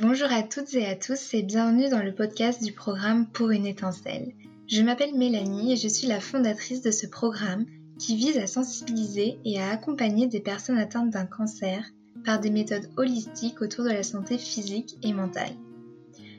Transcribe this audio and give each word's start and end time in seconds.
Bonjour 0.00 0.32
à 0.32 0.42
toutes 0.42 0.72
et 0.72 0.86
à 0.86 0.96
tous 0.96 1.34
et 1.34 1.42
bienvenue 1.42 1.90
dans 1.90 2.02
le 2.02 2.14
podcast 2.14 2.64
du 2.64 2.72
programme 2.72 3.26
Pour 3.26 3.50
une 3.50 3.66
étincelle. 3.66 4.32
Je 4.66 4.80
m'appelle 4.80 5.14
Mélanie 5.14 5.74
et 5.74 5.76
je 5.76 5.86
suis 5.86 6.06
la 6.06 6.18
fondatrice 6.18 6.80
de 6.80 6.90
ce 6.90 7.06
programme 7.06 7.66
qui 7.98 8.16
vise 8.16 8.38
à 8.38 8.46
sensibiliser 8.46 9.36
et 9.44 9.60
à 9.60 9.68
accompagner 9.68 10.28
des 10.28 10.40
personnes 10.40 10.78
atteintes 10.78 11.10
d'un 11.10 11.26
cancer 11.26 11.84
par 12.24 12.40
des 12.40 12.48
méthodes 12.48 12.88
holistiques 12.96 13.60
autour 13.60 13.84
de 13.84 13.90
la 13.90 14.02
santé 14.02 14.38
physique 14.38 14.96
et 15.02 15.12
mentale. 15.12 15.52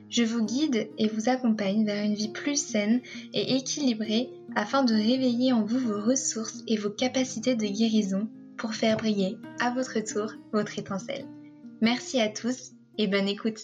Je 0.09 0.23
vous 0.23 0.43
guide 0.43 0.89
et 0.97 1.07
vous 1.07 1.29
accompagne 1.29 1.85
vers 1.85 2.03
une 2.03 2.15
vie 2.15 2.31
plus 2.31 2.59
saine 2.59 3.01
et 3.35 3.55
équilibrée 3.55 4.31
afin 4.55 4.83
de 4.83 4.95
réveiller 4.95 5.53
en 5.53 5.63
vous 5.63 5.77
vos 5.77 6.01
ressources 6.01 6.63
et 6.67 6.77
vos 6.77 6.89
capacités 6.89 7.53
de 7.53 7.67
guérison 7.67 8.27
pour 8.57 8.73
faire 8.73 8.97
briller 8.97 9.37
à 9.59 9.69
votre 9.69 9.99
tour 9.99 10.33
votre 10.51 10.79
étincelle. 10.79 11.27
Merci 11.81 12.19
à 12.19 12.29
tous 12.29 12.71
et 12.97 13.07
bonne 13.07 13.27
écoute. 13.27 13.59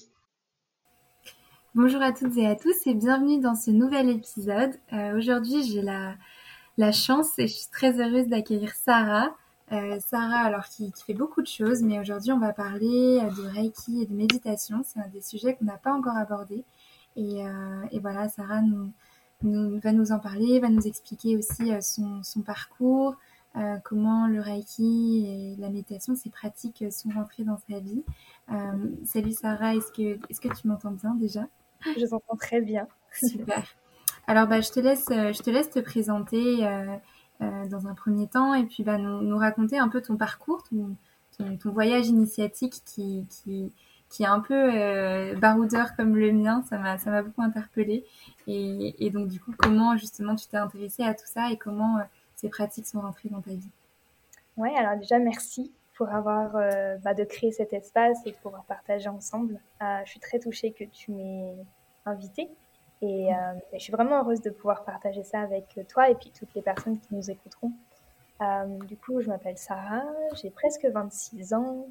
Bonjour 1.75 2.01
à 2.01 2.11
toutes 2.11 2.35
et 2.37 2.47
à 2.47 2.55
tous 2.55 2.87
et 2.87 2.95
bienvenue 2.95 3.39
dans 3.39 3.55
ce 3.55 3.69
nouvel 3.69 4.09
épisode. 4.09 4.71
Euh, 4.91 5.17
aujourd'hui 5.17 5.63
j'ai 5.63 5.81
la, 5.81 6.91
chance 6.91 7.37
et 7.37 7.47
je 7.47 7.53
suis 7.53 7.69
très 7.71 7.99
heureuse 8.01 8.27
d'accueillir 8.27 8.73
Sarah. 8.73 9.35
Euh, 9.71 9.99
Sarah, 9.99 10.39
alors 10.39 10.65
qui, 10.65 10.91
fait 11.05 11.13
beaucoup 11.13 11.41
de 11.43 11.47
choses, 11.47 11.83
mais 11.83 11.99
aujourd'hui 11.99 12.31
on 12.31 12.39
va 12.39 12.53
parler 12.53 13.19
euh, 13.21 13.29
de 13.29 13.47
Reiki 13.47 14.01
et 14.01 14.05
de 14.07 14.13
méditation. 14.13 14.81
C'est 14.83 14.99
un 14.99 15.07
des 15.09 15.21
sujets 15.21 15.55
qu'on 15.55 15.65
n'a 15.65 15.77
pas 15.77 15.93
encore 15.93 16.17
abordé. 16.17 16.63
Et, 17.15 17.43
voilà, 17.99 18.29
Sarah 18.29 18.61
nous, 18.61 18.91
va 19.41 19.91
nous 19.91 20.11
en 20.13 20.19
parler, 20.19 20.59
va 20.59 20.69
nous 20.69 20.87
expliquer 20.87 21.35
aussi 21.35 21.69
son 21.81 22.41
parcours, 22.41 23.17
euh, 23.59 23.77
comment 23.83 24.27
le 24.27 24.39
Reiki 24.39 25.25
et 25.27 25.61
la 25.61 25.69
méditation, 25.69 26.15
ces 26.15 26.29
pratiques 26.29 26.83
sont 26.91 27.09
rentrées 27.09 27.43
dans 27.43 27.57
sa 27.69 27.79
vie. 27.79 28.03
Euh, 28.51 28.55
salut 29.05 29.33
Sarah, 29.33 29.75
est-ce 29.75 29.91
que, 29.91 30.17
est-ce 30.29 30.39
que 30.39 30.47
tu 30.55 30.67
m'entends 30.67 30.91
bien 30.91 31.13
déjà? 31.15 31.45
Je 31.97 32.05
t'entends 32.05 32.37
très 32.37 32.61
bien. 32.61 32.87
Super. 33.11 33.65
Alors 34.27 34.47
bah, 34.47 34.61
je, 34.61 34.71
te 34.71 34.79
laisse, 34.79 35.07
euh, 35.11 35.33
je 35.33 35.41
te 35.41 35.49
laisse 35.49 35.69
te 35.69 35.79
présenter 35.79 36.59
dans 37.39 37.87
un 37.87 37.93
premier 37.93 38.27
temps 38.27 38.53
et 38.53 38.65
puis 38.65 38.83
bah, 38.83 38.97
nous, 38.97 39.37
raconter 39.37 39.77
un 39.77 39.89
peu 39.89 40.01
ton 40.01 40.17
parcours, 40.17 40.63
ton, 40.63 40.95
ton, 41.57 41.71
voyage 41.71 42.07
initiatique 42.07 42.81
qui, 42.85 43.25
qui, 43.29 43.71
qui 44.09 44.23
est 44.23 44.27
un 44.27 44.41
peu 44.41 45.35
baroudeur 45.35 45.95
comme 45.95 46.15
le 46.17 46.31
mien, 46.33 46.63
ça 46.69 46.77
m'a, 46.77 46.97
ça 46.97 47.11
m'a 47.11 47.23
beaucoup 47.23 47.41
interpellée. 47.41 48.05
Et, 48.47 49.05
et, 49.05 49.09
donc 49.09 49.29
du 49.29 49.39
coup, 49.39 49.53
comment 49.57 49.95
justement 49.97 50.35
tu 50.35 50.47
t'es 50.47 50.57
intéressée 50.57 51.03
à 51.03 51.13
tout 51.13 51.27
ça 51.27 51.49
et 51.51 51.57
comment 51.57 51.97
ces 52.39 52.49
pratiques 52.49 52.87
sont 52.87 53.01
rentrées 53.01 53.29
dans 53.29 53.41
ta 53.41 53.51
vie? 53.51 53.69
Oui, 54.57 54.69
alors 54.77 54.97
déjà, 54.97 55.19
merci 55.19 55.71
pour 55.95 56.09
avoir 56.09 56.55
euh, 56.55 56.95
bah, 57.03 57.13
de 57.13 57.25
créer 57.25 57.51
cet 57.51 57.73
espace 57.73 58.17
et 58.25 58.31
pour 58.31 58.51
partager 58.67 59.09
ensemble. 59.09 59.59
Euh, 59.81 59.99
je 60.05 60.11
suis 60.11 60.19
très 60.21 60.39
touchée 60.39 60.71
que 60.71 60.85
tu 60.85 61.11
m'aies 61.11 61.55
invitée 62.05 62.49
et, 63.01 63.33
euh, 63.33 63.37
je 63.73 63.79
suis 63.79 63.91
vraiment 63.91 64.19
heureuse 64.19 64.41
de 64.41 64.49
pouvoir 64.49 64.85
partager 64.85 65.23
ça 65.23 65.41
avec 65.41 65.79
toi 65.89 66.09
et 66.09 66.15
puis 66.15 66.31
toutes 66.37 66.53
les 66.55 66.61
personnes 66.61 66.97
qui 66.99 67.13
nous 67.13 67.29
écouteront. 67.29 67.73
du 68.87 68.95
coup, 68.95 69.19
je 69.19 69.27
m'appelle 69.27 69.57
Sarah, 69.57 70.05
j'ai 70.41 70.49
presque 70.49 70.85
26 70.85 71.53
ans. 71.53 71.87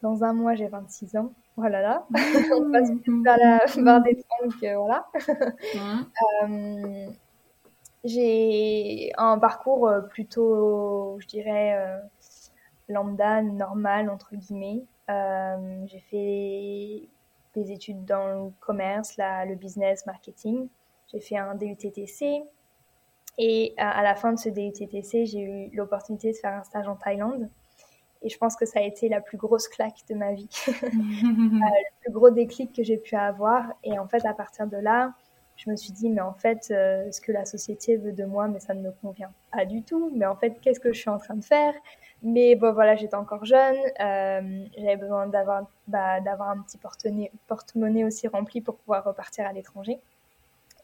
Dans 0.00 0.22
un 0.22 0.32
mois, 0.32 0.54
j'ai 0.54 0.68
26 0.68 1.16
ans. 1.16 1.32
Voilà, 1.56 1.82
là. 1.82 2.06
On 2.54 2.70
passe 2.70 2.90
par 3.24 3.36
la 3.36 3.58
barre 3.82 4.02
des 4.02 4.22
30, 4.40 4.52
voilà. 4.76 5.06
J'ai 8.04 9.12
un 9.18 9.38
parcours 9.38 9.88
euh, 9.88 10.00
plutôt, 10.00 11.16
je 11.20 11.26
dirais, 11.26 11.76
euh, 11.76 11.98
lambda, 12.88 13.42
normal, 13.42 14.08
entre 14.08 14.36
guillemets. 14.36 14.84
Euh, 15.10 15.84
j'ai 15.86 16.00
fait 16.00 17.08
des 17.54 17.72
études 17.72 18.04
dans 18.04 18.26
le 18.28 18.50
commerce, 18.60 19.16
la, 19.16 19.44
le 19.44 19.56
business, 19.56 20.06
marketing. 20.06 20.68
J'ai 21.12 21.20
fait 21.20 21.36
un 21.36 21.54
DUTTC. 21.54 22.44
Et 23.40 23.74
à, 23.76 24.02
la 24.02 24.14
fin 24.14 24.32
de 24.32 24.38
ce 24.38 24.48
DUTTC, 24.48 25.26
j'ai 25.26 25.40
eu 25.40 25.70
l'opportunité 25.74 26.32
de 26.32 26.36
faire 26.36 26.54
un 26.54 26.64
stage 26.64 26.88
en 26.88 26.96
Thaïlande. 26.96 27.48
Et 28.22 28.28
je 28.28 28.36
pense 28.36 28.56
que 28.56 28.66
ça 28.66 28.80
a 28.80 28.82
été 28.82 29.08
la 29.08 29.20
plus 29.20 29.38
grosse 29.38 29.68
claque 29.68 30.00
de 30.08 30.14
ma 30.14 30.32
vie. 30.32 30.48
le 30.66 32.00
plus 32.00 32.12
gros 32.12 32.30
déclic 32.30 32.74
que 32.74 32.82
j'ai 32.82 32.96
pu 32.96 33.14
avoir. 33.14 33.72
Et 33.84 33.98
en 33.98 34.08
fait, 34.08 34.26
à 34.26 34.34
partir 34.34 34.66
de 34.66 34.76
là, 34.76 35.14
je 35.58 35.68
me 35.68 35.76
suis 35.76 35.92
dit, 35.92 36.08
mais 36.08 36.20
en 36.20 36.32
fait, 36.32 36.68
euh, 36.70 37.10
ce 37.10 37.20
que 37.20 37.32
la 37.32 37.44
société 37.44 37.96
veut 37.96 38.12
de 38.12 38.24
moi, 38.24 38.46
mais 38.46 38.60
ça 38.60 38.74
ne 38.74 38.80
me 38.80 38.92
convient 39.02 39.32
pas 39.52 39.64
du 39.64 39.82
tout. 39.82 40.10
Mais 40.14 40.24
en 40.24 40.36
fait, 40.36 40.60
qu'est-ce 40.60 40.78
que 40.78 40.92
je 40.92 41.00
suis 41.00 41.10
en 41.10 41.18
train 41.18 41.34
de 41.34 41.44
faire? 41.44 41.74
Mais 42.22 42.54
bon, 42.54 42.72
voilà, 42.72 42.94
j'étais 42.94 43.16
encore 43.16 43.44
jeune. 43.44 43.76
Euh, 44.00 44.64
j'avais 44.78 44.96
besoin 44.96 45.26
d'avoir 45.26 45.66
bah, 45.88 46.20
un 46.20 46.62
petit 46.62 46.78
porte-monnaie 47.48 48.04
aussi 48.04 48.28
rempli 48.28 48.60
pour 48.60 48.76
pouvoir 48.76 49.02
repartir 49.02 49.46
à 49.46 49.52
l'étranger. 49.52 49.98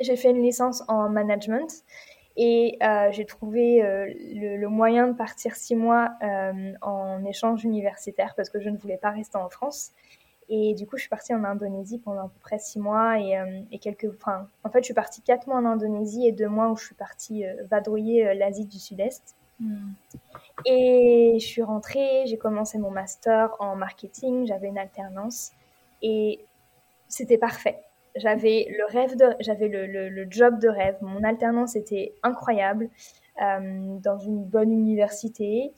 J'ai 0.01 0.17
fait 0.17 0.31
une 0.31 0.43
licence 0.43 0.83
en 0.89 1.09
management 1.09 1.85
et 2.37 2.77
euh, 2.83 3.13
j'ai 3.13 3.27
trouvé 3.27 3.81
le, 3.81 4.67
moyen 4.67 5.07
de 5.07 5.13
partir 5.13 5.55
six 5.55 5.77
mois 5.77 6.15
en 6.83 7.25
échange 7.25 7.65
universitaire 7.65 8.35
parce 8.37 8.51
que 8.51 8.59
je 8.59 8.71
ne 8.71 8.77
voulais 8.77 8.97
pas 8.97 9.11
rester 9.11 9.39
en 9.39 9.49
France. 9.49 9.93
Et 10.49 10.75
du 10.75 10.87
coup, 10.87 10.97
je 10.97 11.03
suis 11.03 11.11
partie 11.11 11.35
en 11.35 11.45
Indonésie 11.45 11.99
pendant 11.99 12.27
à 12.27 12.29
peu 12.29 12.39
près 12.41 12.59
six 12.59 12.79
mois 12.79 13.19
et, 13.19 13.39
euh, 13.39 13.63
et 13.73 13.79
quelques. 13.79 14.09
Enfin, 14.21 14.49
en 14.63 14.71
fait, 14.71 14.81
je 14.81 14.85
suis 14.85 14.95
partie 14.95 15.23
quatre 15.23 15.47
mois 15.47 15.57
en 15.57 15.65
Indonésie 15.65 16.27
et 16.27 16.33
deux 16.33 16.49
mois 16.49 16.71
où 16.71 16.77
je 16.77 16.85
suis 16.85 16.95
partie 16.95 17.47
euh, 17.47 17.55
vadrouiller 17.71 18.29
euh, 18.29 18.35
l'Asie 18.35 18.67
du 18.67 18.79
Sud-Est. 18.79 19.37
Hmm. 19.61 19.93
Et 20.67 21.39
je 21.41 21.47
suis 21.47 21.63
rentrée, 21.63 22.25
j'ai 22.27 22.37
commencé 22.37 22.79
mon 22.79 22.91
master 22.91 23.55
en 23.61 23.77
marketing, 23.77 24.47
j'avais 24.47 24.69
une 24.69 24.79
alternance 24.79 25.53
et 26.03 26.41
c'était 27.09 27.39
parfait. 27.39 27.81
J'avais 28.17 28.67
le 28.71 28.85
rêve 28.87 29.17
de, 29.17 29.35
j'avais 29.41 29.69
le, 29.69 29.87
le, 29.87 30.27
job 30.29 30.59
de 30.59 30.69
rêve. 30.69 30.97
Mon 31.01 31.23
alternance 31.25 31.77
était 31.77 32.15
incroyable 32.23 32.89
dans 33.41 34.19
une 34.19 34.45
bonne 34.45 34.71
université. 34.71 35.73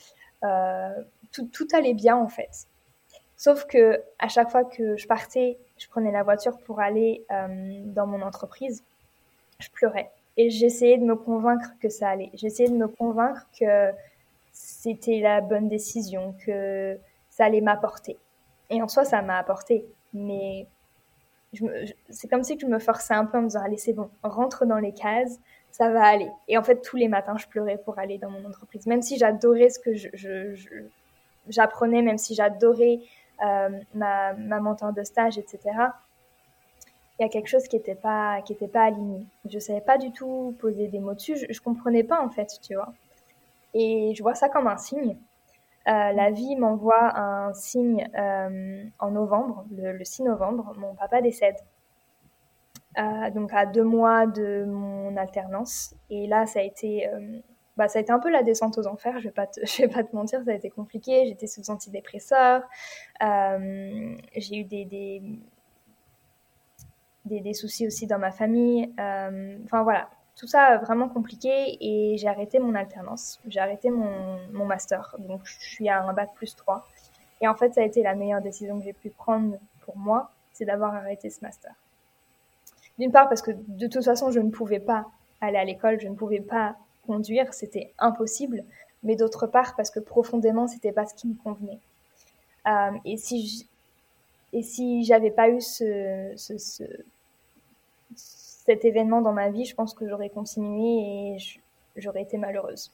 tout, 1.33 1.47
tout 1.51 1.69
allait 1.73 1.95
bien 1.95 2.17
en 2.17 2.29
fait. 2.29 2.67
Sauf 3.37 3.67
que 3.67 4.03
à 4.19 4.29
chaque 4.29 4.51
fois 4.51 4.65
que 4.65 4.97
je 4.97 5.07
partais, 5.07 5.59
je 5.77 5.89
prenais 5.89 6.11
la 6.11 6.23
voiture 6.23 6.59
pour 6.59 6.81
aller 6.81 7.25
euh, 7.31 7.83
dans 7.85 8.07
mon 8.07 8.23
entreprise, 8.23 8.83
je 9.59 9.69
pleurais. 9.71 10.11
Et 10.37 10.51
j'essayais 10.51 10.99
de 10.99 11.05
me 11.05 11.17
convaincre 11.17 11.71
que 11.81 11.89
ça 11.89 12.09
allait. 12.09 12.31
J'essayais 12.35 12.69
de 12.69 12.77
me 12.77 12.89
convaincre 12.89 13.47
que 13.59 13.93
c'était 14.53 15.21
la 15.21 15.41
bonne 15.41 15.69
décision, 15.69 16.35
que 16.45 16.99
ça 17.29 17.45
allait 17.45 17.61
m'apporter. 17.61 18.17
Et 18.71 18.83
en 18.83 18.89
soi, 18.89 19.05
ça 19.05 19.23
m'a 19.23 19.39
apporté. 19.39 19.87
Mais 20.13 20.67
c'est 22.11 22.29
comme 22.29 22.43
si 22.43 22.59
je 22.59 22.67
me 22.67 22.79
forçais 22.79 23.15
un 23.15 23.25
peu 23.25 23.39
en 23.39 23.43
me 23.43 23.47
disant, 23.49 23.63
allez, 23.63 23.79
c'est 23.79 23.93
bon, 23.93 24.11
rentre 24.23 24.67
dans 24.67 24.79
les 24.79 24.93
cases, 24.93 25.39
ça 25.71 25.91
va 25.91 26.05
aller. 26.05 26.31
Et 26.49 26.57
en 26.59 26.63
fait, 26.63 26.81
tous 26.81 26.97
les 26.97 27.09
matins, 27.09 27.37
je 27.37 27.47
pleurais 27.47 27.79
pour 27.79 27.99
aller 27.99 28.19
dans 28.19 28.31
mon 28.31 28.45
entreprise. 28.47 28.87
Même 28.87 29.03
si 29.03 29.19
j'adorais 29.19 29.69
ce 29.69 29.79
que 29.79 29.95
j'apprenais, 31.49 32.03
même 32.03 32.19
si 32.19 32.35
j'adorais 32.35 33.01
ma, 33.41 34.33
ma 34.35 34.61
mentor 34.61 34.93
de 34.93 35.03
stage, 35.03 35.39
etc. 35.39 35.61
Il 37.19 37.23
y 37.23 37.25
a 37.25 37.29
quelque 37.29 37.49
chose 37.49 37.67
qui 37.69 37.77
n'était 37.77 37.95
pas, 37.95 38.43
qui 38.43 38.53
était 38.53 38.69
pas 38.69 38.85
aligné. 38.85 39.27
Je 39.49 39.59
savais 39.59 39.81
pas 39.81 39.99
du 39.99 40.13
tout 40.13 40.55
poser 40.61 40.89
des 40.89 40.99
mots 40.99 41.15
dessus. 41.15 41.37
Je, 41.37 41.47
je 41.51 41.61
comprenais 41.61 42.05
pas 42.05 42.23
en 42.23 42.29
fait, 42.29 42.59
tu 42.63 42.75
vois. 42.75 42.93
Et 43.75 44.15
je 44.15 44.23
vois 44.23 44.35
ça 44.35 44.49
comme 44.49 44.67
un 44.67 44.77
signe. 44.77 45.17
Euh, 45.89 46.13
la 46.13 46.31
vie 46.33 46.57
m'envoie 46.57 47.17
un 47.17 47.55
signe 47.55 48.09
euh, 48.19 48.85
en 48.99 49.11
novembre, 49.13 49.65
le, 49.71 50.03
6 50.03 50.25
novembre, 50.25 50.75
mon 50.79 50.95
papa 50.95 51.21
décède. 51.21 51.57
Euh, 52.99 53.31
donc 53.31 53.53
à 53.53 53.67
deux 53.67 53.85
mois 53.85 54.27
de 54.27 54.65
mon 54.67 55.17
alternance. 55.17 55.95
Et 56.11 56.27
là, 56.27 56.47
ça 56.47 56.59
a 56.59 56.63
été 56.63 57.09
bah, 57.77 57.89
ça 57.89 57.99
a 57.99 58.03
été 58.03 58.11
un 58.11 58.19
peu 58.19 58.31
la 58.31 58.43
descente 58.43 58.79
aux 58.79 58.87
enfers, 58.87 59.21
je 59.21 59.29
vais 59.29 59.35
je 59.65 59.83
vais 59.83 59.89
pas 59.89 60.03
te 60.03 60.15
mentir, 60.15 60.43
ça 60.45 60.51
a 60.51 60.55
été 60.55 60.71
compliqué. 60.71 61.27
J'étais 61.27 61.47
sous 61.47 61.71
antidépresseurs, 61.71 62.63
euh, 63.23 64.17
j'ai 64.35 64.57
eu 64.57 64.65
des, 64.65 64.85
des, 64.85 65.23
des, 67.41 67.55
soucis 67.55 67.87
aussi 67.87 68.07
dans 68.07 68.19
ma 68.19 68.33
famille. 68.33 68.93
Euh, 68.99 69.59
enfin 69.65 69.83
voilà, 69.83 70.09
tout 70.37 70.47
ça 70.47 70.79
vraiment 70.79 71.09
compliqué 71.09 71.77
et 71.81 72.17
j'ai 72.17 72.29
arrêté 72.29 72.59
mon 72.59 72.75
alternance, 72.75 73.41
j'ai 73.47 73.61
arrêté 73.61 73.91
mon, 73.91 74.39
mon 74.53 74.65
master, 74.65 75.15
donc 75.19 75.43
je 75.45 75.59
suis 75.59 75.89
à 75.89 76.03
un 76.03 76.13
bac 76.13 76.31
plus 76.35 76.57
3. 76.57 76.87
Et 77.43 77.49
en 77.49 77.55
fait, 77.55 77.75
ça 77.75 77.83
a 77.83 77.85
été 77.85 78.03
la 78.03 78.15
meilleure 78.15 78.41
décision 78.41 78.79
que 78.79 78.85
j'ai 78.85 78.95
pu 78.95 79.11
prendre 79.11 79.59
pour 79.81 79.99
moi, 79.99 80.31
c'est 80.53 80.65
d'avoir 80.65 80.95
arrêté 80.95 81.29
ce 81.29 81.43
master. 81.43 81.75
D'une 82.99 83.13
part 83.13 83.29
parce 83.29 83.43
que 83.43 83.51
de 83.53 83.87
toute 83.87 84.05
façon, 84.05 84.31
je 84.31 84.41
ne 84.41 84.51
pouvais 84.51 84.81
pas 84.81 85.07
aller 85.43 85.59
à 85.59 85.65
l'école, 85.65 86.01
je 86.01 86.09
ne 86.09 86.15
pouvais 86.15 86.41
pas 86.41 86.77
conduire, 87.07 87.55
c'était 87.55 87.93
impossible, 87.99 88.65
mais 89.03 89.17
d'autre 89.17 89.47
part 89.47 89.77
parce 89.77 89.91
que 89.91 90.01
profondément, 90.01 90.67
c'était 90.67 90.93
pas 90.93 91.07
ce 91.07 91.15
qui 91.15 91.29
me 91.29 91.35
convenait. 91.35 91.79
Euh, 92.67 92.93
et 93.05 93.17
si 93.17 93.67
si 94.63 95.05
j'avais 95.05 95.31
pas 95.31 95.51
eu 95.51 95.61
ce, 95.61 96.33
ce, 96.37 96.85
cet 98.67 98.85
événement 98.85 99.21
dans 99.21 99.33
ma 99.33 99.51
vie, 99.51 99.65
je 99.65 99.75
pense 99.75 99.95
que 99.95 100.09
j'aurais 100.09 100.31
continué 100.31 101.37
et 101.37 101.37
j'aurais 101.97 102.23
été 102.23 102.37
malheureuse. 102.39 102.91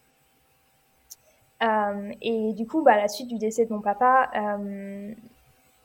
Euh, 1.62 2.12
et 2.20 2.52
du 2.54 2.66
coup, 2.66 2.82
bah, 2.82 2.94
à 2.94 2.96
la 2.96 3.08
suite 3.08 3.28
du 3.28 3.38
décès 3.38 3.64
de 3.64 3.72
mon 3.72 3.80
papa, 3.80 4.30
euh, 4.34 5.12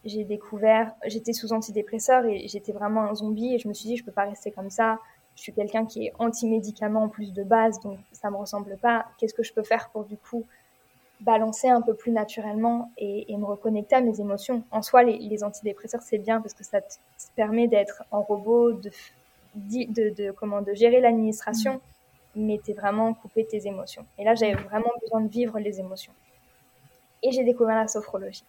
j'ai 0.06 0.24
découvert, 0.24 0.94
j'étais 1.06 1.34
sous 1.34 1.54
antidépresseur 1.54 2.26
et 2.26 2.48
j'étais 2.48 2.72
vraiment 2.72 3.04
un 3.04 3.16
zombie 3.16 3.54
et 3.54 3.60
je 3.60 3.68
me 3.68 3.74
suis 3.74 3.88
dit, 3.88 3.98
je 3.98 4.04
peux 4.04 4.12
pas 4.12 4.26
rester 4.26 4.52
comme 4.52 4.70
ça. 4.70 5.00
Je 5.38 5.44
suis 5.44 5.54
quelqu'un 5.54 5.86
qui 5.86 6.08
est 6.08 6.14
anti-médicament 6.18 7.04
en 7.04 7.10
plus 7.10 7.32
de 7.32 7.44
base, 7.44 7.80
donc 7.82 8.00
ça 8.12 8.32
me 8.32 8.38
ressemble 8.38 8.76
pas. 8.78 9.06
Qu'est-ce 9.18 9.36
que 9.36 9.44
je 9.44 9.54
peux 9.54 9.62
faire 9.62 9.90
pour 9.92 10.04
du 10.04 10.18
coup 10.18 10.44
balancer 11.22 11.70
un 11.70 11.82
peu 11.82 11.94
plus 11.94 12.12
naturellement 12.12 12.92
et, 12.98 13.26
me 13.38 13.46
reconnecter 13.46 13.96
à 13.96 14.02
mes 14.02 14.20
émotions? 14.20 14.64
En 14.72 14.82
soi, 14.82 15.04
les, 15.04 15.44
antidépresseurs, 15.44 16.02
c'est 16.02 16.18
bien 16.18 16.42
parce 16.42 16.56
que 16.56 16.64
ça 16.64 16.82
te, 16.82 16.96
permet 17.36 17.68
d'être 17.68 18.04
en 18.10 18.24
robot, 18.24 18.74
de, 18.74 18.90
de, 19.54 20.10
de, 20.10 20.32
comment, 20.32 20.64
de 20.64 20.74
gérer 20.74 21.02
l'administration, 21.02 21.82
mm. 22.36 22.46
mais 22.48 22.60
tu 22.64 22.72
es 22.72 22.74
vraiment 22.74 23.14
coupé 23.14 23.44
de 23.44 23.48
tes 23.50 23.68
émotions. 23.68 24.08
Et 24.18 24.24
là, 24.24 24.34
j'avais 24.34 24.56
vraiment 24.56 24.92
besoin 25.02 25.22
de 25.22 25.30
vivre 25.30 25.60
les 25.60 25.80
émotions. 25.80 26.14
Et 27.22 27.32
j'ai 27.32 27.44
découvert 27.44 27.76
la 27.76 27.88
sophrologie. 27.88 28.44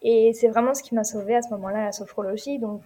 Et 0.00 0.32
c'est 0.32 0.48
vraiment 0.48 0.74
ce 0.74 0.82
qui 0.84 0.94
m'a 0.94 1.02
sauvée 1.02 1.34
à 1.34 1.42
ce 1.42 1.50
moment-là, 1.50 1.86
la 1.86 1.92
sophrologie. 1.92 2.60
Donc, 2.60 2.82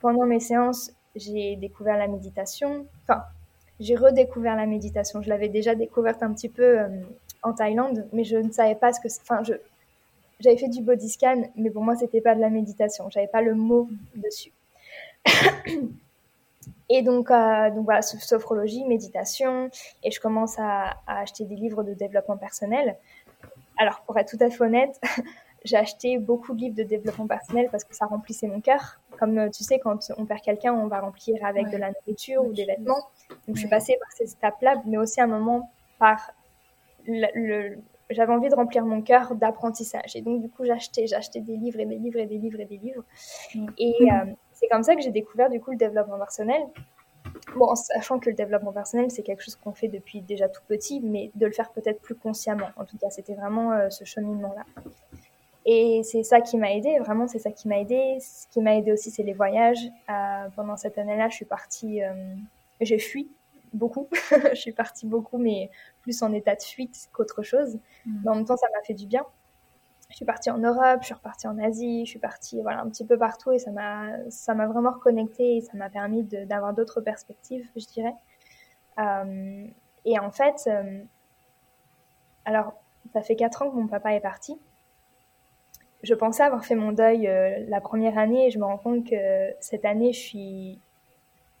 pendant 0.00 0.26
mes 0.26 0.40
séances, 0.40 0.90
j'ai 1.16 1.56
découvert 1.56 1.96
la 1.96 2.08
méditation. 2.08 2.86
Enfin, 3.02 3.22
j'ai 3.80 3.96
redécouvert 3.96 4.56
la 4.56 4.66
méditation. 4.66 5.22
Je 5.22 5.28
l'avais 5.28 5.48
déjà 5.48 5.74
découverte 5.74 6.22
un 6.22 6.32
petit 6.32 6.48
peu 6.48 6.80
euh, 6.80 6.88
en 7.42 7.52
Thaïlande, 7.52 8.06
mais 8.12 8.24
je 8.24 8.36
ne 8.36 8.50
savais 8.50 8.74
pas 8.74 8.92
ce 8.92 9.00
que. 9.00 9.08
Enfin, 9.22 9.42
j'avais 10.40 10.56
fait 10.56 10.68
du 10.68 10.82
body 10.82 11.08
scan, 11.08 11.50
mais 11.56 11.70
pour 11.70 11.82
moi 11.82 11.96
c'était 11.96 12.20
pas 12.20 12.34
de 12.34 12.40
la 12.40 12.50
méditation. 12.50 13.08
J'avais 13.10 13.28
pas 13.28 13.42
le 13.42 13.54
mot 13.54 13.88
dessus. 14.16 14.52
et 16.88 17.02
donc, 17.02 17.30
euh, 17.30 17.70
donc 17.70 17.84
voilà, 17.84 18.02
sophrologie, 18.02 18.84
méditation, 18.84 19.70
et 20.02 20.10
je 20.10 20.20
commence 20.20 20.58
à, 20.58 20.96
acheter 21.06 21.44
des 21.44 21.56
livres 21.56 21.82
de 21.82 21.94
développement 21.94 22.36
personnel. 22.36 22.96
Alors, 23.78 24.02
pour 24.06 24.18
être 24.18 24.36
tout 24.36 24.42
à 24.44 24.50
fait 24.50 24.62
honnête, 24.62 25.00
j'ai 25.64 25.76
acheté 25.76 26.18
beaucoup 26.18 26.54
de 26.54 26.60
livres 26.60 26.76
de 26.76 26.82
développement 26.82 27.26
personnel 27.26 27.68
parce 27.70 27.84
que 27.84 27.94
ça 27.94 28.06
remplissait 28.06 28.46
mon 28.46 28.60
cœur. 28.60 29.00
Comme 29.18 29.38
euh, 29.38 29.50
tu 29.50 29.64
sais, 29.64 29.78
quand 29.78 29.98
on 30.16 30.26
perd 30.26 30.40
quelqu'un, 30.40 30.72
on 30.74 30.86
va 30.86 31.00
remplir 31.00 31.44
avec 31.44 31.70
de 31.70 31.76
la 31.76 31.90
nourriture 31.90 32.44
ou 32.44 32.52
des 32.52 32.64
vêtements. 32.64 33.08
Donc, 33.46 33.56
je 33.56 33.60
suis 33.60 33.68
passée 33.68 33.96
par 34.00 34.10
ces 34.12 34.32
étapes-là, 34.32 34.82
mais 34.86 34.98
aussi 34.98 35.20
un 35.20 35.26
moment 35.26 35.70
par 35.98 36.32
le, 37.06 37.76
j'avais 38.10 38.32
envie 38.32 38.48
de 38.48 38.54
remplir 38.54 38.84
mon 38.84 39.02
cœur 39.02 39.34
d'apprentissage. 39.34 40.16
Et 40.16 40.22
donc, 40.22 40.40
du 40.40 40.48
coup, 40.48 40.64
j'achetais, 40.64 41.06
j'achetais 41.06 41.40
des 41.40 41.56
livres 41.56 41.80
et 41.80 41.86
des 41.86 41.96
livres 41.96 42.18
et 42.18 42.26
des 42.26 42.38
livres 42.38 42.60
et 42.60 42.64
des 42.64 42.78
livres. 42.78 43.04
Et 43.78 43.94
euh, 44.02 44.32
c'est 44.52 44.68
comme 44.68 44.82
ça 44.82 44.94
que 44.94 45.02
j'ai 45.02 45.10
découvert, 45.10 45.50
du 45.50 45.60
coup, 45.60 45.70
le 45.70 45.76
développement 45.76 46.18
personnel. 46.18 46.62
Bon, 47.56 47.70
en 47.70 47.74
sachant 47.74 48.18
que 48.18 48.28
le 48.28 48.36
développement 48.36 48.72
personnel, 48.72 49.10
c'est 49.10 49.22
quelque 49.22 49.42
chose 49.42 49.56
qu'on 49.56 49.72
fait 49.72 49.88
depuis 49.88 50.20
déjà 50.20 50.48
tout 50.48 50.62
petit, 50.68 51.00
mais 51.00 51.30
de 51.34 51.46
le 51.46 51.52
faire 51.52 51.72
peut-être 51.72 52.00
plus 52.00 52.14
consciemment. 52.14 52.68
En 52.76 52.84
tout 52.84 52.98
cas, 52.98 53.10
c'était 53.10 53.34
vraiment 53.34 53.72
euh, 53.72 53.90
ce 53.90 54.04
cheminement-là. 54.04 54.64
Et 55.66 56.02
c'est 56.04 56.22
ça 56.22 56.40
qui 56.40 56.58
m'a 56.58 56.72
aidé, 56.72 56.98
vraiment, 56.98 57.26
c'est 57.26 57.38
ça 57.38 57.50
qui 57.50 57.68
m'a 57.68 57.78
aidé. 57.78 58.18
Ce 58.20 58.46
qui 58.48 58.60
m'a 58.60 58.76
aidé 58.76 58.92
aussi, 58.92 59.10
c'est 59.10 59.22
les 59.22 59.32
voyages. 59.32 59.86
Euh, 60.10 60.48
pendant 60.54 60.76
cette 60.76 60.98
année-là, 60.98 61.28
je 61.30 61.36
suis 61.36 61.46
partie, 61.46 62.00
j'ai 62.80 62.98
fui 62.98 63.30
beaucoup. 63.74 64.08
je 64.50 64.54
suis 64.54 64.72
partie 64.72 65.06
beaucoup, 65.06 65.38
mais 65.38 65.70
plus 66.02 66.22
en 66.22 66.32
état 66.32 66.54
de 66.54 66.62
fuite 66.62 67.08
qu'autre 67.12 67.42
chose. 67.42 67.78
Mm. 68.06 68.20
Mais 68.24 68.30
en 68.30 68.34
même 68.36 68.44
temps, 68.44 68.56
ça 68.56 68.66
m'a 68.74 68.82
fait 68.82 68.94
du 68.94 69.06
bien. 69.06 69.24
Je 70.10 70.16
suis 70.16 70.24
partie 70.24 70.50
en 70.50 70.58
Europe, 70.58 70.98
je 71.00 71.06
suis 71.06 71.14
repartie 71.14 71.48
en 71.48 71.58
Asie, 71.58 72.04
je 72.04 72.10
suis 72.10 72.18
partie 72.18 72.60
voilà, 72.62 72.82
un 72.82 72.88
petit 72.88 73.04
peu 73.04 73.18
partout 73.18 73.52
et 73.52 73.58
ça 73.58 73.70
m'a, 73.70 74.10
ça 74.28 74.54
m'a 74.54 74.66
vraiment 74.66 74.92
reconnectée 74.92 75.56
et 75.56 75.60
ça 75.60 75.72
m'a 75.76 75.88
permis 75.88 76.22
d'avoir 76.22 76.74
d'autres 76.74 77.00
perspectives, 77.00 77.66
je 77.74 77.86
dirais. 77.86 78.14
Euh, 78.98 79.66
et 80.04 80.18
en 80.18 80.30
fait, 80.30 80.68
euh, 80.68 81.02
alors, 82.44 82.74
ça 83.12 83.22
fait 83.22 83.34
quatre 83.34 83.62
ans 83.62 83.70
que 83.70 83.76
mon 83.76 83.88
papa 83.88 84.14
est 84.14 84.20
parti. 84.20 84.56
Je 86.04 86.14
pensais 86.14 86.42
avoir 86.42 86.64
fait 86.64 86.76
mon 86.76 86.92
deuil 86.92 87.26
euh, 87.26 87.64
la 87.68 87.80
première 87.80 88.18
année 88.18 88.46
et 88.46 88.50
je 88.50 88.58
me 88.58 88.64
rends 88.64 88.78
compte 88.78 89.08
que 89.08 89.52
cette 89.60 89.84
année, 89.84 90.12
je 90.12 90.20
suis, 90.20 90.78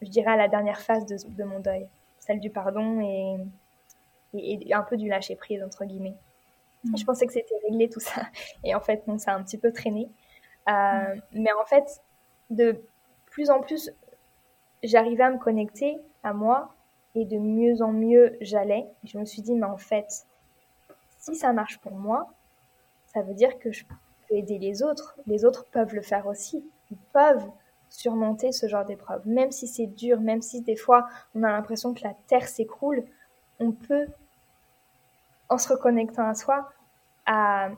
je 0.02 0.08
dirais, 0.08 0.32
à 0.32 0.36
la 0.36 0.48
dernière 0.48 0.80
phase 0.80 1.06
de, 1.06 1.16
de 1.28 1.44
mon 1.44 1.60
deuil 1.60 1.88
celle 2.24 2.40
du 2.40 2.50
pardon 2.50 3.00
et, 3.00 3.36
et, 4.34 4.74
un 4.74 4.82
peu 4.82 4.96
du 4.96 5.08
lâcher 5.08 5.36
prise, 5.36 5.62
entre 5.62 5.84
guillemets. 5.84 6.16
Mm. 6.84 6.96
Je 6.96 7.04
pensais 7.04 7.26
que 7.26 7.32
c'était 7.32 7.54
réglé 7.68 7.88
tout 7.88 8.00
ça. 8.00 8.22
Et 8.64 8.74
en 8.74 8.80
fait, 8.80 9.06
non, 9.06 9.18
ça 9.18 9.32
a 9.32 9.36
un 9.36 9.42
petit 9.42 9.58
peu 9.58 9.72
traîné. 9.72 10.08
Euh, 10.68 10.72
mm. 10.72 11.20
Mais 11.32 11.52
en 11.52 11.64
fait, 11.64 12.02
de 12.50 12.80
plus 13.26 13.50
en 13.50 13.60
plus, 13.60 13.92
j'arrivais 14.82 15.24
à 15.24 15.30
me 15.30 15.38
connecter 15.38 15.98
à 16.22 16.32
moi 16.32 16.74
et 17.14 17.24
de 17.24 17.38
mieux 17.38 17.82
en 17.82 17.92
mieux, 17.92 18.36
j'allais. 18.40 18.86
Je 19.04 19.18
me 19.18 19.24
suis 19.24 19.42
dit, 19.42 19.54
mais 19.54 19.66
en 19.66 19.76
fait, 19.76 20.26
si 21.18 21.36
ça 21.36 21.52
marche 21.52 21.78
pour 21.78 21.92
moi, 21.92 22.32
ça 23.06 23.22
veut 23.22 23.34
dire 23.34 23.58
que 23.58 23.70
je 23.70 23.84
aider 24.34 24.58
les 24.58 24.82
autres. 24.82 25.16
Les 25.26 25.44
autres 25.44 25.66
peuvent 25.70 25.94
le 25.94 26.02
faire 26.02 26.26
aussi. 26.26 26.64
Ils 26.90 26.98
peuvent 27.12 27.46
surmonter 27.88 28.52
ce 28.52 28.66
genre 28.66 28.84
d'épreuve. 28.84 29.26
Même 29.26 29.52
si 29.52 29.68
c'est 29.68 29.86
dur, 29.86 30.20
même 30.20 30.42
si 30.42 30.60
des 30.60 30.76
fois 30.76 31.06
on 31.34 31.42
a 31.42 31.50
l'impression 31.50 31.94
que 31.94 32.02
la 32.02 32.14
terre 32.26 32.48
s'écroule, 32.48 33.04
on 33.60 33.72
peut, 33.72 34.06
en 35.48 35.58
se 35.58 35.68
reconnectant 35.68 36.26
à 36.26 36.34
soi, 36.34 36.68
à, 37.26 37.70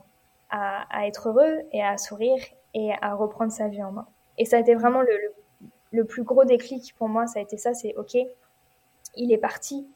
à, 0.51 1.07
être 1.07 1.29
heureux 1.29 1.61
et 1.73 1.83
à 1.83 1.99
sourire 1.99 2.43
et 2.75 2.93
à 3.03 3.15
reprendre 3.15 3.53
sa 3.53 3.69
vie 3.69 3.83
en 3.83 3.93
main. 3.93 4.07
Et 4.39 4.45
ça 4.45 4.57
a 4.57 4.61
été 4.61 4.75
vraiment 4.75 5.03
le, 5.03 5.19
le, 5.93 6.05
plus 6.05 6.23
gros 6.23 6.45
déclic 6.45 6.95
pour 6.97 7.09
moi, 7.09 7.27
ça 7.27 7.39
a 7.39 7.43
été 7.43 7.57
ça, 7.57 7.75
c'est 7.75 7.95
ok, 7.97 8.17
il 9.17 9.33
est 9.33 9.39
parti, 9.39 9.87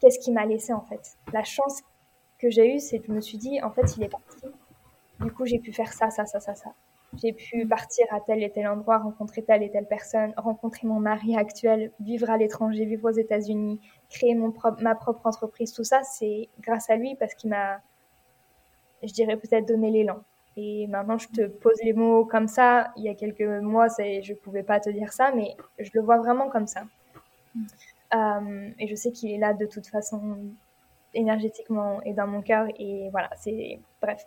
qu'est-ce 0.00 0.18
qui 0.18 0.32
m'a 0.32 0.46
laissé 0.46 0.72
en 0.72 0.82
fait? 0.82 1.16
La 1.32 1.44
chance 1.44 1.82
que 2.38 2.50
j'ai 2.50 2.76
eue, 2.76 2.80
c'est 2.80 2.98
que 2.98 3.06
je 3.06 3.12
me 3.12 3.20
suis 3.20 3.38
dit, 3.38 3.62
en 3.62 3.70
fait, 3.70 3.96
il 3.96 4.02
est 4.02 4.08
parti, 4.08 4.46
du 5.20 5.30
coup 5.32 5.46
j'ai 5.46 5.58
pu 5.58 5.72
faire 5.72 5.92
ça, 5.92 6.10
ça, 6.10 6.26
ça, 6.26 6.40
ça, 6.40 6.54
ça. 6.54 6.74
J'ai 7.22 7.32
pu 7.32 7.66
partir 7.66 8.06
à 8.10 8.20
tel 8.20 8.42
et 8.42 8.50
tel 8.50 8.66
endroit, 8.66 8.98
rencontrer 8.98 9.42
telle 9.42 9.62
et 9.62 9.70
telle 9.70 9.86
personne, 9.86 10.32
rencontrer 10.36 10.86
mon 10.86 11.00
mari 11.00 11.36
actuel, 11.36 11.92
vivre 12.00 12.30
à 12.30 12.36
l'étranger, 12.36 12.84
vivre 12.84 13.08
aux 13.08 13.14
États-Unis, 13.14 13.80
créer 14.10 14.34
mon 14.34 14.52
ma 14.80 14.94
propre 14.94 15.26
entreprise. 15.26 15.72
Tout 15.72 15.84
ça, 15.84 16.02
c'est 16.02 16.48
grâce 16.60 16.90
à 16.90 16.96
lui 16.96 17.14
parce 17.14 17.34
qu'il 17.34 17.50
m'a, 17.50 17.80
je 19.02 19.12
dirais 19.12 19.36
peut-être 19.36 19.66
donné 19.66 19.90
l'élan. 19.90 20.22
Et 20.56 20.86
maintenant, 20.86 21.18
je 21.18 21.28
te 21.28 21.46
pose 21.46 21.76
les 21.82 21.92
mots 21.92 22.24
comme 22.24 22.48
ça. 22.48 22.92
Il 22.96 23.04
y 23.04 23.08
a 23.08 23.14
quelques 23.14 23.42
mois, 23.62 23.88
je 23.88 24.32
ne 24.32 24.36
pouvais 24.36 24.62
pas 24.62 24.80
te 24.80 24.90
dire 24.90 25.12
ça, 25.12 25.32
mais 25.34 25.56
je 25.78 25.90
le 25.94 26.00
vois 26.00 26.18
vraiment 26.18 26.48
comme 26.48 26.66
ça. 26.66 26.84
Mm. 27.54 27.64
Euh, 28.14 28.70
et 28.78 28.86
je 28.86 28.94
sais 28.94 29.10
qu'il 29.10 29.32
est 29.32 29.38
là 29.38 29.54
de 29.54 29.66
toute 29.66 29.86
façon 29.88 30.36
énergétiquement 31.14 32.00
et 32.04 32.12
dans 32.12 32.26
mon 32.26 32.42
cœur. 32.42 32.66
Et 32.78 33.08
voilà, 33.10 33.30
c'est 33.36 33.80
bref. 34.02 34.26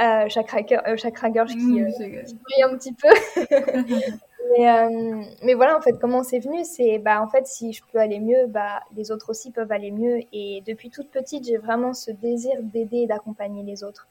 Euh, 0.00 0.28
cracker, 0.46 0.78
euh, 0.86 0.96
chaque 0.96 1.14
qui, 1.14 1.56
mmh, 1.56 1.86
euh, 2.00 2.68
un 2.68 2.76
petit 2.76 2.92
peu. 2.92 3.08
mais, 4.56 4.70
euh, 4.70 5.22
mais, 5.42 5.54
voilà, 5.54 5.76
en 5.76 5.80
fait, 5.80 5.98
comment 6.00 6.22
c'est 6.22 6.38
venu, 6.38 6.64
c'est 6.64 6.98
bah 6.98 7.20
en 7.22 7.28
fait, 7.28 7.46
si 7.46 7.72
je 7.72 7.82
peux 7.92 7.98
aller 7.98 8.20
mieux, 8.20 8.46
bah 8.46 8.82
les 8.96 9.10
autres 9.10 9.30
aussi 9.30 9.50
peuvent 9.50 9.72
aller 9.72 9.90
mieux. 9.90 10.20
Et 10.32 10.62
depuis 10.66 10.90
toute 10.90 11.10
petite, 11.10 11.46
j'ai 11.46 11.56
vraiment 11.56 11.94
ce 11.94 12.10
désir 12.10 12.54
d'aider 12.62 12.98
et 12.98 13.06
d'accompagner 13.06 13.62
les 13.62 13.84
autres. 13.84 14.08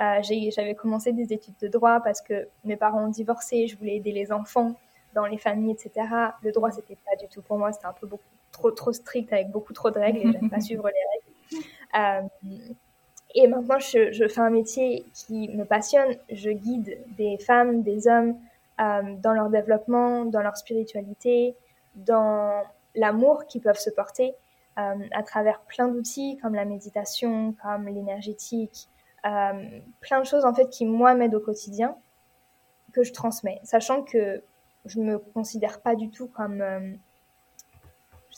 Euh, 0.00 0.22
j'avais 0.22 0.74
commencé 0.74 1.12
des 1.12 1.32
études 1.32 1.56
de 1.60 1.68
droit 1.68 2.00
parce 2.00 2.20
que 2.20 2.48
mes 2.64 2.76
parents 2.76 3.06
ont 3.06 3.10
divorcé, 3.10 3.66
je 3.66 3.76
voulais 3.76 3.96
aider 3.96 4.12
les 4.12 4.30
enfants 4.30 4.74
dans 5.14 5.26
les 5.26 5.38
familles, 5.38 5.72
etc. 5.72 6.06
Le 6.42 6.52
droit, 6.52 6.70
c'était 6.70 6.96
pas 6.96 7.16
du 7.16 7.26
tout 7.28 7.42
pour 7.42 7.58
moi, 7.58 7.72
c'était 7.72 7.86
un 7.86 7.94
peu 8.00 8.06
beaucoup 8.06 8.22
trop 8.52 8.70
trop 8.70 8.92
strict 8.92 9.32
avec 9.32 9.50
beaucoup 9.50 9.72
trop 9.72 9.90
de 9.90 9.98
règles 9.98 10.18
et 10.18 10.32
j'aime 10.32 10.50
pas 10.50 10.60
suivre 10.60 10.86
les 10.86 10.92
règles. 11.12 11.27
Euh, 11.96 12.22
et 13.34 13.46
maintenant, 13.46 13.78
je, 13.78 14.28
fais 14.28 14.40
un 14.40 14.50
métier 14.50 15.04
qui 15.14 15.48
me 15.48 15.64
passionne. 15.64 16.16
Je 16.30 16.50
guide 16.50 16.98
des 17.16 17.38
femmes, 17.38 17.82
des 17.82 18.08
hommes 18.08 18.36
euh, 18.80 19.14
dans 19.18 19.32
leur 19.32 19.50
développement, 19.50 20.24
dans 20.24 20.42
leur 20.42 20.56
spiritualité, 20.56 21.54
dans 21.94 22.62
l'amour 22.94 23.46
qu'ils 23.46 23.60
peuvent 23.60 23.78
se 23.78 23.90
porter 23.90 24.34
euh, 24.78 24.94
à 25.12 25.22
travers 25.22 25.60
plein 25.60 25.88
d'outils 25.88 26.38
comme 26.40 26.54
la 26.54 26.64
méditation, 26.64 27.54
comme 27.62 27.86
l'énergétique, 27.88 28.88
plein 29.22 30.20
de 30.20 30.24
choses 30.24 30.46
en 30.46 30.54
fait 30.54 30.70
qui 30.70 30.86
moi 30.86 31.14
m'aident 31.14 31.34
au 31.34 31.40
quotidien 31.40 31.94
que 32.94 33.02
je 33.02 33.12
transmets, 33.12 33.60
sachant 33.62 34.02
que 34.02 34.42
je 34.86 35.00
me 35.00 35.18
considère 35.18 35.82
pas 35.82 35.94
du 35.94 36.08
tout 36.08 36.28
comme 36.28 36.62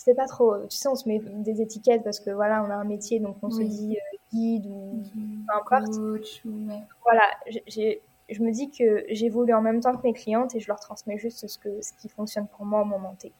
je 0.00 0.04
sais 0.04 0.14
pas 0.14 0.26
trop. 0.26 0.56
Tu 0.66 0.78
sais, 0.78 0.88
on 0.88 0.94
se 0.94 1.06
met 1.06 1.18
des 1.18 1.60
étiquettes 1.60 2.02
parce 2.02 2.20
que 2.20 2.30
voilà, 2.30 2.64
on 2.64 2.70
a 2.70 2.74
un 2.74 2.84
métier, 2.84 3.20
donc 3.20 3.36
on 3.42 3.50
se 3.50 3.60
dit 3.60 3.98
euh, 3.98 4.16
guide 4.32 4.66
ou 4.66 5.02
mhm. 5.14 5.44
peu 5.46 5.54
importe. 5.54 5.94
Voilà, 7.04 7.22
je 7.46 8.42
me 8.42 8.50
dis 8.50 8.70
que 8.70 9.04
j'évolue 9.10 9.52
en 9.52 9.60
même 9.60 9.80
temps 9.80 9.94
que 9.94 10.02
mes 10.02 10.14
clientes 10.14 10.54
et 10.54 10.60
je 10.60 10.68
leur 10.68 10.80
transmets 10.80 11.18
juste 11.18 11.46
ce, 11.46 11.58
que, 11.58 11.82
ce 11.82 11.92
qui 12.00 12.08
fonctionne 12.08 12.46
pour 12.46 12.64
moi 12.64 12.80
au 12.80 12.86
moment 12.86 13.14
T. 13.18 13.30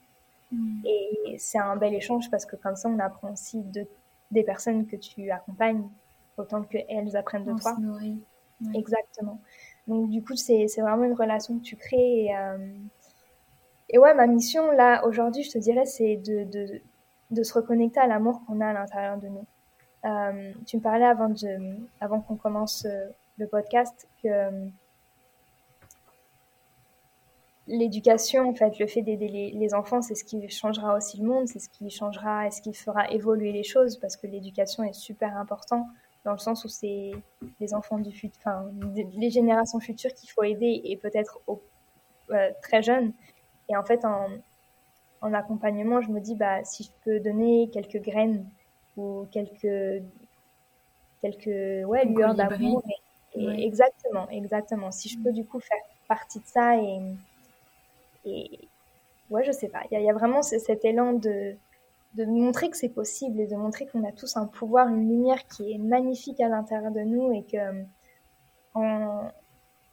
Mhm. 0.52 0.82
Et 0.84 1.36
c'est 1.38 1.58
un 1.58 1.76
bel 1.76 1.94
échange 1.94 2.30
parce 2.30 2.44
que 2.44 2.56
comme 2.56 2.76
ça, 2.76 2.90
on 2.90 2.98
apprend 2.98 3.32
aussi 3.32 3.62
de, 3.62 3.86
des 4.30 4.42
personnes 4.42 4.86
que 4.86 4.96
tu 4.96 5.30
accompagnes 5.30 5.88
autant 6.36 6.62
qu'elles 6.62 7.16
apprennent 7.16 7.46
de 7.46 7.58
toi. 7.58 7.74
Exactement. 8.74 9.40
Donc 9.86 10.10
du 10.10 10.22
coup, 10.22 10.36
c'est 10.36 10.66
vraiment 10.76 11.04
une 11.04 11.14
relation 11.14 11.58
que 11.58 11.64
tu 11.64 11.76
crées 11.76 12.24
et, 12.24 12.36
euh, 12.36 12.58
et 13.92 13.98
ouais, 13.98 14.14
ma 14.14 14.26
mission 14.26 14.70
là 14.72 15.04
aujourd'hui, 15.06 15.42
je 15.42 15.50
te 15.50 15.58
dirais, 15.58 15.86
c'est 15.86 16.16
de, 16.16 16.46
de, 17.30 17.42
se 17.42 17.54
reconnecter 17.54 18.00
à 18.00 18.06
l'amour 18.06 18.42
qu'on 18.46 18.60
a 18.60 18.68
à 18.68 18.72
l'intérieur 18.72 19.18
de 19.18 19.28
nous. 19.28 19.46
Euh, 20.04 20.52
tu 20.66 20.76
me 20.76 20.82
parlais 20.82 21.04
avant, 21.04 21.32
avant 22.00 22.20
qu'on 22.20 22.36
commence 22.36 22.86
euh, 22.86 23.06
le 23.38 23.46
podcast 23.46 24.08
que 24.22 24.70
l'éducation, 27.70 28.48
en 28.48 28.54
fait, 28.54 28.78
le 28.78 28.86
fait 28.86 29.02
d'aider 29.02 29.52
les, 29.54 29.74
enfants, 29.74 30.02
c'est 30.02 30.14
ce 30.14 30.24
qui 30.24 30.48
changera 30.48 30.96
aussi 30.96 31.18
le 31.18 31.26
monde, 31.26 31.48
c'est 31.48 31.58
ce 31.58 31.68
qui 31.68 31.88
changera 31.90 32.46
et 32.46 32.50
ce 32.50 32.60
qui 32.60 32.74
fera 32.74 33.10
évoluer 33.10 33.52
les 33.52 33.62
choses, 33.62 33.96
parce 33.96 34.16
que 34.16 34.26
l'éducation 34.26 34.82
est 34.82 34.92
super 34.92 35.36
important 35.36 35.86
dans 36.24 36.32
le 36.32 36.38
sens 36.38 36.64
où 36.64 36.68
c'est 36.68 37.12
les 37.60 37.74
enfants 37.74 37.98
du 37.98 38.12
futur, 38.12 38.38
enfin, 38.44 38.66
les 39.16 39.30
générations 39.30 39.80
futures 39.80 40.12
qu'il 40.12 40.30
faut 40.30 40.42
aider 40.42 40.82
et 40.84 40.96
peut-être 40.96 41.40
euh, 41.48 42.50
très 42.62 42.82
jeunes. 42.82 43.12
Et 43.70 43.76
en 43.76 43.82
fait, 43.82 44.04
en, 44.04 44.28
en, 45.22 45.32
accompagnement, 45.32 46.00
je 46.00 46.10
me 46.10 46.20
dis, 46.20 46.34
bah, 46.34 46.62
si 46.64 46.84
je 46.84 46.90
peux 47.04 47.20
donner 47.20 47.70
quelques 47.72 48.02
graines 48.02 48.44
ou 48.96 49.26
quelques, 49.30 50.02
quelques 51.22 51.86
ouais, 51.86 52.04
lueurs 52.04 52.34
d'amour. 52.34 52.82
Exactement, 53.34 54.28
exactement. 54.30 54.90
Si 54.90 55.08
je 55.08 55.18
peux 55.18 55.32
du 55.32 55.44
coup 55.44 55.60
faire 55.60 55.78
partie 56.08 56.40
de 56.40 56.46
ça 56.46 56.76
et, 56.76 57.00
et 58.24 58.68
ouais, 59.30 59.44
je 59.44 59.52
sais 59.52 59.68
pas. 59.68 59.82
Il 59.90 59.98
y, 59.98 60.02
y, 60.02 60.10
a 60.10 60.12
vraiment 60.12 60.42
cet 60.42 60.84
élan 60.84 61.12
de, 61.12 61.54
de 62.14 62.24
montrer 62.24 62.70
que 62.70 62.76
c'est 62.76 62.88
possible 62.88 63.40
et 63.40 63.46
de 63.46 63.54
montrer 63.54 63.86
qu'on 63.86 64.04
a 64.04 64.12
tous 64.12 64.36
un 64.36 64.46
pouvoir, 64.46 64.88
une 64.88 65.08
lumière 65.08 65.46
qui 65.46 65.72
est 65.72 65.78
magnifique 65.78 66.40
à 66.40 66.48
l'intérieur 66.48 66.90
de 66.90 67.00
nous 67.00 67.32
et 67.32 67.44
que 67.44 67.84
en, 68.74 69.30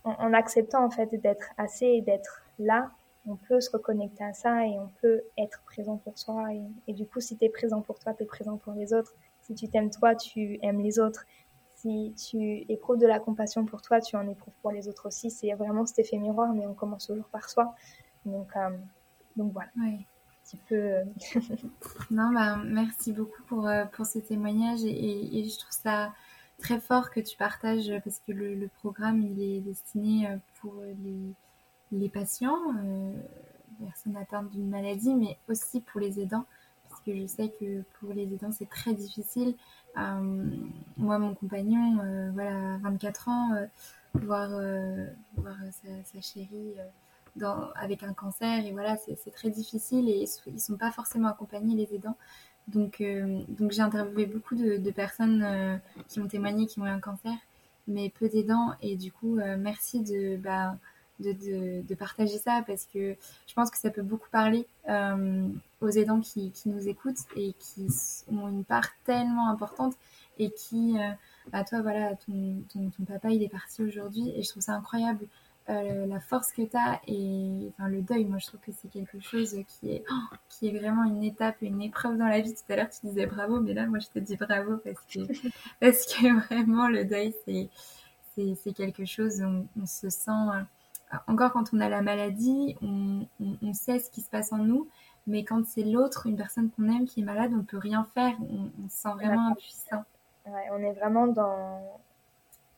en, 0.03 0.33
acceptant 0.33 0.83
en 0.83 0.89
fait 0.89 1.13
d'être 1.21 1.51
assez 1.57 1.85
et 1.85 2.01
d'être 2.01 2.43
là, 2.59 2.91
on 3.27 3.35
peut 3.35 3.59
se 3.59 3.69
reconnecter 3.69 4.23
à 4.23 4.33
ça 4.33 4.65
et 4.65 4.79
on 4.79 4.89
peut 5.01 5.21
être 5.37 5.61
présent 5.65 5.97
pour 5.97 6.17
soi. 6.17 6.53
Et, 6.53 6.61
et 6.87 6.93
du 6.93 7.05
coup, 7.05 7.19
si 7.19 7.37
tu 7.37 7.45
es 7.45 7.49
présent 7.49 7.81
pour 7.81 7.99
toi, 7.99 8.13
tu 8.13 8.23
es 8.23 8.25
présent 8.25 8.57
pour 8.57 8.73
les 8.73 8.93
autres. 8.93 9.13
Si 9.41 9.53
tu 9.53 9.67
t'aimes 9.67 9.89
toi, 9.89 10.15
tu 10.15 10.59
aimes 10.61 10.81
les 10.81 10.99
autres. 10.99 11.25
Si 11.75 12.13
tu 12.17 12.65
éprouves 12.69 12.97
de 12.97 13.05
la 13.05 13.19
compassion 13.19 13.65
pour 13.65 13.81
toi, 13.81 14.01
tu 14.01 14.15
en 14.15 14.27
éprouves 14.27 14.53
pour 14.61 14.71
les 14.71 14.87
autres 14.87 15.07
aussi. 15.07 15.29
C'est 15.29 15.53
vraiment 15.53 15.85
cet 15.85 15.99
effet 15.99 16.17
miroir, 16.17 16.53
mais 16.53 16.65
on 16.65 16.73
commence 16.73 17.07
toujours 17.07 17.27
par 17.27 17.49
soi. 17.49 17.75
Donc, 18.25 18.49
euh, 18.55 18.77
donc 19.35 19.53
voilà. 19.53 19.69
Oui. 19.77 19.93
Un 19.93 20.43
petit 20.43 20.57
peu. 20.67 20.75
Euh, 20.75 21.03
non, 22.11 22.31
bah, 22.33 22.57
merci 22.65 23.11
beaucoup 23.11 23.43
pour, 23.43 23.67
euh, 23.67 23.85
pour 23.85 24.05
ce 24.05 24.19
témoignage 24.19 24.83
et, 24.85 25.39
et, 25.39 25.49
je 25.49 25.59
trouve 25.59 25.71
ça 25.71 26.13
très 26.57 26.79
fort 26.79 27.11
que 27.11 27.19
tu 27.19 27.37
partages 27.37 27.91
parce 28.03 28.19
que 28.19 28.31
le, 28.31 28.55
le 28.55 28.67
programme 28.67 29.21
il 29.21 29.39
est 29.39 29.59
destiné 29.59 30.27
pour 30.59 30.73
les, 30.81 31.33
les 31.91 32.09
patients, 32.09 32.59
euh, 32.83 33.13
personnes 33.85 34.17
atteintes 34.17 34.49
d'une 34.51 34.69
maladie, 34.69 35.13
mais 35.13 35.37
aussi 35.47 35.81
pour 35.81 35.99
les 36.01 36.19
aidants 36.19 36.45
parce 36.89 37.01
que 37.01 37.13
je 37.13 37.27
sais 37.27 37.49
que 37.59 37.83
pour 37.99 38.13
les 38.13 38.23
aidants 38.23 38.51
c'est 38.51 38.69
très 38.69 38.93
difficile 38.93 39.55
euh, 39.97 40.45
moi, 40.97 41.17
mon 41.17 41.33
compagnon, 41.33 41.99
euh, 42.03 42.29
voilà, 42.33 42.77
24 42.83 43.29
ans, 43.29 43.53
euh, 43.53 43.65
voir, 44.13 44.49
voir 45.35 45.55
sa, 46.03 46.21
chérie 46.21 46.75
dans, 47.35 47.69
avec 47.75 48.03
un 48.03 48.13
cancer, 48.13 48.65
et 48.65 48.71
voilà, 48.71 48.97
c'est 48.97 49.31
très 49.31 49.49
difficile 49.49 50.09
et 50.09 50.25
ils 50.47 50.59
sont 50.59 50.77
pas 50.77 50.91
forcément 50.91 51.27
accompagnés, 51.29 51.75
les 51.75 51.95
aidants. 51.95 52.17
Donc, 52.67 53.01
donc 53.49 53.71
j'ai 53.71 53.81
interviewé 53.81 54.25
beaucoup 54.25 54.55
de, 54.55 54.91
personnes 54.91 55.79
qui 56.07 56.19
ont 56.19 56.27
témoigné 56.27 56.65
qui 56.65 56.79
ont 56.79 56.85
eu 56.85 56.89
un 56.89 56.99
cancer, 56.99 57.33
mais 57.87 58.09
peu 58.09 58.27
d'aidants. 58.27 58.73
Et 58.81 58.95
du 58.95 59.11
coup, 59.11 59.35
merci 59.57 60.01
de, 60.01 60.37
bah, 60.37 60.75
de, 61.19 61.31
de, 61.31 61.87
de, 61.87 61.95
partager 61.95 62.37
ça 62.37 62.63
parce 62.65 62.85
que 62.85 63.15
je 63.47 63.53
pense 63.53 63.71
que 63.71 63.77
ça 63.77 63.89
peut 63.89 64.01
beaucoup 64.01 64.29
parler 64.29 64.67
euh, 64.89 65.47
aux 65.81 65.89
aidants 65.89 66.21
qui, 66.21 66.51
qui, 66.51 66.69
nous 66.69 66.87
écoutent 66.87 67.25
et 67.35 67.53
qui 67.53 67.87
ont 68.31 68.47
une 68.47 68.63
part 68.63 68.89
tellement 69.03 69.49
importante 69.49 69.95
et 70.39 70.51
qui, 70.51 70.97
euh, 70.99 71.11
bah 71.51 71.63
toi 71.63 71.81
voilà, 71.81 72.15
ton, 72.15 72.61
ton, 72.71 72.89
ton, 72.89 73.03
papa 73.03 73.29
il 73.31 73.41
est 73.41 73.49
parti 73.49 73.83
aujourd'hui 73.83 74.31
et 74.35 74.43
je 74.43 74.49
trouve 74.49 74.63
ça 74.63 74.73
incroyable 74.73 75.27
euh, 75.69 76.05
la 76.05 76.21
force 76.21 76.53
que 76.53 76.61
tu 76.61 76.77
as 76.77 77.01
et 77.07 77.71
enfin, 77.73 77.89
le 77.89 78.01
deuil, 78.01 78.23
moi 78.23 78.37
je 78.39 78.47
trouve 78.47 78.61
que 78.61 78.71
c'est 78.71 78.87
quelque 78.87 79.19
chose 79.19 79.53
qui 79.67 79.91
est, 79.91 80.03
oh, 80.09 80.35
qui 80.47 80.67
est 80.69 80.79
vraiment 80.79 81.03
une 81.03 81.23
étape, 81.23 81.57
une 81.61 81.81
épreuve 81.81 82.17
dans 82.17 82.27
la 82.27 82.39
vie. 82.39 82.53
Tout 82.53 82.71
à 82.71 82.77
l'heure 82.77 82.89
tu 82.89 83.05
disais 83.05 83.25
bravo, 83.25 83.59
mais 83.59 83.73
là 83.73 83.85
moi 83.85 83.99
je 83.99 84.07
te 84.07 84.19
dis 84.19 84.37
bravo 84.37 84.77
parce 84.77 85.01
que, 85.11 85.19
parce 85.81 86.05
que 86.05 86.45
vraiment 86.45 86.87
le 86.87 87.03
deuil 87.03 87.33
c'est, 87.45 87.69
c'est, 88.55 88.71
quelque 88.71 89.03
chose, 89.03 89.41
on, 89.41 89.67
on 89.81 89.85
se 89.85 90.09
sent 90.09 90.31
encore 91.27 91.51
quand 91.51 91.73
on 91.73 91.79
a 91.79 91.89
la 91.89 92.01
maladie, 92.01 92.75
on, 92.81 93.73
sait 93.73 93.99
ce 93.99 94.09
qui 94.09 94.21
se 94.21 94.29
passe 94.29 94.51
en 94.51 94.57
nous, 94.57 94.87
mais 95.25 95.43
quand 95.43 95.65
c'est 95.65 95.83
l'autre, 95.83 96.27
une 96.27 96.37
personne 96.37 96.69
qu'on 96.71 96.89
aime 96.89 97.05
qui 97.05 97.21
est 97.21 97.23
malade, 97.23 97.51
on 97.57 97.63
peut 97.63 97.77
rien 97.77 98.05
faire, 98.13 98.35
on, 98.41 98.89
se 98.89 98.97
sent 98.97 99.09
vraiment 99.15 99.51
impuissant. 99.51 100.03
on 100.45 100.79
est 100.79 100.93
vraiment 100.93 101.27
dans... 101.27 101.99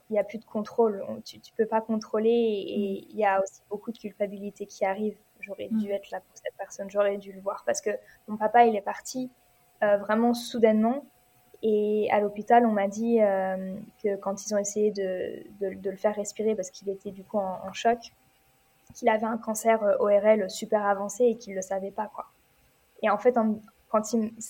Il 0.10 0.14
n'y 0.14 0.20
a 0.20 0.24
plus 0.24 0.40
de 0.40 0.46
contrôle, 0.46 1.06
tu 1.24 1.38
ne 1.38 1.42
peux 1.56 1.68
pas 1.68 1.82
contrôler 1.82 2.30
et 2.30 3.02
mm. 3.02 3.12
il 3.12 3.18
y 3.18 3.26
a 3.26 3.40
aussi 3.42 3.62
beaucoup 3.70 3.92
de 3.92 3.98
culpabilité 3.98 4.66
qui 4.66 4.84
arrive. 4.84 5.16
J'aurais 5.40 5.68
dû 5.68 5.88
mm. 5.88 5.92
être 5.92 6.10
là 6.10 6.20
pour 6.20 6.36
cette 6.36 6.56
personne, 6.58 6.90
j'aurais 6.90 7.18
dû 7.18 7.32
le 7.32 7.40
voir 7.42 7.64
parce 7.64 7.80
que 7.80 7.92
mon 8.28 8.36
papa, 8.36 8.66
il 8.66 8.76
est 8.76 8.82
parti 8.82 9.30
euh, 9.84 9.98
vraiment 9.98 10.34
soudainement. 10.34 11.06
Et 11.62 12.08
à 12.12 12.22
l'hôpital, 12.22 12.66
on 12.66 12.72
m'a 12.72 12.88
dit 12.88 13.22
euh, 13.22 13.76
que 14.02 14.16
quand 14.16 14.46
ils 14.46 14.56
ont 14.56 14.58
essayé 14.58 14.92
de, 14.92 15.44
le 15.62 15.96
faire 15.96 16.16
respirer 16.16 16.56
parce 16.56 16.72
qu'il 16.72 16.90
était 16.90 17.12
du 17.12 17.24
coup 17.24 17.38
en 17.38 17.72
choc, 17.74 18.14
qu'il 18.94 19.10
avait 19.10 19.26
un 19.26 19.38
cancer 19.38 19.84
euh, 19.84 19.98
ORL 20.00 20.50
super 20.50 20.86
avancé 20.86 21.26
et 21.26 21.36
qu'il 21.38 21.52
ne 21.52 21.58
le 21.58 21.62
savait 21.62 21.92
pas, 21.92 22.08
quoi. 22.14 22.26
Et 23.02 23.10
en 23.10 23.18
fait, 23.18 23.38
quand 23.90 24.04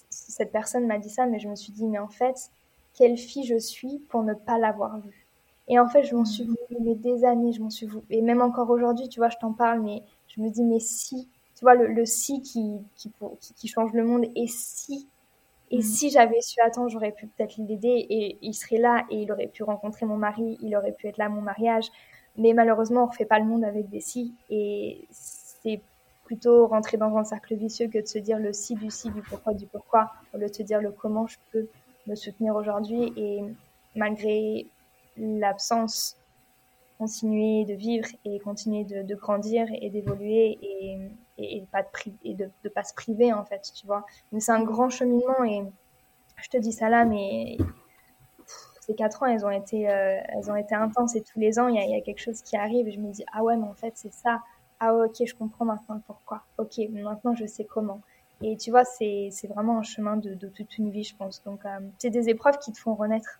cette 0.09 0.51
personne 0.51 0.87
m'a 0.87 0.97
dit 0.97 1.09
ça, 1.09 1.25
mais 1.25 1.39
je 1.39 1.47
me 1.47 1.55
suis 1.55 1.71
dit, 1.71 1.85
mais 1.85 1.99
en 1.99 2.07
fait, 2.07 2.49
quelle 2.93 3.17
fille 3.17 3.45
je 3.45 3.57
suis 3.57 3.99
pour 4.09 4.23
ne 4.23 4.33
pas 4.33 4.57
l'avoir 4.57 4.99
vu. 4.99 5.27
Et 5.67 5.79
en 5.79 5.87
fait, 5.87 6.03
je 6.03 6.15
m'en 6.15 6.25
suis 6.25 6.45
voulu 6.45 6.95
des 6.95 7.23
années, 7.23 7.53
je 7.53 7.61
m'en 7.61 7.69
suis 7.69 7.85
voulu. 7.85 8.03
Et 8.09 8.21
même 8.21 8.41
encore 8.41 8.69
aujourd'hui, 8.71 9.07
tu 9.07 9.19
vois, 9.19 9.29
je 9.29 9.37
t'en 9.39 9.53
parle, 9.53 9.81
mais 9.81 10.01
je 10.27 10.41
me 10.41 10.49
dis, 10.49 10.63
mais 10.63 10.79
si, 10.79 11.29
tu 11.55 11.63
vois, 11.63 11.75
le, 11.75 12.05
si 12.05 12.41
qui, 12.41 12.79
qui, 12.95 13.11
qui, 13.55 13.67
change 13.67 13.93
le 13.93 14.03
monde, 14.03 14.25
et 14.35 14.47
si, 14.47 15.07
et 15.69 15.77
mm. 15.77 15.81
si 15.81 16.09
j'avais 16.09 16.41
su 16.41 16.59
attendre, 16.61 16.89
j'aurais 16.89 17.11
pu 17.11 17.27
peut-être 17.27 17.57
l'aider, 17.57 18.07
et 18.09 18.39
il 18.41 18.53
serait 18.55 18.79
là, 18.79 19.05
et 19.11 19.21
il 19.21 19.31
aurait 19.31 19.47
pu 19.47 19.61
rencontrer 19.61 20.07
mon 20.07 20.17
mari, 20.17 20.57
il 20.61 20.75
aurait 20.75 20.93
pu 20.93 21.07
être 21.07 21.17
là 21.17 21.25
à 21.25 21.29
mon 21.29 21.41
mariage. 21.41 21.91
Mais 22.39 22.53
malheureusement, 22.53 23.03
on 23.03 23.07
refait 23.07 23.25
pas 23.25 23.37
le 23.37 23.45
monde 23.45 23.63
avec 23.63 23.89
des 23.89 23.99
si. 23.99 24.33
Et 24.49 25.05
c'est 25.11 25.81
plutôt 26.23 26.67
rentrer 26.67 26.97
dans 26.97 27.17
un 27.17 27.23
cercle 27.23 27.55
vicieux 27.55 27.87
que 27.87 27.99
de 27.99 28.07
se 28.07 28.17
dire 28.17 28.39
le 28.39 28.53
si 28.53 28.75
du 28.75 28.89
si, 28.89 29.09
du 29.11 29.21
pourquoi, 29.21 29.53
du 29.53 29.67
pourquoi, 29.67 30.11
au 30.33 30.37
lieu 30.37 30.47
de 30.47 30.53
se 30.53 30.63
dire 30.63 30.81
le 30.81 30.91
comment 30.91 31.27
je 31.27 31.37
peux 31.51 31.67
me 32.07 32.15
soutenir 32.15 32.55
aujourd'hui. 32.55 33.13
Et 33.17 33.43
malgré 33.95 34.67
l'absence, 35.17 36.15
continuer 36.97 37.65
de 37.65 37.73
vivre 37.73 38.07
et 38.23 38.39
continuer 38.39 38.85
de, 38.85 39.15
grandir 39.15 39.67
et 39.81 39.89
d'évoluer 39.89 40.57
et, 40.61 40.97
et, 41.37 41.63
pas 41.71 41.81
de, 41.81 41.87
et 42.23 42.35
de 42.35 42.69
pas 42.69 42.83
se 42.83 42.93
priver, 42.93 43.33
en 43.33 43.43
fait, 43.43 43.69
tu 43.75 43.85
vois. 43.85 44.05
Mais 44.31 44.39
c'est 44.39 44.53
un 44.53 44.63
grand 44.63 44.89
cheminement 44.89 45.43
et 45.43 45.63
je 46.41 46.49
te 46.49 46.57
dis 46.57 46.71
ça 46.71 46.89
là, 46.89 47.03
mais 47.03 47.57
ces 48.89 48.95
quatre 48.95 49.21
ans, 49.21 49.27
elles 49.27 49.45
ont 49.45 49.51
été, 49.51 49.87
euh, 49.87 50.19
elles 50.29 50.49
ont 50.49 50.55
été 50.55 50.73
intenses 50.73 51.15
et 51.15 51.21
tous 51.21 51.39
les 51.39 51.59
ans, 51.59 51.67
il 51.67 51.75
y, 51.75 51.95
a, 51.95 52.01
quelque 52.01 52.19
chose 52.19 52.41
qui 52.41 52.57
arrive 52.57 52.87
et 52.87 52.91
je 52.91 52.99
me 52.99 53.11
dis 53.11 53.23
ah 53.31 53.43
ouais, 53.43 53.55
mais 53.55 53.67
en 53.67 53.75
fait 53.75 53.91
c'est 53.95 54.11
ça. 54.11 54.41
Ah 54.79 54.95
ok, 54.95 55.23
je 55.23 55.35
comprends 55.35 55.65
maintenant 55.65 56.01
pourquoi. 56.07 56.41
Ok, 56.57 56.79
maintenant 56.91 57.35
je 57.35 57.45
sais 57.45 57.65
comment. 57.65 58.01
Et 58.41 58.57
tu 58.57 58.71
vois, 58.71 58.85
c'est 58.85 59.29
vraiment 59.47 59.77
un 59.77 59.83
chemin 59.83 60.17
de, 60.17 60.33
toute 60.47 60.77
une 60.79 60.89
vie, 60.89 61.03
je 61.03 61.15
pense. 61.15 61.43
Donc 61.43 61.65
euh, 61.65 61.79
c'est 61.99 62.09
des 62.09 62.29
épreuves 62.29 62.57
qui 62.57 62.71
te 62.71 62.79
font 62.79 62.95
renaître. 62.95 63.39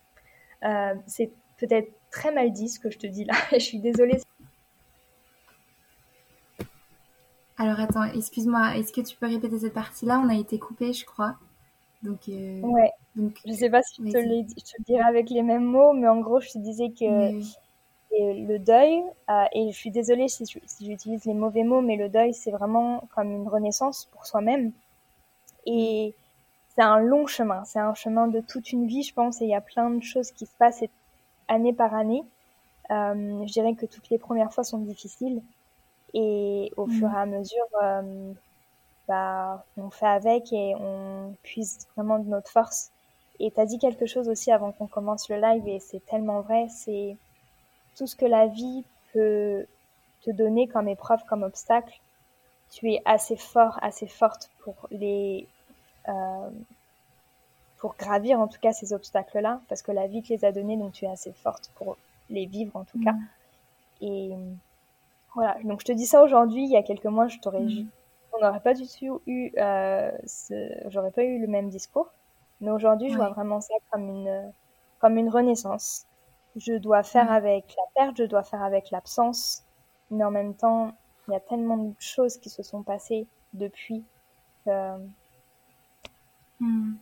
Euh, 0.64 0.94
c'est 1.08 1.32
peut-être 1.58 1.92
très 2.12 2.32
mal 2.32 2.52
dit 2.52 2.70
ce 2.70 2.80
que 2.80 2.92
je 2.92 3.00
te 3.00 3.08
dis 3.08 3.26
là. 3.26 3.34
je 3.54 3.58
suis 3.58 3.80
désolée. 3.80 4.22
Alors 7.58 7.80
attends, 7.80 8.04
excuse-moi, 8.04 8.78
est-ce 8.78 8.94
que 8.94 9.02
tu 9.02 9.18
peux 9.18 9.26
répéter 9.26 9.58
cette 9.58 9.74
partie-là? 9.74 10.22
On 10.24 10.30
a 10.30 10.36
été 10.36 10.60
coupé, 10.60 10.94
je 10.94 11.06
crois. 11.06 11.38
Donc, 12.02 12.20
ouais. 12.28 12.92
Donc, 13.16 13.38
je 13.46 13.54
sais 13.54 13.70
pas 13.70 13.84
si 13.84 14.02
je 14.06 14.12
te, 14.12 14.18
le, 14.18 14.44
dirai 14.86 15.02
avec 15.02 15.30
les 15.30 15.42
mêmes 15.42 15.66
mots, 15.66 15.94
mais 15.94 16.08
en 16.08 16.20
gros, 16.20 16.40
je 16.40 16.50
te 16.50 16.58
disais 16.58 16.90
que 16.92 17.42
le 18.12 18.58
deuil, 18.58 19.04
euh, 19.30 19.46
et 19.54 19.72
je 19.72 19.78
suis 19.78 19.92
désolée 19.92 20.28
si, 20.28 20.46
j'utilise 20.82 21.26
les 21.26 21.34
mauvais 21.34 21.64
mots, 21.64 21.82
mais 21.82 21.96
le 21.96 22.10
deuil, 22.10 22.34
c'est 22.34 22.52
vraiment 22.52 23.08
comme 23.16 23.32
une 23.32 23.48
renaissance 23.48 24.06
pour 24.12 24.26
soi-même. 24.26 24.72
Et 25.66 26.14
c'est 26.76 26.82
un 26.82 27.00
long 27.00 27.28
chemin, 27.28 27.64
c'est 27.66 27.80
un 27.80 27.94
chemin 27.94 28.28
de 28.28 28.40
toute 28.40 28.72
une 28.72 28.88
vie, 28.88 29.04
je 29.04 29.14
pense, 29.14 29.42
et 29.42 29.46
il 29.46 29.50
y 29.50 29.56
a 29.56 29.62
plein 29.62 29.90
de 29.90 30.04
choses 30.04 30.32
qui 30.32 30.46
se 30.46 30.56
passent 30.58 30.84
année 31.48 31.74
par 31.74 31.94
année. 31.94 32.24
Euh, 32.92 33.46
je 33.46 33.52
dirais 33.52 33.76
que 33.76 33.86
toutes 33.86 34.10
les 34.10 34.18
premières 34.18 34.54
fois 34.54 34.64
sont 34.64 34.80
difficiles, 34.80 35.42
et 36.14 36.72
au 36.78 36.88
fur 36.88 37.10
et 37.10 37.18
à 37.18 37.26
mesure, 37.26 37.68
euh, 37.84 38.34
bah, 39.10 39.66
on 39.76 39.90
fait 39.90 40.08
avec 40.08 40.54
et 40.54 40.76
on 40.76 41.36
puise 41.44 41.88
vraiment 41.96 42.20
de 42.20 42.30
notre 42.30 42.50
force 42.50 42.92
et 43.40 43.52
tu 43.52 43.60
as 43.60 43.66
dit 43.66 43.80
quelque 43.80 44.06
chose 44.06 44.28
aussi 44.28 44.52
avant 44.52 44.72
qu'on 44.72 44.88
commence 44.88 45.30
le 45.30 45.38
live 45.38 45.68
et 45.68 45.80
c'est 45.80 46.06
tellement 46.06 46.42
vrai, 46.42 46.68
c'est 46.70 47.18
tout 47.96 48.06
ce 48.06 48.16
que 48.16 48.26
la 48.26 48.48
vie 48.48 48.84
peut 49.14 49.66
te 50.22 50.32
donner 50.32 50.68
comme 50.68 50.88
épreuve, 50.88 51.24
comme 51.26 51.44
obstacle. 51.44 52.00
Tu 52.72 52.92
es 52.92 53.02
assez 53.06 53.38
fort, 53.38 53.80
assez 53.82 54.08
forte 54.08 54.52
pour 54.60 54.76
les 54.92 55.48
euh, 56.08 56.50
pour 57.78 57.96
gravir 57.96 58.40
en 58.40 58.48
tout 58.48 58.60
cas 58.60 58.74
ces 58.74 58.92
obstacles-là, 58.92 59.62
parce 59.70 59.82
que 59.82 59.94
la 59.94 60.08
vie 60.08 60.22
te 60.22 60.34
les 60.34 60.44
a 60.44 60.52
donnés, 60.52 60.76
donc 60.76 60.92
tu 60.92 61.06
es 61.06 61.08
assez 61.08 61.32
forte 61.32 61.72
pour 61.76 61.98
les 62.30 62.46
vivre 62.46 62.76
en 62.76 62.84
tout 62.84 63.02
cas. 63.02 63.14
Mm. 63.14 63.28
Et 64.02 64.32
voilà, 65.34 65.58
donc 65.64 65.80
je 65.80 65.86
te 65.86 65.92
dis 65.94 66.06
ça 66.06 66.22
aujourd'hui, 66.22 66.64
il 66.64 66.70
y 66.70 66.76
a 66.76 66.84
quelques 66.84 67.06
mois, 67.06 67.30
je 67.30 67.40
t'aurais, 67.40 67.62
mm. 67.62 67.88
On 68.40 68.46
n'aurait 68.46 68.60
pas 68.62 68.74
du 68.74 68.88
tout 68.88 69.22
eu, 69.28 69.52
euh, 69.58 70.12
j'aurais 70.88 71.12
pas 71.12 71.24
eu 71.24 71.40
le 71.40 71.48
même 71.48 71.70
discours. 71.70 72.12
Mais 72.62 72.72
aujourd'hui, 72.72 73.10
je 73.10 73.16
vois 73.16 73.30
vraiment 73.30 73.62
ça 73.62 73.74
comme 73.92 74.10
une, 74.10 74.52
comme 75.00 75.18
une 75.18 75.30
renaissance. 75.30 76.06
Je 76.56 76.74
dois 76.74 77.04
faire 77.04 77.32
avec 77.32 77.76
la 77.78 77.84
perte, 77.96 78.18
je 78.18 78.24
dois 78.24 78.44
faire 78.44 78.62
avec 78.64 78.92
l'absence, 78.92 79.64
mais 80.12 80.24
en 80.24 80.32
même 80.32 80.56
temps, 80.56 80.92
il 81.28 81.34
y 81.34 81.38
a 81.38 81.40
tellement 81.40 81.78
de 81.78 81.94
choses 82.00 82.38
qui 82.38 82.50
se 82.50 82.64
sont 82.64 82.84
passées 82.84 83.28
depuis. 83.54 84.04
Mm. 86.60 86.96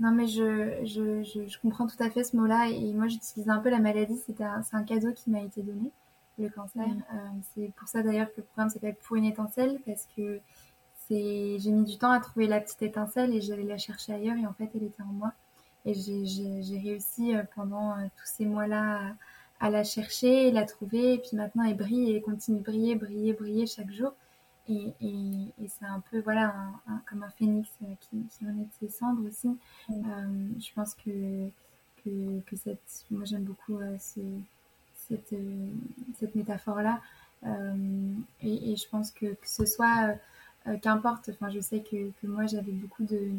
Non, 0.00 0.12
mais 0.12 0.26
je, 0.26 0.82
je, 0.84 1.22
je, 1.22 1.60
comprends 1.60 1.86
tout 1.86 2.02
à 2.02 2.08
fait 2.08 2.24
ce 2.24 2.34
mot-là. 2.36 2.68
Et 2.70 2.92
moi, 2.94 3.08
j'utilise 3.08 3.50
un 3.50 3.58
peu 3.58 3.68
la 3.68 3.80
maladie. 3.80 4.18
C'est 4.26 4.40
un, 4.40 4.62
un, 4.72 4.82
cadeau 4.84 5.12
qui 5.12 5.30
m'a 5.30 5.40
été 5.40 5.62
donné, 5.62 5.90
le 6.40 6.48
cancer. 6.48 6.86
Euh, 6.86 7.16
c'est 7.54 7.72
pour 7.76 7.88
ça 7.88 8.02
d'ailleurs 8.02 8.28
que 8.28 8.38
le 8.38 8.42
programme 8.44 8.70
s'appelle 8.70 8.96
Pour 9.02 9.16
une 9.16 9.24
étincelle, 9.24 9.80
parce 9.86 10.06
que 10.16 10.40
c'est 11.08 11.58
j'ai 11.58 11.70
mis 11.70 11.84
du 11.84 11.98
temps 11.98 12.10
à 12.10 12.20
trouver 12.20 12.46
la 12.46 12.60
petite 12.60 12.82
étincelle 12.82 13.34
et 13.34 13.40
j'allais 13.40 13.64
la 13.64 13.78
chercher 13.78 14.14
ailleurs. 14.14 14.36
Et 14.36 14.46
en 14.46 14.52
fait, 14.52 14.70
elle 14.74 14.84
était 14.84 15.02
en 15.02 15.12
moi. 15.12 15.32
Et 15.84 15.94
j'ai 15.94 16.78
réussi 16.78 17.34
euh, 17.34 17.42
pendant 17.54 17.92
euh, 17.92 18.04
tous 18.16 18.26
ces 18.26 18.44
mois-là 18.44 19.14
à, 19.60 19.66
à, 19.66 19.70
la 19.70 19.84
chercher, 19.84 20.50
la 20.50 20.64
trouver. 20.64 21.14
Et 21.14 21.18
puis 21.18 21.36
maintenant, 21.36 21.64
elle 21.64 21.76
brille 21.76 22.12
et 22.14 22.20
continue 22.20 22.58
de 22.58 22.64
briller, 22.64 22.94
briller, 22.96 23.32
briller 23.32 23.66
chaque 23.66 23.90
jour. 23.90 24.12
Et, 24.68 24.94
et, 25.00 25.68
c'est 25.68 25.86
un 25.86 26.00
peu 26.10 26.20
voilà 26.20 26.54
comme 27.08 27.22
un 27.22 27.30
phénix 27.30 27.68
qui, 28.00 28.24
qui 28.26 28.44
renaît 28.44 28.64
de 28.64 28.72
ses 28.78 28.88
cendres 28.88 29.26
aussi. 29.26 29.48
Euh, 29.90 30.48
je 30.58 30.72
pense 30.74 30.94
que, 30.94 31.48
que, 32.04 32.40
que, 32.40 32.56
cette, 32.56 33.04
moi 33.10 33.24
j'aime 33.24 33.44
beaucoup 33.44 33.78
euh, 33.78 33.96
ce, 33.98 34.20
cette, 35.10 35.34
cette 36.18 36.34
métaphore-là. 36.34 37.00
Et, 38.42 38.72
et, 38.72 38.76
je 38.76 38.88
pense 38.88 39.10
que, 39.10 39.26
que 39.26 39.48
ce 39.48 39.66
soit, 39.66 40.14
qu'importe, 40.82 41.30
enfin 41.30 41.50
je 41.50 41.60
sais 41.60 41.80
que, 41.80 42.10
que 42.20 42.26
moi 42.26 42.46
j'avais 42.46 42.72
beaucoup 42.72 43.04
de 43.04 43.30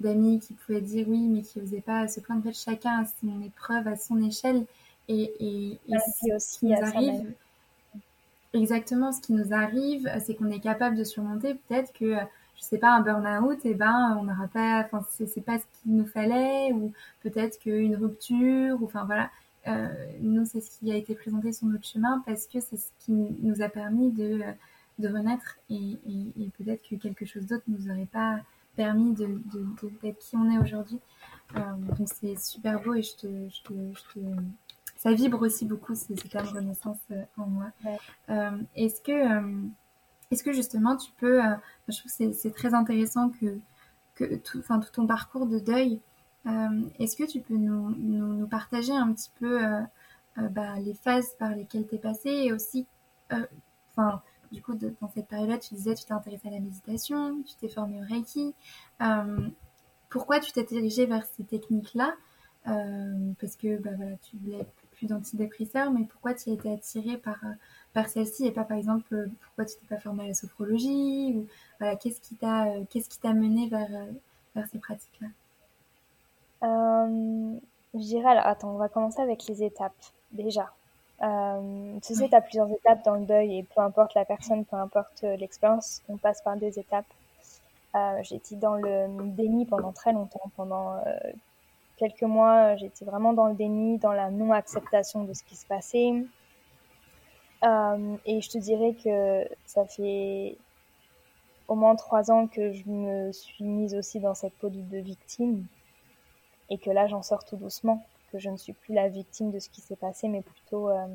d'amis 0.00 0.40
qui 0.40 0.54
pouvaient 0.54 0.80
dire 0.80 1.06
oui, 1.08 1.28
mais 1.28 1.42
qui 1.42 1.60
n'osaient 1.60 1.80
pas 1.80 2.08
se 2.08 2.20
plaindre. 2.20 2.40
En 2.40 2.50
fait, 2.50 2.58
chacun 2.58 3.02
a 3.02 3.04
son 3.04 3.40
épreuve 3.42 3.86
à 3.86 3.96
son 3.96 4.20
échelle. 4.22 4.66
Et, 5.08 5.32
et, 5.40 5.78
et 5.88 5.96
aussi, 5.96 6.30
ce 6.38 6.58
qui 6.58 6.74
arrive, 6.74 7.32
exactement 8.54 9.12
ce 9.12 9.20
qui 9.20 9.32
nous 9.32 9.52
arrive, 9.52 10.10
c'est 10.24 10.34
qu'on 10.34 10.50
est 10.50 10.60
capable 10.60 10.96
de 10.96 11.04
surmonter 11.04 11.54
peut-être 11.54 11.92
que 11.92 12.14
je 12.56 12.62
sais 12.62 12.78
pas 12.78 12.94
un 12.94 13.00
burn-out 13.00 13.64
et 13.64 13.70
eh 13.70 13.74
ben 13.74 14.16
on 14.20 14.24
n'aura 14.24 14.46
pas 14.46 14.84
enfin 14.84 15.04
c'est 15.10 15.44
pas 15.44 15.58
ce 15.58 15.64
qu'il 15.82 15.96
nous 15.96 16.06
fallait 16.06 16.72
ou 16.72 16.92
peut-être 17.22 17.58
qu'une 17.58 17.96
rupture 17.96 18.80
ou 18.80 18.84
enfin 18.84 19.04
voilà 19.04 19.24
euh, 19.24 19.26
nous 20.20 20.44
c'est 20.44 20.60
ce 20.60 20.70
qui 20.78 20.92
a 20.92 20.96
été 20.96 21.14
présenté 21.14 21.52
sur 21.52 21.66
notre 21.66 21.86
chemin 21.86 22.22
parce 22.26 22.46
que 22.46 22.60
c'est 22.60 22.76
ce 22.76 22.90
qui 22.98 23.12
nous 23.12 23.62
a 23.62 23.68
permis 23.68 24.10
de 24.10 24.40
de 24.98 25.08
renaître 25.08 25.58
et, 25.70 25.96
et, 26.06 26.42
et 26.44 26.50
peut-être 26.58 26.82
que 26.88 26.96
quelque 26.96 27.24
chose 27.24 27.46
d'autre 27.46 27.64
nous 27.68 27.90
aurait 27.90 28.08
pas 28.12 28.40
permis 28.76 29.12
de 29.12 29.40
d'être 30.02 30.18
qui 30.18 30.36
on 30.36 30.50
est 30.50 30.58
aujourd'hui 30.58 30.98
euh, 31.56 31.60
donc 31.96 32.08
c'est 32.08 32.38
super 32.38 32.82
beau 32.82 32.94
et 32.94 33.02
je 33.02 33.16
te, 33.16 33.26
je 33.26 33.62
te, 33.62 33.72
je 33.72 34.14
te 34.14 34.20
ça 35.02 35.12
vibre 35.12 35.42
aussi 35.42 35.64
beaucoup 35.64 35.96
ce, 35.96 36.12
terme 36.28 36.46
renaissance 36.46 37.00
euh, 37.10 37.24
en 37.36 37.46
moi. 37.46 37.72
Euh, 38.30 38.50
est-ce 38.76 39.00
que, 39.00 39.10
euh, 39.10 39.62
est-ce 40.30 40.44
que 40.44 40.52
justement 40.52 40.96
tu 40.96 41.10
peux, 41.18 41.40
je 41.88 41.98
trouve 41.98 42.12
que 42.16 42.32
c'est 42.32 42.54
très 42.54 42.72
intéressant 42.72 43.30
que, 43.30 43.58
que 44.14 44.36
tout, 44.36 44.62
tout 44.62 44.90
ton 44.92 45.08
parcours 45.08 45.46
de 45.46 45.58
deuil, 45.58 46.00
est-ce 46.98 47.16
que 47.16 47.24
tu 47.24 47.40
peux 47.40 47.56
nous, 47.56 48.46
partager 48.48 48.92
un 48.92 49.12
petit 49.12 49.30
peu 49.38 49.60
bah, 50.36 50.78
les 50.80 50.94
phases 50.94 51.34
par 51.38 51.50
lesquelles 51.54 51.86
tu 51.86 51.96
es 51.96 51.98
passé 51.98 52.30
et 52.30 52.52
aussi, 52.52 52.86
enfin, 53.90 54.22
du 54.50 54.60
coup, 54.60 54.74
dans 54.74 55.08
cette 55.14 55.28
période-là, 55.28 55.58
tu 55.58 55.74
disais 55.74 55.94
tu 55.94 56.04
t'es 56.04 56.12
intéressé 56.12 56.48
à 56.48 56.50
la 56.50 56.60
méditation, 56.60 57.42
tu 57.42 57.54
t'es 57.56 57.68
formé 57.68 58.00
au 58.00 58.04
Reiki. 58.04 58.54
pourquoi 60.08 60.40
tu 60.40 60.52
t'es 60.52 60.64
dirigé 60.64 61.06
vers 61.06 61.24
ces 61.36 61.44
techniques-là? 61.44 62.14
Parce 62.64 63.56
que 63.56 63.78
bah, 63.78 63.90
voilà, 63.96 64.16
tu 64.16 64.36
voulais 64.38 64.66
d'antidépresseurs, 65.06 65.90
mais 65.90 66.04
pourquoi 66.04 66.34
tu 66.34 66.50
as 66.50 66.52
été 66.52 66.72
attirée 66.72 67.16
par, 67.16 67.38
euh, 67.44 67.52
par 67.92 68.08
celle-ci 68.08 68.46
et 68.46 68.52
pas 68.52 68.64
par 68.64 68.76
exemple 68.76 69.14
euh, 69.14 69.26
pourquoi 69.40 69.64
tu 69.64 69.76
t'es 69.76 69.86
pas 69.86 69.98
formée 69.98 70.24
à 70.24 70.28
la 70.28 70.34
sophrologie 70.34 71.46
voilà 71.78 71.96
qu'est-ce 71.96 72.20
qui 72.20 72.36
t'a 72.36 72.66
euh, 72.68 73.34
mené 73.34 73.68
vers, 73.68 74.06
vers 74.54 74.66
ces 74.68 74.78
pratiques-là? 74.78 75.28
Je 77.94 77.98
dirais 77.98 78.30
alors 78.30 78.46
attends 78.46 78.70
on 78.70 78.78
va 78.78 78.88
commencer 78.88 79.20
avec 79.20 79.46
les 79.46 79.62
étapes 79.62 79.92
déjà. 80.32 80.72
tu 81.20 82.14
sais, 82.14 82.28
tu 82.28 82.34
as 82.34 82.40
plusieurs 82.40 82.70
étapes 82.70 83.04
dans 83.04 83.16
le 83.16 83.26
deuil 83.26 83.58
et 83.58 83.62
peu 83.62 83.80
importe 83.80 84.14
la 84.14 84.24
personne, 84.24 84.64
peu 84.64 84.76
importe 84.76 85.22
l'expérience, 85.22 86.02
on 86.08 86.16
passe 86.16 86.42
par 86.42 86.56
des 86.56 86.78
étapes. 86.78 87.06
J'ai 88.22 88.36
été 88.36 88.56
dans 88.56 88.74
le 88.74 89.06
déni 89.30 89.66
pendant 89.66 89.92
très 89.92 90.12
longtemps, 90.12 90.50
pendant 90.56 90.96
quelques 91.96 92.22
mois, 92.22 92.76
j'étais 92.76 93.04
vraiment 93.04 93.32
dans 93.32 93.46
le 93.46 93.54
déni, 93.54 93.98
dans 93.98 94.12
la 94.12 94.30
non-acceptation 94.30 95.24
de 95.24 95.32
ce 95.34 95.44
qui 95.44 95.54
se 95.54 95.66
passait. 95.66 96.12
Euh, 97.64 98.16
et 98.26 98.40
je 98.40 98.50
te 98.50 98.58
dirais 98.58 98.94
que 98.94 99.48
ça 99.66 99.84
fait 99.84 100.56
au 101.68 101.76
moins 101.76 101.94
trois 101.94 102.30
ans 102.32 102.48
que 102.48 102.72
je 102.72 102.82
me 102.88 103.30
suis 103.30 103.64
mise 103.64 103.94
aussi 103.94 104.18
dans 104.18 104.34
cette 104.34 104.54
peau 104.54 104.68
de 104.68 104.98
victime 104.98 105.64
et 106.72 106.78
que 106.78 106.90
là 106.90 107.06
j'en 107.06 107.22
sors 107.22 107.44
tout 107.44 107.56
doucement, 107.56 108.02
que 108.32 108.38
je 108.38 108.48
ne 108.48 108.56
suis 108.56 108.72
plus 108.72 108.94
la 108.94 109.08
victime 109.08 109.50
de 109.50 109.58
ce 109.58 109.68
qui 109.68 109.82
s'est 109.82 109.94
passé, 109.94 110.26
mais 110.26 110.40
plutôt 110.40 110.88
euh, 110.88 111.06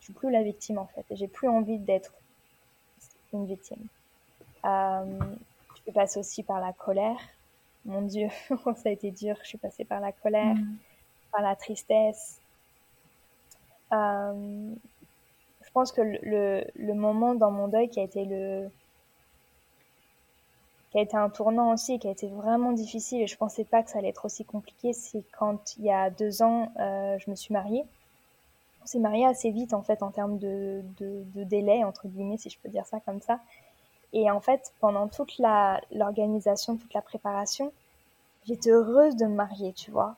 je 0.00 0.04
suis 0.04 0.12
plus 0.12 0.30
la 0.30 0.42
victime 0.42 0.76
en 0.76 0.86
fait. 0.86 1.04
J'ai 1.10 1.28
plus 1.28 1.48
envie 1.48 1.78
d'être 1.78 2.12
une 3.32 3.46
victime. 3.46 3.82
Euh, 4.66 5.18
je 5.76 5.82
peux 5.82 5.92
passer 5.92 6.20
aussi 6.20 6.42
par 6.42 6.60
la 6.60 6.74
colère, 6.74 7.18
mon 7.86 8.02
Dieu, 8.02 8.28
ça 8.76 8.90
a 8.90 8.90
été 8.90 9.10
dur. 9.10 9.34
Je 9.42 9.48
suis 9.48 9.58
passée 9.58 9.86
par 9.86 10.00
la 10.00 10.12
colère, 10.12 10.54
mm. 10.56 10.76
par 11.32 11.40
la 11.40 11.56
tristesse. 11.56 12.38
Euh, 13.92 14.74
je 15.62 15.70
pense 15.72 15.90
que 15.90 16.02
le, 16.02 16.64
le, 16.76 16.94
moment 16.94 17.34
dans 17.34 17.50
mon 17.50 17.66
deuil 17.66 17.88
qui 17.88 17.98
a 17.98 18.02
été 18.02 18.26
le 18.26 18.70
qui 20.90 20.98
a 20.98 21.02
été 21.02 21.16
un 21.16 21.30
tournant 21.30 21.72
aussi, 21.72 21.98
qui 21.98 22.08
a 22.08 22.10
été 22.10 22.28
vraiment 22.28 22.72
difficile 22.72 23.22
et 23.22 23.26
je 23.26 23.36
pensais 23.36 23.64
pas 23.64 23.82
que 23.82 23.90
ça 23.90 23.98
allait 23.98 24.08
être 24.08 24.24
aussi 24.24 24.44
compliqué, 24.44 24.92
c'est 24.92 25.22
quand 25.38 25.76
il 25.78 25.84
y 25.84 25.90
a 25.90 26.10
deux 26.10 26.42
ans, 26.42 26.72
euh, 26.80 27.16
je 27.18 27.30
me 27.30 27.36
suis 27.36 27.52
mariée. 27.52 27.84
On 28.82 28.86
s'est 28.86 28.98
marié 28.98 29.24
assez 29.24 29.50
vite 29.50 29.72
en 29.72 29.82
fait 29.82 30.02
en 30.02 30.10
termes 30.10 30.38
de, 30.38 30.82
de, 30.98 31.22
de, 31.34 31.44
délai 31.44 31.84
entre 31.84 32.08
guillemets, 32.08 32.38
si 32.38 32.50
je 32.50 32.58
peux 32.58 32.68
dire 32.68 32.86
ça 32.86 32.98
comme 33.00 33.20
ça. 33.20 33.40
Et 34.12 34.30
en 34.30 34.40
fait, 34.40 34.72
pendant 34.80 35.06
toute 35.06 35.38
l'organisation, 35.92 36.76
toute 36.76 36.92
la 36.94 37.02
préparation, 37.02 37.72
j'étais 38.46 38.70
heureuse 38.70 39.14
de 39.14 39.26
me 39.26 39.34
marier, 39.34 39.72
tu 39.72 39.92
vois. 39.92 40.16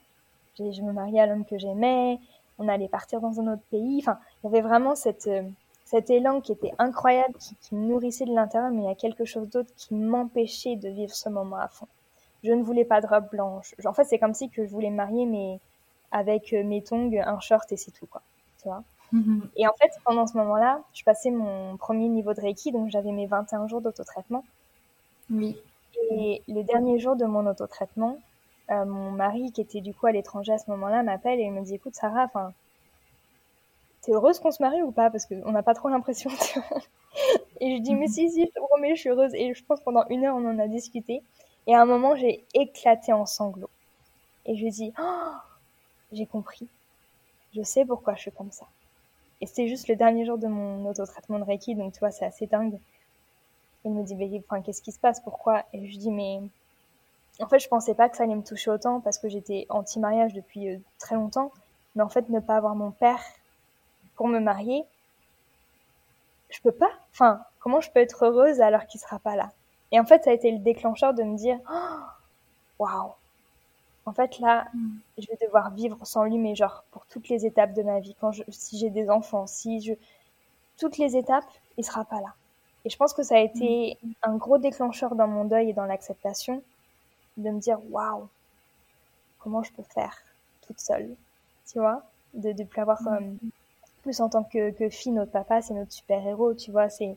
Je 0.58 0.80
me 0.82 0.92
mariais 0.92 1.20
à 1.20 1.26
l'homme 1.26 1.44
que 1.44 1.58
j'aimais, 1.58 2.18
on 2.58 2.68
allait 2.68 2.88
partir 2.88 3.20
dans 3.20 3.40
un 3.40 3.52
autre 3.52 3.62
pays. 3.70 3.98
Enfin, 3.98 4.18
il 4.42 4.46
y 4.46 4.48
avait 4.48 4.66
vraiment 4.66 4.94
cette, 4.94 5.26
euh, 5.26 5.42
cet 5.92 6.08
élan 6.08 6.40
qui 6.40 6.52
était 6.52 6.72
incroyable, 6.78 7.34
qui, 7.38 7.54
qui 7.56 7.74
me 7.74 7.86
nourrissait 7.86 8.24
de 8.24 8.34
l'intérieur, 8.34 8.70
mais 8.70 8.82
il 8.82 8.88
y 8.88 8.90
a 8.90 8.94
quelque 8.94 9.26
chose 9.26 9.48
d'autre 9.50 9.70
qui 9.76 9.94
m'empêchait 9.94 10.76
de 10.76 10.88
vivre 10.88 11.14
ce 11.14 11.28
moment 11.28 11.56
à 11.56 11.68
fond. 11.68 11.86
Je 12.42 12.52
ne 12.52 12.62
voulais 12.62 12.86
pas 12.86 13.00
de 13.02 13.06
robe 13.06 13.28
blanche. 13.30 13.74
En 13.84 13.92
fait, 13.92 14.04
c'est 14.04 14.18
comme 14.18 14.32
si 14.32 14.48
que 14.48 14.64
je 14.64 14.70
voulais 14.70 14.90
me 14.90 14.96
marier, 14.96 15.26
mais 15.26 15.60
avec 16.10 16.54
euh, 16.54 16.64
mes 16.64 16.82
tongs, 16.82 17.12
un 17.14 17.40
short 17.40 17.70
et 17.72 17.76
c'est 17.76 17.90
tout, 17.90 18.06
quoi. 18.06 18.22
Tu 18.62 18.68
vois? 18.68 18.82
Mhm. 19.12 19.48
Et 19.56 19.66
en 19.68 19.72
fait, 19.74 19.90
pendant 20.04 20.26
ce 20.26 20.36
moment-là, 20.38 20.80
je 20.94 21.04
passais 21.04 21.30
mon 21.30 21.76
premier 21.76 22.08
niveau 22.08 22.32
de 22.32 22.40
Reiki, 22.40 22.72
donc 22.72 22.90
j'avais 22.90 23.12
mes 23.12 23.26
21 23.26 23.68
jours 23.68 23.82
d'autotraitement. 23.82 24.44
Oui. 25.30 25.56
Et 26.10 26.42
le 26.48 26.62
dernier 26.62 26.98
jour 26.98 27.16
de 27.16 27.26
mon 27.26 27.46
autotraitement, 27.46 28.18
euh, 28.70 28.86
mon 28.86 29.10
mari, 29.10 29.52
qui 29.52 29.60
était 29.60 29.82
du 29.82 29.92
coup 29.92 30.06
à 30.06 30.12
l'étranger 30.12 30.54
à 30.54 30.58
ce 30.58 30.70
moment-là, 30.70 31.02
m'appelle 31.02 31.38
et 31.38 31.44
il 31.44 31.52
me 31.52 31.60
dit 31.62 31.74
Écoute, 31.74 31.94
Sarah, 31.94 32.24
enfin, 32.24 32.54
t'es 34.02 34.12
heureuse 34.12 34.38
qu'on 34.38 34.50
se 34.50 34.62
marie 34.62 34.82
ou 34.82 34.92
pas? 34.92 35.10
Parce 35.10 35.26
qu'on 35.26 35.52
n'a 35.52 35.62
pas 35.62 35.74
trop 35.74 35.88
l'impression. 35.88 36.30
et 37.60 37.76
je 37.76 37.82
dis 37.82 37.94
Mais 37.94 38.08
si, 38.08 38.30
si, 38.30 38.42
je 38.46 38.50
te 38.50 38.60
promets, 38.60 38.94
je 38.94 39.00
suis 39.00 39.10
heureuse. 39.10 39.34
Et 39.34 39.54
je 39.54 39.64
pense 39.64 39.80
pendant 39.80 40.04
une 40.10 40.24
heure, 40.24 40.36
on 40.36 40.48
en 40.48 40.58
a 40.58 40.68
discuté. 40.68 41.22
Et 41.66 41.74
à 41.74 41.82
un 41.82 41.86
moment, 41.86 42.16
j'ai 42.16 42.44
éclaté 42.54 43.12
en 43.12 43.26
sanglots. 43.26 43.70
Et 44.46 44.56
je 44.56 44.64
lui 44.64 44.70
dis 44.70 44.92
oh, 45.00 45.32
J'ai 46.12 46.26
compris. 46.26 46.68
Je 47.54 47.62
sais 47.62 47.84
pourquoi 47.84 48.14
je 48.14 48.20
suis 48.20 48.32
comme 48.32 48.50
ça. 48.50 48.66
Et 49.40 49.46
c'était 49.46 49.68
juste 49.68 49.88
le 49.88 49.96
dernier 49.96 50.24
jour 50.24 50.38
de 50.38 50.46
mon 50.46 50.88
auto-traitement 50.88 51.38
de 51.38 51.44
Reiki, 51.44 51.74
donc 51.74 51.92
tu 51.92 51.98
vois, 51.98 52.12
c'est 52.12 52.24
assez 52.24 52.46
dingue. 52.46 52.78
Il 53.84 53.90
me 53.90 54.04
dit, 54.04 54.14
mais 54.14 54.30
enfin, 54.38 54.62
qu'est-ce 54.62 54.80
qui 54.80 54.92
se 54.92 55.00
passe? 55.00 55.20
Pourquoi? 55.20 55.64
Et 55.72 55.90
je 55.90 55.98
dis, 55.98 56.12
mais 56.12 56.40
en 57.40 57.48
fait, 57.48 57.58
je 57.58 57.68
pensais 57.68 57.94
pas 57.94 58.08
que 58.08 58.16
ça 58.16 58.22
allait 58.22 58.36
me 58.36 58.44
toucher 58.44 58.70
autant 58.70 59.00
parce 59.00 59.18
que 59.18 59.28
j'étais 59.28 59.66
anti-mariage 59.68 60.32
depuis 60.32 60.70
euh, 60.70 60.78
très 60.98 61.16
longtemps. 61.16 61.50
Mais 61.96 62.02
en 62.02 62.08
fait, 62.08 62.28
ne 62.28 62.38
pas 62.38 62.56
avoir 62.56 62.76
mon 62.76 62.92
père 62.92 63.20
pour 64.22 64.28
me 64.28 64.38
marier, 64.38 64.84
je 66.48 66.60
peux 66.60 66.70
pas. 66.70 66.92
Enfin, 67.10 67.42
comment 67.58 67.80
je 67.80 67.90
peux 67.90 67.98
être 67.98 68.24
heureuse 68.24 68.60
alors 68.60 68.86
qu'il 68.86 69.00
sera 69.00 69.18
pas 69.18 69.34
là? 69.34 69.50
Et 69.90 69.98
en 69.98 70.04
fait, 70.04 70.22
ça 70.22 70.30
a 70.30 70.32
été 70.32 70.52
le 70.52 70.60
déclencheur 70.60 71.12
de 71.12 71.24
me 71.24 71.36
dire, 71.36 71.58
waouh, 72.78 73.10
en 74.06 74.12
fait, 74.12 74.38
là, 74.38 74.68
mm. 74.74 74.90
je 75.18 75.26
vais 75.26 75.36
devoir 75.44 75.72
vivre 75.72 75.98
sans 76.06 76.22
lui, 76.22 76.38
mais 76.38 76.54
genre 76.54 76.84
pour 76.92 77.04
toutes 77.06 77.28
les 77.30 77.46
étapes 77.46 77.72
de 77.72 77.82
ma 77.82 77.98
vie. 77.98 78.14
Quand 78.20 78.30
je, 78.30 78.44
si 78.48 78.78
j'ai 78.78 78.90
des 78.90 79.10
enfants, 79.10 79.48
si 79.48 79.80
je, 79.80 79.94
toutes 80.78 80.98
les 80.98 81.16
étapes, 81.16 81.50
il 81.76 81.84
sera 81.84 82.04
pas 82.04 82.20
là. 82.20 82.32
Et 82.84 82.90
je 82.90 82.96
pense 82.96 83.14
que 83.14 83.24
ça 83.24 83.34
a 83.34 83.40
été 83.40 83.98
un 84.22 84.36
gros 84.36 84.58
déclencheur 84.58 85.16
dans 85.16 85.26
mon 85.26 85.46
deuil 85.46 85.70
et 85.70 85.72
dans 85.72 85.86
l'acceptation 85.86 86.62
de 87.38 87.50
me 87.50 87.58
dire 87.58 87.80
waouh, 87.90 88.28
comment 89.40 89.64
je 89.64 89.72
peux 89.72 89.82
faire 89.82 90.16
toute 90.64 90.78
seule, 90.78 91.10
tu 91.66 91.80
vois, 91.80 92.04
de 92.34 92.52
ne 92.52 92.64
plus 92.64 92.80
avoir 92.80 92.98
comme 92.98 93.36
plus 94.02 94.20
en 94.20 94.28
tant 94.28 94.44
que, 94.44 94.70
que 94.70 94.88
fille, 94.88 95.12
notre 95.12 95.32
papa, 95.32 95.62
c'est 95.62 95.74
notre 95.74 95.92
super 95.92 96.26
héros, 96.26 96.54
tu 96.54 96.70
vois, 96.70 96.88
c'est 96.88 97.16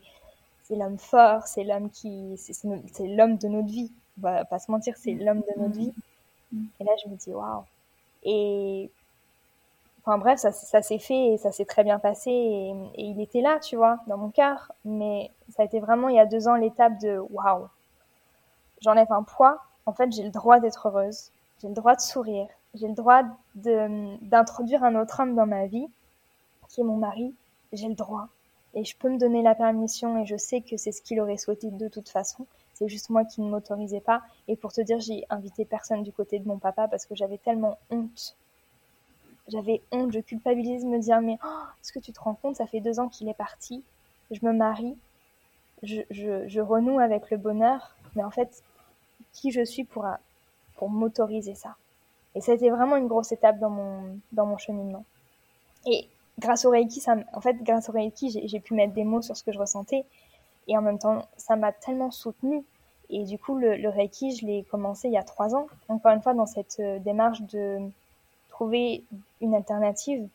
c'est 0.64 0.76
l'homme 0.76 0.98
fort, 0.98 1.46
c'est 1.46 1.64
l'homme 1.64 1.92
qui, 1.92 2.36
c'est 2.38 3.08
l'homme 3.08 3.38
de 3.38 3.48
notre 3.48 3.68
vie. 3.68 3.92
On 4.18 4.22
va 4.22 4.46
pas 4.46 4.58
se 4.58 4.72
mentir, 4.72 4.96
c'est 4.98 5.14
l'homme 5.14 5.42
de 5.42 5.62
notre 5.62 5.78
vie. 5.78 5.94
Et 6.80 6.84
là, 6.84 6.92
je 7.04 7.10
me 7.10 7.16
dis 7.16 7.32
waouh. 7.32 7.64
Et 8.24 8.90
enfin 10.02 10.18
bref, 10.18 10.40
ça, 10.40 10.52
ça 10.52 10.82
s'est 10.82 10.98
fait 10.98 11.34
et 11.34 11.38
ça 11.38 11.52
s'est 11.52 11.66
très 11.66 11.84
bien 11.84 12.00
passé 12.00 12.32
et, 12.32 12.72
et, 12.96 13.04
il 13.04 13.22
était 13.22 13.42
là, 13.42 13.60
tu 13.60 13.76
vois, 13.76 14.00
dans 14.08 14.18
mon 14.18 14.30
cœur. 14.30 14.72
Mais 14.86 15.30
ça 15.56 15.62
a 15.62 15.66
été 15.66 15.80
vraiment 15.80 16.10
il 16.10 16.16
y 16.16 16.20
a 16.20 16.26
deux 16.26 16.48
ans 16.48 16.56
l'étape 16.56 17.00
de 17.00 17.20
waouh. 17.30 17.68
J'enlève 18.82 19.12
un 19.12 19.24
poids. 19.24 19.64
En 19.86 19.94
fait, 19.94 20.12
j'ai 20.12 20.24
le 20.24 20.32
droit 20.32 20.60
d'être 20.60 20.88
heureuse. 20.88 21.30
J'ai 21.62 21.68
le 21.68 21.76
droit 21.76 21.96
de 21.96 22.02
sourire. 22.02 22.48
J'ai 22.74 22.88
le 22.88 22.96
droit 22.96 23.22
d'introduire 23.56 24.84
un 24.84 24.96
autre 24.96 25.22
homme 25.22 25.36
dans 25.36 25.46
ma 25.46 25.68
vie, 25.68 25.88
qui 26.68 26.82
est 26.82 26.84
mon 26.84 26.98
mari. 26.98 27.34
J'ai 27.74 27.88
le 27.88 27.96
droit. 27.96 28.30
Et 28.74 28.84
je 28.84 28.96
peux 28.98 29.10
me 29.10 29.18
donner 29.18 29.42
la 29.42 29.56
permission 29.56 30.22
et 30.22 30.26
je 30.26 30.36
sais 30.36 30.62
que 30.62 30.78
c'est 30.78 30.92
ce 30.92 31.02
qu'il 31.02 31.20
aurait 31.22 31.38
souhaité 31.38 31.72
de 31.72 31.88
toute 31.88 32.10
façon. 32.10 32.46
C'est 32.74 32.90
juste 32.90 33.10
moi 33.10 33.24
qui 33.24 33.42
ne 33.42 33.50
m'autorisais 33.50 34.02
pas. 34.02 34.22
Et 34.50 34.58
pour 34.58 34.74
te 34.74 34.82
dire, 34.82 35.00
j'ai 35.00 35.26
invité 35.30 35.64
personne 35.64 36.04
du 36.04 36.12
côté 36.12 36.40
de 36.40 36.48
mon 36.48 36.60
papa 36.60 36.90
parce 36.90 37.06
que 37.06 37.16
j'avais 37.16 37.38
tellement 37.38 37.78
honte. 37.90 38.36
J'avais 39.48 39.82
honte, 39.92 40.12
je 40.12 40.20
culpabilise 40.20 40.84
me 40.84 41.00
dire, 41.00 41.22
mais 41.22 41.38
oh, 41.46 41.64
est-ce 41.82 41.94
que 41.94 42.00
tu 42.00 42.12
te 42.12 42.20
rends 42.20 42.34
compte, 42.34 42.58
ça 42.58 42.68
fait 42.68 42.82
deux 42.82 43.00
ans 43.00 43.08
qu'il 43.08 43.30
est 43.30 43.34
parti. 43.34 43.84
Je 44.32 44.46
me 44.46 44.52
marie, 44.52 44.98
je, 45.84 46.02
je, 46.10 46.48
je 46.48 46.60
renoue 46.60 47.00
avec 47.00 47.32
le 47.32 47.38
bonheur. 47.38 47.96
Mais 48.16 48.24
en 48.24 48.32
fait, 48.32 48.62
qui 49.32 49.52
je 49.52 49.64
suis 49.64 49.86
pour, 49.86 50.06
pour 50.76 50.90
m'autoriser 50.90 51.56
ça? 51.56 51.76
Et 52.34 52.42
ça 52.42 52.52
a 52.52 52.56
été 52.56 52.70
vraiment 52.70 52.98
une 52.98 53.08
grosse 53.08 53.32
étape 53.32 53.60
dans 53.60 53.70
mon, 53.70 54.20
dans 54.34 54.46
mon 54.46 54.58
cheminement. 54.58 55.06
Et 55.86 56.10
grâce 56.40 56.66
au 56.66 56.70
Reiki, 56.70 57.00
ça, 57.00 57.16
en 57.34 57.42
fait, 57.42 57.62
grâce 57.64 57.90
au 57.90 57.92
Reiki, 57.92 58.48
j'ai 58.48 58.60
pu 58.60 58.74
mettre 58.74 58.94
des 58.94 59.04
mots 59.04 59.22
sur 59.22 59.36
ce 59.38 59.44
que 59.44 59.52
je 59.52 59.60
ressentais. 59.60 60.06
Et 60.68 60.78
en 60.78 60.82
même 60.82 61.00
temps, 61.00 61.28
ça 61.38 61.56
m'a 61.56 61.72
tellement 61.72 62.12
soutenue. 62.12 62.64
Et 63.10 63.24
du 63.24 63.38
coup, 63.38 63.56
le, 63.58 63.88
Reiki, 63.88 64.36
je 64.36 64.46
l'ai 64.46 64.64
commencé 64.64 65.08
il 65.08 65.14
y 65.14 65.18
a 65.18 65.24
trois 65.24 65.56
ans. 65.56 65.68
Encore 65.90 66.12
une 66.12 66.22
fois, 66.22 66.34
dans 66.34 66.48
cette 66.48 66.78
euh, 66.80 67.00
démarche 67.00 67.42
de 67.42 67.80
trouver 68.50 69.04
une 69.42 69.54
alternative, 69.54 70.28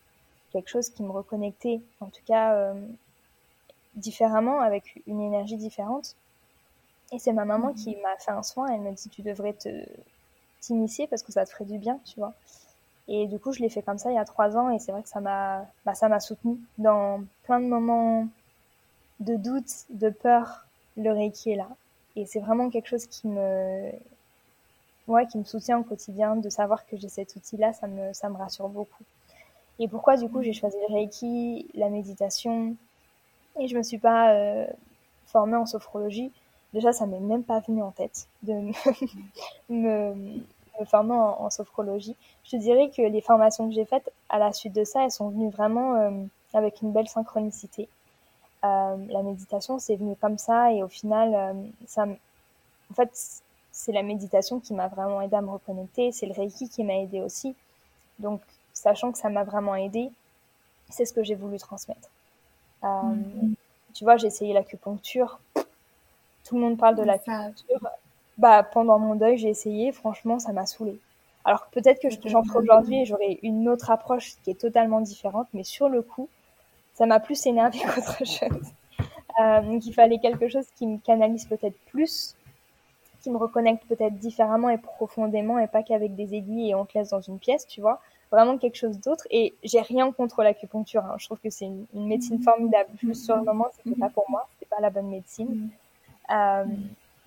quelque 0.53 0.69
chose 0.69 0.89
qui 0.91 1.03
me 1.03 1.11
reconnectait, 1.11 1.81
en 2.01 2.07
tout 2.07 2.23
cas, 2.27 2.55
euh, 2.55 2.75
différemment, 3.97 4.61
avec 4.61 5.03
une 5.07 5.21
énergie 5.21 5.57
différente. 5.57 6.15
Et 7.13 7.19
c'est 7.19 7.33
ma 7.33 7.45
maman 7.45 7.73
qui 7.73 7.97
m'a 7.97 8.17
fait 8.19 8.31
un 8.31 8.45
soin. 8.45 8.69
Elle 8.69 8.83
me 8.83 8.93
dit, 8.93 9.09
tu 9.09 9.23
devrais 9.23 9.53
te 9.53 9.69
t'initier 10.61 11.07
parce 11.09 11.23
que 11.23 11.33
ça 11.33 11.45
te 11.45 11.51
ferait 11.51 11.65
du 11.65 11.79
bien, 11.79 11.99
tu 12.05 12.21
vois. 12.21 12.35
Et 13.13 13.27
du 13.27 13.41
coup, 13.41 13.53
je 13.53 13.61
l'ai 13.61 13.69
fait 13.69 13.83
comme 13.83 13.99
ça 13.99 14.11
il 14.13 14.15
y 14.15 14.19
a 14.19 14.25
trois 14.25 14.57
ans 14.57 14.71
et 14.71 14.79
c'est 14.79 14.93
vrai 14.93 15.03
que 15.03 15.09
ça 15.09 15.21
m'a, 15.21 15.67
bah, 15.85 15.95
ça 15.95 16.09
m'a 16.09 16.21
soutenu 16.21 16.59
dans 16.79 17.25
plein 17.43 17.59
de 17.59 17.67
moments 17.67 18.29
de 19.19 19.35
doute, 19.35 19.87
de 19.91 20.11
peur. 20.11 20.65
Le 20.97 21.11
Reiki 21.11 21.51
est 21.51 21.57
là. 21.57 21.69
Et 22.15 22.25
c'est 22.25 22.39
vraiment 22.39 22.71
quelque 22.71 22.87
chose 22.87 23.07
qui 23.07 23.27
me, 23.27 23.91
ouais, 25.09 25.27
qui 25.27 25.39
me 25.39 25.45
soutient 25.45 25.81
au 25.81 25.83
quotidien 25.83 26.37
de 26.37 26.49
savoir 26.49 26.87
que 26.87 26.97
j'ai 26.97 27.09
cet 27.09 27.35
outil-là, 27.35 27.73
ça 27.73 27.89
me, 27.89 28.13
ça 28.13 28.29
me 28.29 28.37
rassure 28.37 28.69
beaucoup. 28.69 29.03
Et 29.81 29.89
pourquoi 29.89 30.17
du 30.17 30.29
coup 30.29 30.43
j'ai 30.43 30.53
choisi 30.53 30.77
le 30.89 30.95
Reiki, 30.95 31.67
la 31.75 31.89
méditation? 31.89 32.77
Et 33.59 33.67
je 33.67 33.77
me 33.77 33.83
suis 33.83 33.99
pas 33.99 34.35
euh, 34.35 34.67
formée 35.27 35.57
en 35.57 35.67
sophrologie. 35.67 36.31
Déjà, 36.75 36.93
ça 36.93 37.07
m'est 37.07 37.19
même 37.19 37.43
pas 37.43 37.59
venu 37.61 37.83
en 37.83 37.91
tête 37.91 38.29
de 38.45 38.71
me, 39.69 40.15
former 40.85 41.15
en, 41.15 41.51
sophrologie. 41.51 42.17
Je 42.45 42.51
te 42.53 42.57
dirais 42.57 42.91
que 42.91 43.03
les 43.03 43.21
formations 43.21 43.69
que 43.69 43.75
j'ai 43.75 43.85
faites 43.85 44.13
à 44.29 44.39
la 44.39 44.53
suite 44.53 44.73
de 44.73 44.85
ça, 44.85 45.05
elles 45.05 45.11
sont 45.11 45.29
venues 45.29 45.51
vraiment 45.51 45.95
euh, 45.95 46.11
avec 46.55 46.83
une 46.83 46.93
belle 46.93 47.09
synchronicité. 47.09 47.89
Euh, 48.65 48.97
la 49.09 49.23
méditation, 49.23 49.79
c'est 49.79 49.97
venu 49.97 50.15
comme 50.17 50.39
ça 50.39 50.73
et 50.73 50.83
au 50.83 50.89
final, 50.89 51.35
euh, 51.35 51.69
ça, 51.87 52.05
en 52.05 52.95
fait, 52.95 53.11
c'est 53.73 53.93
la 53.93 54.03
méditation 54.03 54.61
qui 54.61 54.75
m'a 54.75 54.89
vraiment 54.89 55.21
aidé 55.21 55.37
à 55.37 55.41
me 55.41 55.51
reconnecter. 55.51 56.13
C'est 56.13 56.27
le 56.27 56.33
Reiki 56.33 56.69
qui 56.69 56.85
m'a 56.85 56.97
aidé 56.99 57.21
aussi. 57.21 57.55
Donc, 58.19 58.43
sachant 58.73 59.13
que 59.13 59.19
ça 59.19 59.31
m'a 59.31 59.45
vraiment 59.45 59.75
aidé, 59.75 60.11
c'est 60.89 61.05
ce 61.05 61.13
que 61.13 61.23
j'ai 61.23 61.37
voulu 61.37 61.59
transmettre. 61.59 62.09
Mm-hmm. 62.83 63.55
Tu 63.95 64.05
vois, 64.05 64.17
j'ai 64.17 64.27
essayé 64.27 64.53
l'acupuncture. 64.53 65.41
Tout 66.45 66.57
le 66.57 66.61
monde 66.61 66.79
parle 66.79 66.97
de 66.97 67.03
l'acupuncture 67.03 67.81
bah, 68.41 68.63
pendant 68.63 68.99
mon 68.99 69.17
deuil, 69.17 69.37
j'ai 69.37 69.51
essayé. 69.51 69.93
Franchement, 69.93 70.39
ça 70.39 70.53
m'a 70.53 70.65
saoulée. 70.65 70.99
Alors 71.45 71.67
peut-être 71.71 72.01
que 72.01 72.09
j'en 72.29 72.43
ferai 72.43 72.59
aujourd'hui 72.59 73.03
et 73.03 73.05
j'aurai 73.05 73.39
une 73.43 73.69
autre 73.69 73.91
approche 73.91 74.37
qui 74.43 74.51
est 74.51 74.61
totalement 74.61 75.01
différente, 75.01 75.47
mais 75.53 75.65
sur 75.65 75.89
le 75.89 76.03
coup, 76.03 76.29
ça 76.95 77.07
m'a 77.07 77.21
plus 77.21 77.45
énervé 77.47 77.79
qu'autre 77.95 78.25
chose. 78.25 78.73
Euh, 79.41 79.61
donc 79.63 79.87
il 79.87 79.93
fallait 79.93 80.19
quelque 80.19 80.49
chose 80.49 80.67
qui 80.77 80.87
me 80.87 80.99
canalise 80.99 81.47
peut-être 81.47 81.79
plus, 81.87 82.35
qui 83.23 83.31
me 83.31 83.37
reconnecte 83.37 83.85
peut-être 83.87 84.17
différemment 84.19 84.71
et 84.71 84.79
profondément 84.79 85.59
et 85.59 85.67
pas 85.67 85.83
qu'avec 85.83 86.15
des 86.15 86.35
aiguilles 86.35 86.71
et 86.71 86.75
on 86.75 86.85
te 86.87 86.97
laisse 86.97 87.11
dans 87.11 87.21
une 87.21 87.39
pièce, 87.39 87.67
tu 87.67 87.81
vois. 87.81 88.01
Vraiment 88.31 88.59
quelque 88.59 88.77
chose 88.77 89.01
d'autre. 89.01 89.27
Et 89.31 89.55
j'ai 89.65 89.81
rien 89.81 90.13
contre 90.13 90.43
l'acupuncture. 90.43 91.05
Hein. 91.05 91.17
Je 91.19 91.27
trouve 91.27 91.41
que 91.41 91.51
c'est 91.51 91.67
une, 91.67 91.87
médecine 91.93 92.39
mm-hmm. 92.39 92.43
formidable. 92.45 92.91
Juste 93.03 93.25
sur 93.25 93.37
le 93.37 93.43
moment, 93.43 93.67
c'était 93.77 93.99
pas 93.99 94.09
pour 94.09 94.25
moi. 94.31 94.47
C'était 94.53 94.71
pas 94.75 94.81
la 94.81 94.91
bonne 94.91 95.09
médecine. 95.09 95.71
Euh, 96.33 96.65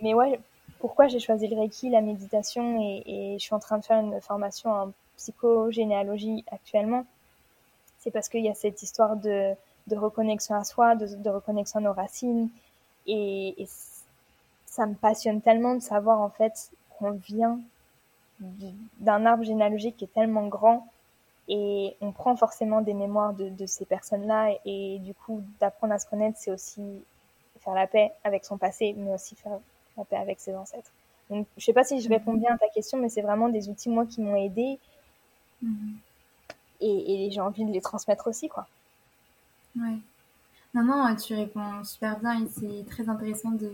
mais 0.01 0.13
ouais, 0.13 0.39
pourquoi 0.83 1.07
j'ai 1.07 1.19
choisi 1.19 1.47
le 1.47 1.57
Reiki, 1.57 1.89
la 1.89 2.01
méditation 2.01 2.77
et, 2.81 3.37
je 3.39 3.41
suis 3.41 3.53
en 3.53 3.59
train 3.59 3.77
de 3.77 3.85
faire 3.85 4.01
une 4.01 4.19
formation 4.19 4.69
en 4.69 4.91
psychogénéalogie 5.15 6.43
actuellement. 6.51 7.05
C'est 7.99 8.11
parce 8.11 8.27
qu'il 8.27 8.43
y 8.43 8.49
a 8.49 8.53
cette 8.53 8.83
histoire 8.83 9.15
de, 9.15 9.53
de 9.87 9.95
reconnexion 9.95 10.55
à 10.55 10.65
soi, 10.65 10.95
de, 10.95 11.05
de, 11.05 11.29
reconnexion 11.29 11.79
à 11.79 11.83
nos 11.83 11.93
racines. 11.93 12.49
Et, 13.07 13.65
ça 14.65 14.85
me 14.85 14.93
passionne 14.95 15.39
tellement 15.39 15.75
de 15.75 15.79
savoir 15.79 16.19
en 16.19 16.29
fait 16.29 16.71
qu'on 16.97 17.11
vient 17.11 17.61
d'un 18.41 19.25
arbre 19.25 19.45
généalogique 19.45 19.95
qui 19.95 20.03
est 20.03 20.13
tellement 20.13 20.47
grand 20.47 20.85
et 21.47 21.95
on 22.01 22.11
prend 22.11 22.35
forcément 22.35 22.81
des 22.81 22.93
mémoires 22.93 23.33
de, 23.33 23.65
ces 23.67 23.85
personnes-là 23.85 24.49
et, 24.65 24.99
du 24.99 25.13
coup 25.13 25.43
d'apprendre 25.61 25.93
à 25.93 25.99
se 25.99 26.07
connaître 26.07 26.39
c'est 26.41 26.51
aussi 26.51 26.81
faire 27.59 27.75
la 27.75 27.87
paix 27.87 28.11
avec 28.23 28.43
son 28.43 28.57
passé 28.57 28.95
mais 28.97 29.13
aussi 29.13 29.35
faire 29.35 29.59
la 29.97 30.05
paix 30.05 30.17
avec 30.17 30.39
ses 30.39 30.55
ancêtres. 30.55 30.91
Donc, 31.29 31.47
je 31.57 31.63
sais 31.63 31.73
pas 31.73 31.83
si 31.83 32.01
je 32.01 32.09
réponds 32.09 32.33
bien 32.33 32.53
à 32.53 32.57
ta 32.57 32.67
question, 32.69 32.97
mais 32.99 33.09
c'est 33.09 33.21
vraiment 33.21 33.49
des 33.49 33.69
outils, 33.69 33.89
moi, 33.89 34.05
qui 34.05 34.21
m'ont 34.21 34.35
aidé. 34.35 34.77
Mhm. 35.61 35.97
Et, 36.81 37.29
j'ai 37.31 37.39
envie 37.39 37.63
de 37.63 37.71
les 37.71 37.81
transmettre 37.81 38.27
aussi, 38.27 38.49
quoi. 38.49 38.67
Ouais. 39.77 39.97
Non, 40.73 40.83
non, 40.83 41.15
tu 41.15 41.33
réponds 41.33 41.83
super 41.83 42.19
bien 42.19 42.43
et 42.43 42.47
c'est 42.49 42.85
très 42.89 43.07
intéressant 43.07 43.51
de, 43.51 43.71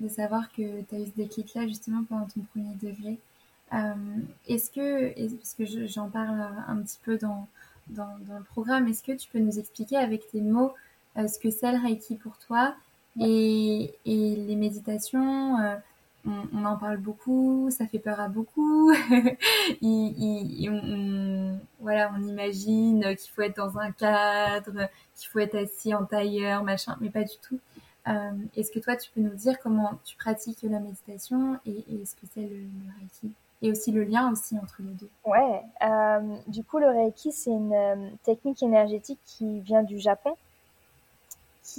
de 0.00 0.08
savoir 0.08 0.50
que 0.52 0.82
tu 0.82 0.94
as 0.94 0.98
eu 0.98 1.06
ce 1.06 1.16
déclic-là, 1.16 1.66
justement, 1.66 2.04
pendant 2.04 2.26
ton 2.26 2.40
premier 2.52 2.74
degré. 2.74 3.18
Euh, 3.72 3.94
est-ce 4.48 4.70
que, 4.70 5.36
parce 5.36 5.54
que 5.54 5.86
j'en 5.86 6.10
parle 6.10 6.40
un 6.66 6.76
petit 6.82 6.98
peu 7.02 7.16
dans, 7.16 7.46
dans, 7.88 8.18
dans, 8.26 8.38
le 8.38 8.44
programme, 8.44 8.88
est-ce 8.88 9.02
que 9.02 9.12
tu 9.12 9.28
peux 9.30 9.38
nous 9.38 9.58
expliquer 9.58 9.96
avec 9.96 10.28
tes 10.30 10.40
mots 10.40 10.74
euh, 11.16 11.28
ce 11.28 11.38
que 11.38 11.50
c'est 11.50 11.72
le 11.72 11.78
Reiki 11.78 12.16
pour 12.16 12.36
toi 12.38 12.74
et, 13.18 13.92
les 14.06 14.56
méditations, 14.56 15.58
euh, 15.58 15.76
on, 16.26 16.64
en 16.64 16.76
parle 16.76 16.98
beaucoup, 16.98 17.68
ça 17.70 17.86
fait 17.86 17.98
peur 17.98 18.20
à 18.20 18.28
beaucoup. 18.28 18.92
on, 19.82 21.58
voilà, 21.80 22.12
on 22.16 22.22
imagine 22.22 23.16
qu'il 23.16 23.30
faut 23.30 23.42
être 23.42 23.56
dans 23.56 23.78
un 23.78 23.90
cadre, 23.90 24.88
qu'il 25.16 25.28
faut 25.28 25.38
être 25.40 25.56
assis 25.56 25.94
en 25.94 26.04
tailleur, 26.04 26.62
machin, 26.62 26.96
mais 27.00 27.10
pas 27.10 27.24
du 27.24 27.36
tout. 27.42 27.58
Euh, 28.08 28.30
Est-ce 28.56 28.70
que 28.70 28.78
toi, 28.78 28.96
tu 28.96 29.10
peux 29.10 29.20
nous 29.20 29.34
dire 29.34 29.58
comment 29.60 29.98
tu 30.04 30.16
pratiques 30.16 30.62
la 30.62 30.80
méditation 30.80 31.58
et, 31.66 31.84
et 31.88 32.04
ce 32.04 32.14
que 32.14 32.26
c'est 32.32 32.42
le, 32.42 32.66
Reiki? 33.00 33.32
Et 33.62 33.70
aussi 33.70 33.92
le 33.92 34.04
lien 34.04 34.32
aussi 34.32 34.56
entre 34.56 34.76
les 34.80 34.94
deux 34.94 35.10
Ouais, 35.26 35.60
euh, 35.82 36.36
du 36.46 36.64
coup, 36.64 36.78
le 36.78 36.88
Reiki, 36.88 37.30
c'est 37.30 37.50
une 37.50 38.10
technique 38.22 38.62
énergétique 38.62 39.20
qui 39.26 39.60
vient 39.60 39.82
du 39.82 39.98
Japon 39.98 40.34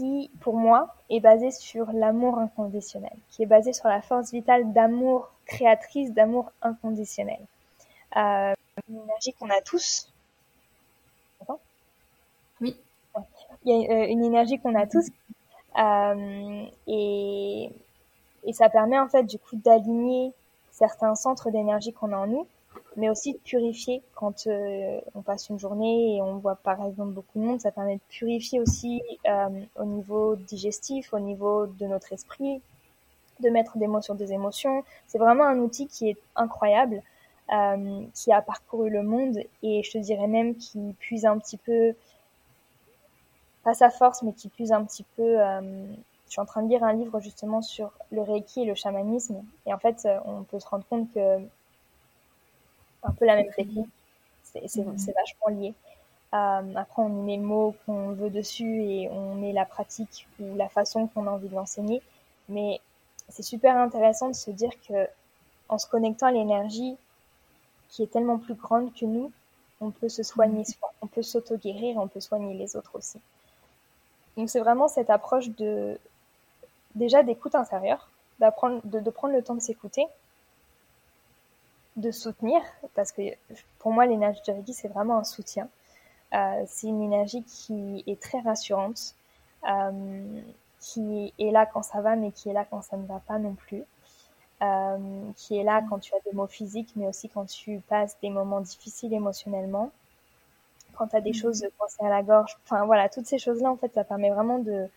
qui, 0.02 0.32
pour 0.40 0.56
moi, 0.56 0.96
est 1.12 1.20
basé 1.20 1.52
sur 1.52 1.92
l'amour 1.94 2.40
inconditionnel, 2.40 3.16
qui 3.30 3.44
est 3.44 3.46
basé 3.46 3.72
sur 3.72 3.88
la 3.88 4.02
force 4.02 4.32
vitale 4.32 4.74
d'amour 4.74 5.32
créatrice, 5.46 6.12
d'amour 6.12 6.52
inconditionnel. 6.64 7.40
Euh, 8.18 8.54
une 8.90 9.02
énergie 9.04 9.34
qu'on 9.34 9.50
a 9.52 9.62
tous. 9.62 10.12
Oui. 12.62 12.76
Il 13.64 13.72
y 13.72 13.88
a 13.88 13.94
euh, 13.94 14.08
une 14.08 14.24
énergie 14.24 14.58
qu'on 14.58 14.74
a 14.74 14.88
tous. 14.88 15.08
Euh, 15.78 16.66
et, 16.88 17.72
et 18.44 18.54
ça 18.54 18.70
permet 18.70 18.98
en 18.98 19.08
fait 19.08 19.24
du 19.24 19.38
coup 19.38 19.56
d'aligner 19.56 20.34
certains 20.72 21.14
centres 21.14 21.52
d'énergie 21.52 21.94
qu'on 21.94 22.12
a 22.12 22.18
en 22.18 22.28
nous 22.28 22.48
mais 22.98 23.10
aussi 23.10 23.34
de 23.34 23.38
purifier 23.40 24.02
quand 24.16 24.48
on 25.16 25.22
passe 25.22 25.50
une 25.50 25.60
journée 25.60 26.16
et 26.16 26.22
on 26.22 26.38
voit 26.38 26.56
par 26.56 26.86
exemple 26.86 27.12
beaucoup 27.12 27.40
de 27.40 27.46
monde. 27.46 27.62
Ça 27.62 27.72
permet 27.72 27.96
de 27.96 28.02
purifier 28.10 28.60
aussi 28.60 29.02
au 29.76 29.86
niveau 29.86 30.36
digestif, 30.36 31.14
au 31.14 31.20
niveau 31.20 31.68
de 31.68 31.86
notre 31.86 32.12
esprit, 32.14 32.62
de 33.42 33.50
mettre 33.50 33.78
des 33.78 33.88
mots 33.88 34.02
sur 34.02 34.16
des 34.16 34.34
émotions. 34.34 34.84
C'est 35.08 35.18
vraiment 35.18 35.46
un 35.46 35.60
outil 35.60 35.88
qui 35.88 36.10
est 36.10 36.18
incroyable, 36.36 37.02
euh, 37.52 38.06
qui 38.14 38.32
a 38.32 38.42
parcouru 38.42 38.90
le 38.90 39.04
monde 39.04 39.40
et 39.62 39.84
je 39.84 39.92
te 39.92 39.98
dirais 39.98 40.28
même 40.28 40.56
qui 40.56 40.96
puise 41.00 41.26
un 41.26 41.38
petit 41.38 41.58
peu, 41.58 41.94
pas 43.64 43.74
sa 43.74 43.90
force, 43.90 44.24
mais 44.24 44.34
qui 44.34 44.48
puise 44.48 44.72
un 44.72 44.86
petit 44.86 45.06
peu. 45.18 45.42
Euh, 45.42 45.86
je 46.28 46.32
suis 46.32 46.40
en 46.40 46.46
train 46.46 46.64
de 46.64 46.70
lire 46.70 46.84
un 46.84 46.94
livre 46.94 47.20
justement 47.20 47.62
sur 47.62 47.92
le 48.12 48.22
Reiki 48.22 48.62
et 48.62 48.66
le 48.66 48.74
chamanisme 48.74 49.44
et 49.66 49.74
en 49.74 49.78
fait 49.78 50.06
euh, 50.06 50.18
on 50.24 50.44
peut 50.44 50.62
se 50.62 50.68
rendre 50.68 50.86
compte 50.90 51.12
que 51.14 51.40
un 53.04 53.12
peu 53.12 53.26
la 53.26 53.36
même 53.36 53.52
technique, 53.54 53.90
c'est 54.44 54.76
mhm. 54.76 54.96
vachement 54.96 55.48
lié. 55.50 55.74
après, 56.32 57.02
on 57.02 57.10
met 57.10 57.38
le 57.38 57.44
mot 57.44 57.76
qu'on 57.86 58.10
veut 58.12 58.30
dessus 58.30 58.84
et 58.84 59.10
on 59.10 59.36
met 59.36 59.54
la 59.54 59.66
pratique 59.66 60.28
ou 60.40 60.56
la 60.56 60.70
façon 60.70 61.08
qu'on 61.08 61.28
a 61.28 61.32
envie 61.32 61.50
de 61.50 61.56
l'enseigner. 61.56 62.02
Mais 62.50 62.80
c'est 63.30 63.44
super 63.44 63.78
intéressant 63.78 64.30
de 64.30 64.36
se 64.36 64.52
dire 64.52 64.72
que 64.88 65.08
en 65.70 65.78
se 65.78 65.88
connectant 65.88 66.28
à 66.28 66.32
l'énergie 66.32 66.98
qui 67.90 68.04
est 68.04 68.12
tellement 68.12 68.38
plus 68.38 68.56
grande 68.56 68.94
que 68.94 69.06
nous, 69.06 69.32
on 69.80 69.92
peut 69.92 70.10
se 70.10 70.24
soigner 70.24 70.64
soi, 70.64 70.94
on 71.02 71.08
peut 71.08 71.24
s'auto-guérir, 71.24 71.98
on 71.98 72.08
peut 72.08 72.20
soigner 72.20 72.54
les 72.54 72.76
autres 72.76 72.96
aussi. 72.96 73.20
Donc 74.38 74.50
c'est 74.50 74.60
vraiment 74.60 74.88
cette 74.88 75.10
approche 75.10 75.50
de 75.50 75.98
déjà 76.96 77.24
d'écoute 77.24 77.56
intérieure, 77.56 78.10
d'apprendre, 78.40 78.82
de, 78.84 79.10
prendre 79.10 79.34
le 79.34 79.44
temps 79.44 79.56
de 79.56 79.62
s'écouter, 79.62 80.06
de 81.98 82.12
soutenir, 82.12 82.62
parce 82.96 83.12
que 83.12 83.22
pour 83.80 83.92
moi 83.92 84.06
l'énergie 84.06 84.42
de 84.48 84.54
Reiki 84.54 84.74
c'est 84.74 84.88
vraiment 84.88 85.18
un 85.18 85.24
soutien. 85.24 85.68
Euh, 86.34 86.64
c'est 86.68 86.88
une 86.88 87.02
énergie 87.02 87.44
qui 87.44 88.04
est 88.08 88.20
très 88.20 88.40
rassurante. 88.40 89.16
Euh, 89.70 90.42
qui 90.82 91.32
est 91.38 91.52
là 91.52 91.66
quand 91.66 91.84
ça 91.84 92.02
va, 92.02 92.16
mais 92.16 92.32
qui 92.32 92.50
est 92.50 92.54
là 92.54 92.66
quand 92.70 92.82
ça 92.82 92.98
ne 92.98 93.06
va 93.06 93.22
pas 93.26 93.38
non 93.38 93.54
plus. 93.54 93.84
Euh, 94.62 95.32
qui 95.38 95.58
est 95.58 95.64
là 95.64 95.84
quand 95.90 96.00
tu 96.00 96.14
as 96.14 96.20
des 96.26 96.34
mots 96.36 96.48
physiques, 96.48 96.92
mais 96.96 97.08
aussi 97.08 97.30
quand 97.30 97.46
tu 97.46 97.80
passes 97.88 98.18
des 98.22 98.30
moments 98.30 98.62
difficiles 98.62 99.14
émotionnellement, 99.14 99.92
quand 100.96 101.08
tu 101.08 101.16
as 101.16 101.22
des 101.22 101.32
mm. 101.32 101.36
choses 101.36 101.68
coincées 101.78 102.04
à 102.04 102.10
la 102.10 102.24
gorge. 102.24 102.58
Enfin 102.66 102.86
voilà, 102.86 103.10
toutes 103.10 103.26
ces 103.26 103.40
choses-là, 103.40 103.72
en 103.72 103.78
fait, 103.78 103.94
ça 103.94 104.04
permet 104.04 104.30
vraiment 104.32 104.60
de, 104.60 104.88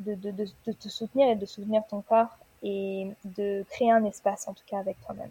de, 0.00 0.14
de, 0.14 0.30
de, 0.32 0.46
de 0.66 0.72
te 0.72 0.88
soutenir 0.88 1.28
et 1.28 1.36
de 1.36 1.46
soutenir 1.46 1.82
ton 1.88 2.02
corps 2.02 2.36
et 2.62 3.10
de 3.24 3.64
créer 3.70 3.90
un 3.90 4.04
espace, 4.04 4.46
en 4.48 4.54
tout 4.54 4.64
cas, 4.66 4.78
avec 4.78 5.00
toi-même. 5.00 5.30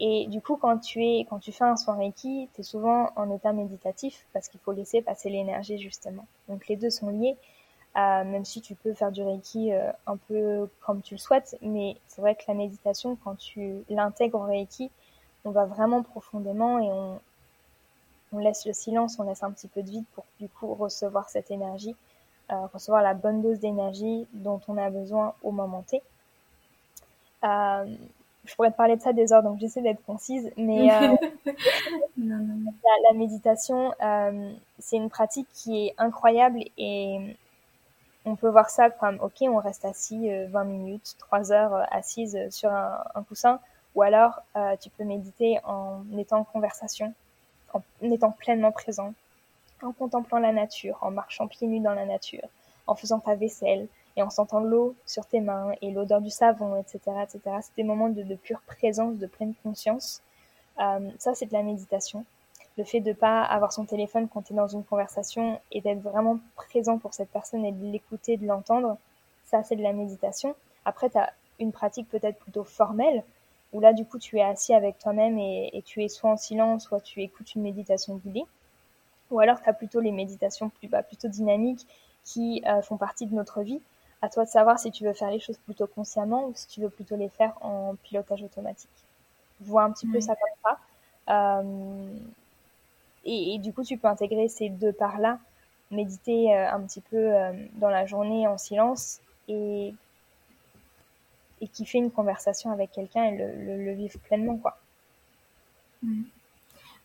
Et 0.00 0.26
du 0.28 0.40
coup, 0.40 0.56
quand 0.56 0.78
tu 0.78 1.04
es, 1.04 1.26
quand 1.28 1.38
tu 1.40 1.52
fais 1.52 1.64
un 1.64 1.76
soin 1.76 1.96
Reiki, 1.96 2.48
tu 2.54 2.60
es 2.60 2.64
souvent 2.64 3.10
en 3.16 3.34
état 3.34 3.52
méditatif 3.52 4.26
parce 4.32 4.48
qu'il 4.48 4.60
faut 4.60 4.72
laisser 4.72 5.02
passer 5.02 5.28
l'énergie 5.28 5.78
justement. 5.78 6.26
Donc 6.48 6.68
les 6.68 6.76
deux 6.76 6.90
sont 6.90 7.08
liés 7.08 7.36
même 8.24 8.44
si 8.44 8.60
tu 8.60 8.74
peux 8.74 8.94
faire 8.94 9.12
du 9.12 9.22
Reiki 9.22 9.72
euh, 9.72 9.90
un 10.06 10.16
peu 10.16 10.68
comme 10.80 11.02
tu 11.02 11.14
le 11.14 11.18
souhaites. 11.18 11.56
Mais 11.62 11.96
c'est 12.06 12.20
vrai 12.20 12.34
que 12.34 12.44
la 12.48 12.54
méditation, 12.54 13.16
quand 13.16 13.36
tu 13.36 13.82
l'intègres 13.88 14.40
au 14.40 14.44
Reiki, 14.44 14.90
on 15.44 15.50
va 15.50 15.64
vraiment 15.64 16.02
profondément 16.02 16.78
et 16.78 16.90
on, 16.90 17.20
laisse 18.38 18.66
le 18.66 18.72
silence, 18.72 19.18
on 19.18 19.24
laisse 19.24 19.42
un 19.42 19.50
petit 19.50 19.68
peu 19.68 19.82
de 19.82 19.90
vide 19.90 20.04
pour 20.14 20.24
du 20.38 20.48
coup 20.48 20.74
recevoir 20.74 21.30
cette 21.30 21.50
énergie, 21.50 21.96
euh, 22.52 22.66
recevoir 22.74 23.02
la 23.02 23.14
bonne 23.14 23.40
dose 23.40 23.58
d'énergie 23.58 24.26
dont 24.34 24.60
on 24.68 24.76
a 24.76 24.90
besoin 24.90 25.34
au 25.42 25.50
moment 25.50 25.82
T. 25.82 26.02
Euh, 27.44 27.86
je 28.48 28.54
pourrais 28.54 28.70
te 28.70 28.76
parler 28.76 28.96
de 28.96 29.02
ça 29.02 29.12
des 29.12 29.32
heures, 29.32 29.42
donc 29.42 29.58
j'essaie 29.58 29.82
d'être 29.82 30.02
concise, 30.06 30.50
mais 30.56 30.90
euh, 30.90 31.16
La, 32.16 33.10
la, 33.10 33.12
méditation, 33.14 33.92
euh, 34.02 34.52
c'est 34.78 34.96
une 34.96 35.10
pratique 35.10 35.48
qui 35.52 35.86
est 35.86 35.94
incroyable 35.98 36.60
et 36.78 37.36
on 38.24 38.36
peut 38.36 38.48
voir 38.48 38.70
ça 38.70 38.90
comme, 38.90 39.18
ok, 39.20 39.42
on 39.42 39.58
reste 39.58 39.84
assis 39.84 40.30
20 40.30 40.60
euh, 40.60 40.64
minutes, 40.64 41.14
3 41.18 41.52
heures 41.52 41.86
assise 41.90 42.38
sur 42.50 42.72
un, 42.72 43.22
coussin, 43.28 43.60
ou 43.94 44.02
alors 44.02 44.40
tu 44.80 44.88
peux 44.90 45.04
méditer 45.04 45.58
en 45.64 46.02
étant 46.16 46.38
en 46.38 46.44
conversation, 46.44 47.12
en 47.74 47.82
étant 48.02 48.30
pleinement 48.30 48.72
présent, 48.72 49.12
en 49.82 49.92
contemplant 49.92 50.38
la 50.38 50.52
nature, 50.52 50.98
en 51.02 51.10
marchant 51.10 51.46
pieds 51.46 51.68
nus 51.68 51.80
dans 51.80 51.94
la 51.94 52.06
nature, 52.06 52.48
en 52.86 52.94
faisant 52.94 53.20
ta 53.20 53.34
vaisselle 53.34 53.88
et 54.18 54.22
en 54.22 54.30
sentant 54.30 54.60
l'eau 54.60 54.94
sur 55.06 55.26
tes 55.26 55.40
mains 55.40 55.72
et 55.80 55.90
l'odeur 55.90 56.20
du 56.20 56.30
savon, 56.30 56.76
etc., 56.76 56.98
etc. 57.22 57.40
C'est 57.62 57.76
des 57.76 57.84
moments 57.84 58.08
de, 58.08 58.34
pure 58.34 58.60
présence, 58.66 59.16
de 59.16 59.26
pleine 59.26 59.54
conscience. 59.62 60.22
ça, 60.76 61.34
c'est 61.34 61.46
de 61.46 61.52
la 61.52 61.62
méditation 61.62 62.24
le 62.78 62.84
fait 62.84 63.00
de 63.00 63.12
pas 63.12 63.42
avoir 63.42 63.72
son 63.72 63.84
téléphone 63.84 64.28
quand 64.28 64.42
tu 64.42 64.52
es 64.52 64.56
dans 64.56 64.68
une 64.68 64.84
conversation 64.84 65.60
et 65.72 65.80
d'être 65.80 66.00
vraiment 66.00 66.38
présent 66.54 66.98
pour 66.98 67.12
cette 67.12 67.28
personne 67.30 67.64
et 67.64 67.72
de 67.72 67.84
l'écouter, 67.84 68.36
de 68.36 68.46
l'entendre, 68.46 68.96
ça 69.46 69.64
c'est 69.64 69.74
de 69.74 69.82
la 69.82 69.92
méditation. 69.92 70.54
Après, 70.84 71.10
tu 71.10 71.18
as 71.18 71.32
une 71.58 71.72
pratique 71.72 72.08
peut-être 72.08 72.38
plutôt 72.38 72.62
formelle, 72.62 73.24
où 73.72 73.80
là 73.80 73.92
du 73.92 74.04
coup 74.04 74.18
tu 74.18 74.38
es 74.38 74.42
assis 74.42 74.72
avec 74.72 74.98
toi-même 74.98 75.38
et, 75.38 75.82
tu 75.84 76.04
es 76.04 76.08
soit 76.08 76.30
en 76.30 76.36
silence, 76.36 76.84
soit 76.84 77.00
tu 77.00 77.20
écoutes 77.20 77.54
une 77.56 77.62
méditation 77.62 78.14
guidée. 78.14 78.44
Ou 79.32 79.40
alors 79.40 79.60
tu 79.60 79.68
as 79.68 79.72
plutôt 79.72 80.00
les 80.00 80.12
méditations 80.12 80.70
bah, 80.84 81.02
plutôt 81.02 81.28
dynamiques 81.28 81.86
qui 82.24 82.62
euh, 82.66 82.80
font 82.80 82.96
partie 82.96 83.26
de 83.26 83.34
notre 83.34 83.62
vie. 83.62 83.80
À 84.20 84.28
toi 84.28 84.44
de 84.44 84.50
savoir 84.50 84.78
si 84.78 84.90
tu 84.90 85.04
veux 85.04 85.12
faire 85.12 85.30
les 85.30 85.38
choses 85.38 85.58
plutôt 85.58 85.86
consciemment 85.86 86.46
ou 86.46 86.52
si 86.54 86.66
tu 86.66 86.80
veux 86.80 86.90
plutôt 86.90 87.16
les 87.16 87.28
faire 87.28 87.54
en 87.60 87.94
pilotage 88.02 88.42
automatique. 88.42 88.90
Vois 89.60 89.84
un 89.84 89.92
petit 89.92 90.06
peu 90.06 90.20
ça 90.20 90.34
comme 90.34 90.72
ça. 90.72 90.78
Euh, 91.60 92.18
et, 93.24 93.58
du 93.58 93.72
coup, 93.72 93.84
tu 93.84 93.98
peux 93.98 94.08
intégrer 94.08 94.48
ces 94.48 94.70
deux 94.70 94.92
parts-là, 94.92 95.38
méditer 95.90 96.54
euh, 96.54 96.70
un 96.70 96.80
petit 96.80 97.00
peu 97.02 97.16
euh, 97.16 97.52
dans 97.74 97.90
la 97.90 98.06
journée 98.06 98.46
en 98.46 98.56
silence 98.56 99.20
et, 99.48 99.94
et 101.60 101.68
kiffer 101.68 101.98
une 101.98 102.10
conversation 102.10 102.70
avec 102.70 102.92
quelqu'un 102.92 103.24
et 103.24 103.36
le, 103.36 103.84
le, 103.84 103.92
vivre 103.92 104.18
pleinement, 104.20 104.56
quoi. 104.56 104.78
Mm. 106.02 106.22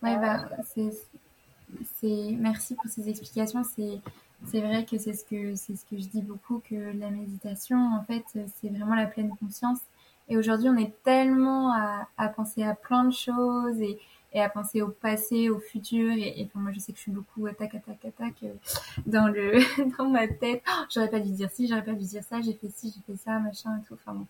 Ouais, 0.04 0.18
bah, 0.18 0.46
c'est, 0.66 2.36
merci 2.38 2.76
pour 2.76 2.86
ces 2.88 3.10
explications. 3.10 3.64
C'est, 3.64 4.00
c'est 4.48 4.62
vrai 4.62 4.86
que 4.86 4.98
c'est 4.98 5.14
ce 5.14 5.24
que 5.24 5.56
c'est 5.56 5.76
ce 5.76 5.86
que 5.86 5.98
je 5.98 6.08
dis 6.08 6.22
beaucoup 6.22 6.62
que 6.70 6.76
la 6.76 7.10
méditation, 7.10 7.78
en 7.96 8.04
fait, 8.04 8.24
c'est 8.62 8.70
vraiment 8.70 8.96
la 8.96 9.08
pleine 9.08 9.36
conscience. 9.38 9.80
Et 10.30 10.38
aujourd'hui, 10.38 10.70
on 10.70 10.78
est 10.78 10.94
tellement 11.04 11.74
à, 11.74 12.08
à 12.18 12.30
penser 12.30 12.64
à 12.64 12.76
plein 12.76 13.04
de 13.06 13.14
choses 13.14 13.80
et, 13.82 14.00
et 14.34 14.42
à 14.42 14.50
penser 14.50 14.82
au 14.82 14.90
passé, 14.90 15.50
au 15.50 15.60
futur. 15.60 16.12
Et, 16.14 16.42
et 16.42 16.50
moi, 16.56 16.72
je 16.72 16.80
sais 16.80 16.92
que 16.92 16.98
je 16.98 17.04
suis 17.04 17.12
beaucoup 17.12 17.46
attaque, 17.48 17.76
attaque, 17.76 18.06
attaque 18.06 18.44
euh, 18.44 18.54
dans 19.06 19.28
le 19.28 19.60
dans 19.98 20.10
ma 20.10 20.28
tête. 20.28 20.64
Oh, 20.68 20.84
j'aurais 20.94 21.10
pas 21.10 21.20
dû 21.20 21.32
dire 21.32 21.50
ci, 21.52 21.68
j'aurais 21.68 21.84
pas 21.84 21.94
dû 21.94 22.06
dire 22.06 22.24
ça, 22.24 22.42
j'ai 22.42 22.54
fait 22.54 22.70
ci, 22.70 22.94
j'ai 22.96 23.14
fait 23.14 23.20
ça, 23.20 23.40
machin 23.40 23.78
et 23.82 23.88
tout. 23.88 23.96
Enfin 23.96 24.14
bon. 24.14 24.28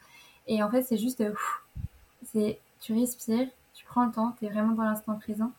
Et 0.48 0.62
en 0.64 0.70
fait, 0.70 0.84
c'est 0.84 0.98
juste, 0.98 1.22
euh, 1.22 1.34
c'est 2.32 2.60
tu 2.82 2.94
respires, 2.94 3.48
tu 3.74 3.86
prends 3.86 4.06
le 4.06 4.12
temps, 4.12 4.36
tu 4.40 4.46
es 4.46 4.50
vraiment 4.50 4.74
dans 4.74 4.84
l'instant 4.84 5.16
présent. 5.18 5.52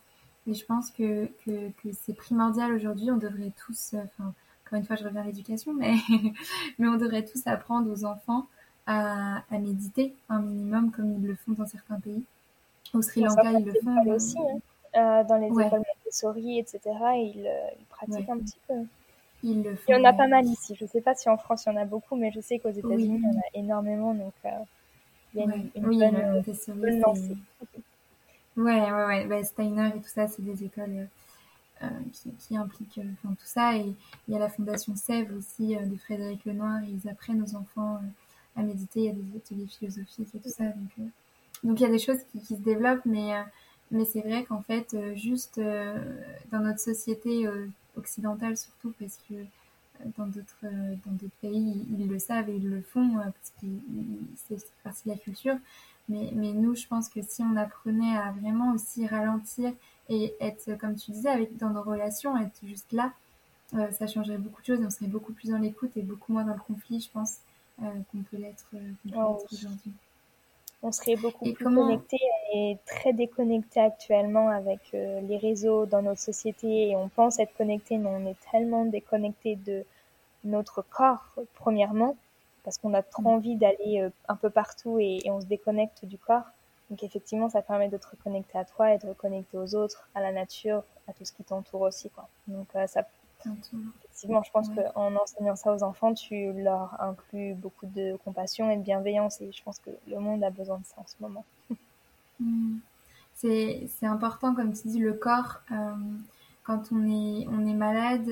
Et 0.47 0.55
je 0.55 0.65
pense 0.67 0.91
que, 0.91 1.27
que, 1.45 1.71
que 1.83 1.89
c'est 1.93 2.13
primordial 2.15 2.73
aujourd'hui. 2.75 3.11
On 3.11 3.17
devrait 3.17 3.53
tous, 3.67 3.95
euh, 3.95 4.03
enfin, 4.05 4.35
encore 4.75 4.81
une 4.81 4.87
fois, 4.87 4.97
je 4.97 5.05
reviens 5.05 5.23
à 5.23 5.27
l'éducation, 5.27 5.73
mais, 5.73 5.95
mais 6.79 6.89
on 6.89 6.97
devrait 6.97 7.25
tous 7.25 7.47
apprendre 7.47 7.91
aux 7.91 8.05
enfants 8.05 8.47
à, 8.87 9.43
à 9.51 9.59
méditer 9.59 10.15
un 10.29 10.41
minimum 10.41 10.91
comme 10.91 11.13
ils 11.13 11.27
le 11.27 11.37
font 11.37 11.53
dans 11.53 11.67
certains 11.67 12.01
pays. 12.01 12.25
Au 12.93 13.01
Sri 13.01 13.21
Lanka, 13.21 13.53
ils 13.53 13.65
le 13.65 13.75
font. 13.83 14.11
aussi, 14.11 14.37
hein. 14.39 14.59
euh, 14.97 15.25
dans 15.25 15.37
les 15.37 15.49
ouais. 15.51 15.67
écoles 15.67 15.83
Montessori, 16.05 16.59
etc. 16.59 16.81
Ils, 16.85 17.47
euh, 17.47 17.69
ils 17.79 17.87
pratiquent 17.87 18.29
un 18.29 18.39
petit 18.39 18.59
peu. 18.67 18.75
Ils 19.45 19.63
le 19.63 19.77
font, 19.77 19.85
il 19.89 19.93
y 19.93 20.01
en 20.01 20.05
a 20.05 20.13
pas 20.13 20.27
mal 20.27 20.45
ici. 20.47 20.75
Je 20.77 20.85
ne 20.85 20.89
sais 20.89 21.01
pas 21.01 21.15
si 21.15 21.29
en 21.29 21.37
France 21.37 21.65
il 21.67 21.73
y 21.73 21.77
en 21.77 21.81
a 21.81 21.85
beaucoup, 21.85 22.17
mais 22.17 22.33
je 22.33 22.41
sais 22.41 22.59
qu'aux 22.59 22.71
États-Unis 22.71 23.23
il 23.23 23.33
y 23.33 23.37
en 23.37 23.39
a 23.39 23.45
énormément. 23.55 24.15
Donc 24.15 24.33
euh, 24.45 24.49
il 25.35 25.41
y 25.41 25.43
a 25.43 25.55
une, 25.55 25.71
une 25.77 25.87
oui, 25.87 25.99
bonne, 25.99 26.43
bonne 26.81 27.01
lancée. 27.01 27.37
Ouais, 28.57 28.81
ouais, 28.81 29.05
ouais. 29.07 29.27
Bah, 29.27 29.43
Steiner 29.45 29.89
et 29.89 30.01
tout 30.01 30.09
ça, 30.09 30.29
c'est 30.29 30.43
des 30.43 30.65
écoles 30.65 30.91
euh, 30.91 31.05
qui, 32.13 32.31
qui, 32.39 32.57
impliquent 32.57 33.01
enfin, 33.15 33.35
tout 33.35 33.47
ça. 33.47 33.77
Et 33.77 33.95
il 34.29 34.35
y 34.35 34.37
a 34.37 34.39
la 34.39 34.49
fondation 34.49 34.97
Sève 34.97 35.35
aussi 35.37 35.77
de 35.77 35.97
Frédéric 35.97 36.45
Lenoir. 36.45 36.81
Ils 36.83 37.09
apprennent 37.09 37.43
aux 37.43 37.57
enfants 37.57 38.01
à 38.57 38.63
méditer. 38.63 39.01
Il 39.01 39.07
y 39.07 39.09
a 39.11 39.13
des 39.13 39.37
ateliers 39.37 39.67
philosophiques 39.67 40.35
et 40.35 40.39
tout 40.39 40.51
ça. 40.51 40.65
Donc, 40.65 41.09
donc 41.65 41.81
il 41.81 41.83
y 41.83 41.87
a 41.87 41.91
des 41.91 41.99
choses 41.99 42.23
qui, 42.31 42.45
se 42.45 42.55
développent, 42.55 43.05
mais, 43.07 43.35
euh, 43.35 43.43
mais 43.91 44.05
c'est 44.05 44.21
vrai 44.21 44.45
qu'en 44.45 44.63
fait, 44.63 44.93
euh, 44.95 45.15
juste 45.15 45.59
euh, 45.59 45.99
dans 46.53 46.61
notre 46.61 46.79
société 46.79 47.49
occidentale 47.97 48.57
surtout, 48.57 48.93
parce 49.01 49.19
que 49.29 49.35
dans 50.19 50.27
d'autres 50.27 50.59
dans 50.63 51.29
pays, 51.41 51.87
ils 51.99 52.07
le 52.07 52.19
savent 52.19 52.51
et 52.51 52.57
ils 52.57 52.69
le 52.69 52.83
font, 52.83 53.15
parce 53.15 53.53
que 53.61 53.67
c'est 54.37 54.57
partie 54.83 55.05
de 55.05 55.11
la 55.11 55.17
culture. 55.17 55.57
Mais, 56.09 56.31
mais 56.35 56.53
nous, 56.53 56.75
je 56.75 56.87
pense 56.87 57.09
que 57.09 57.21
si 57.23 57.43
on 57.43 57.57
apprenait 57.57 58.17
à 58.17 58.33
vraiment 58.33 58.75
aussi 58.75 59.07
ralentir 59.07 59.73
et 60.09 60.35
être, 60.41 60.77
comme 60.79 60.97
tu 60.97 61.13
disais, 61.13 61.29
avec, 61.29 61.57
dans 61.57 61.71
nos 61.71 61.83
relations, 61.83 62.37
être 62.37 62.59
juste 62.63 62.93
là, 62.93 63.13
ça 63.93 64.07
changerait 64.07 64.39
beaucoup 64.39 64.61
de 64.61 64.67
choses 64.67 64.81
et 64.81 64.87
on 64.87 64.91
serait 64.91 65.09
beaucoup 65.09 65.33
plus 65.33 65.51
dans 65.51 65.59
l'écoute 65.59 65.97
et 65.97 66.03
beaucoup 66.03 66.33
moins 66.33 66.45
dans 66.45 66.55
le 66.55 66.61
conflit, 66.61 67.01
je 67.01 67.11
pense, 67.11 67.39
qu'on 67.79 68.23
peut 68.31 68.37
l'être 68.37 68.67
oh, 69.17 69.43
aujourd'hui. 69.51 69.93
on 70.85 70.93
serait 70.93 71.17
beaucoup 71.17 71.51
plus 71.53 71.65
connecté. 71.65 72.19
et 72.53 72.77
très 72.87 73.13
déconnecté 73.13 73.81
actuellement 73.81 74.49
avec 74.49 74.81
euh, 74.93 75.21
les 75.23 75.39
réseaux 75.39 75.87
dans 75.87 76.03
notre 76.03 76.21
société 76.21 76.91
et 76.91 76.97
on 76.97 77.09
pense 77.09 77.39
être 77.39 77.55
connecté, 77.57 77.97
mais 77.97 78.11
on 78.11 78.27
est 78.27 78.37
tellement 78.53 78.85
déconnecté 78.85 79.57
de 79.57 79.85
notre 80.45 80.83
corps, 80.83 81.35
premièrement, 81.55 82.17
parce 82.65 82.79
qu'on 82.79 82.93
a 82.95 83.03
trop 83.03 83.23
mm. 83.23 83.27
envie 83.27 83.57
d'aller 83.57 84.01
euh, 84.01 84.11
un 84.29 84.37
peu 84.37 84.51
partout 84.51 84.99
et, 84.99 85.23
on 85.27 85.41
se 85.41 85.47
déconnecte 85.47 86.05
du 86.05 86.19
corps. 86.19 86.45
Donc 86.91 87.03
effectivement, 87.03 87.49
ça 87.49 87.63
permet 87.63 87.89
de 87.89 87.97
te 87.97 88.07
reconnecter 88.07 88.59
à 88.59 88.65
toi 88.65 88.93
et 88.93 88.99
de 88.99 89.07
reconnecter 89.07 89.57
aux 89.57 89.75
autres, 89.75 90.09
à 90.15 90.21
la 90.21 90.33
nature, 90.33 90.83
à 91.09 91.13
tout 91.13 91.25
ce 91.25 91.33
qui 91.33 91.45
t'entoure 91.45 91.83
aussi. 91.83 92.11
Quoi. 92.11 92.29
Donc 92.47 92.69
euh, 92.77 92.87
ça, 92.87 93.07
effectivement, 94.05 94.43
je 94.43 94.51
pense 94.51 94.69
qu'en 94.69 95.15
enseignant 95.17 95.57
ça 95.57 95.75
aux 95.75 95.83
enfants, 95.83 96.15
tu 96.15 96.53
leur 96.53 97.01
inclus 97.01 97.55
beaucoup 97.55 97.87
de 97.87 98.17
compassion 98.25 98.71
et 98.71 98.77
de 98.77 98.83
bienveillance 98.83 99.41
et 99.41 99.51
je 99.53 99.63
pense 99.63 99.79
que 99.79 99.91
le 100.09 100.19
monde 100.19 100.45
a 100.45 100.51
besoin 100.51 100.79
de 100.79 100.85
ça 100.85 100.97
en 100.99 101.07
ce 101.07 101.17
moment. 101.21 101.45
Mm. 102.41 102.79
C'est 103.35 103.89
important, 104.03 104.55
comme 104.55 104.73
tu 104.73 104.89
dis, 104.89 104.99
le 104.99 105.13
corps. 105.13 105.61
Euh, 105.71 105.95
quand 106.65 106.91
on 106.93 107.07
est, 107.07 107.47
on 107.49 107.67
est 107.67 107.75
malade, 107.75 108.27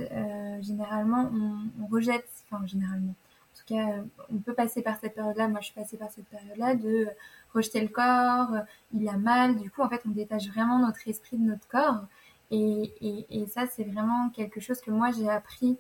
généralement, 0.61 1.31
on, 1.33 1.83
on 1.83 1.87
rejette, 1.87 2.29
enfin 2.51 2.67
généralement, 2.67 3.15
tout 3.63 3.75
cas, 3.75 4.03
on 4.33 4.39
peut 4.39 4.55
passer 4.55 4.83
par 4.83 4.99
cette 5.01 5.15
période-là. 5.15 5.49
Moi, 5.49 5.61
je 5.61 5.67
suis 5.67 5.75
passée 5.75 5.97
par 5.97 6.11
cette 6.11 6.27
période-là 6.27 6.75
de 6.75 7.09
rejeter 7.55 7.81
le 7.81 7.89
corps, 7.89 8.51
il 8.95 9.09
a 9.09 9.17
mal. 9.17 9.57
Du 9.57 9.71
coup, 9.71 9.83
en 9.83 9.89
fait, 9.89 10.03
on 10.07 10.11
détache 10.11 10.49
vraiment 10.49 10.79
notre 10.79 11.07
esprit 11.09 11.37
de 11.37 11.45
notre 11.45 11.67
corps. 11.69 12.05
Et, 12.53 13.27
et, 13.31 13.47
ça, 13.47 13.67
c'est 13.67 13.85
vraiment 13.85 14.29
quelque 14.29 14.61
chose 14.61 14.81
que 14.83 14.91
moi, 14.91 15.11
j'ai 15.11 15.29
appris 15.29 15.79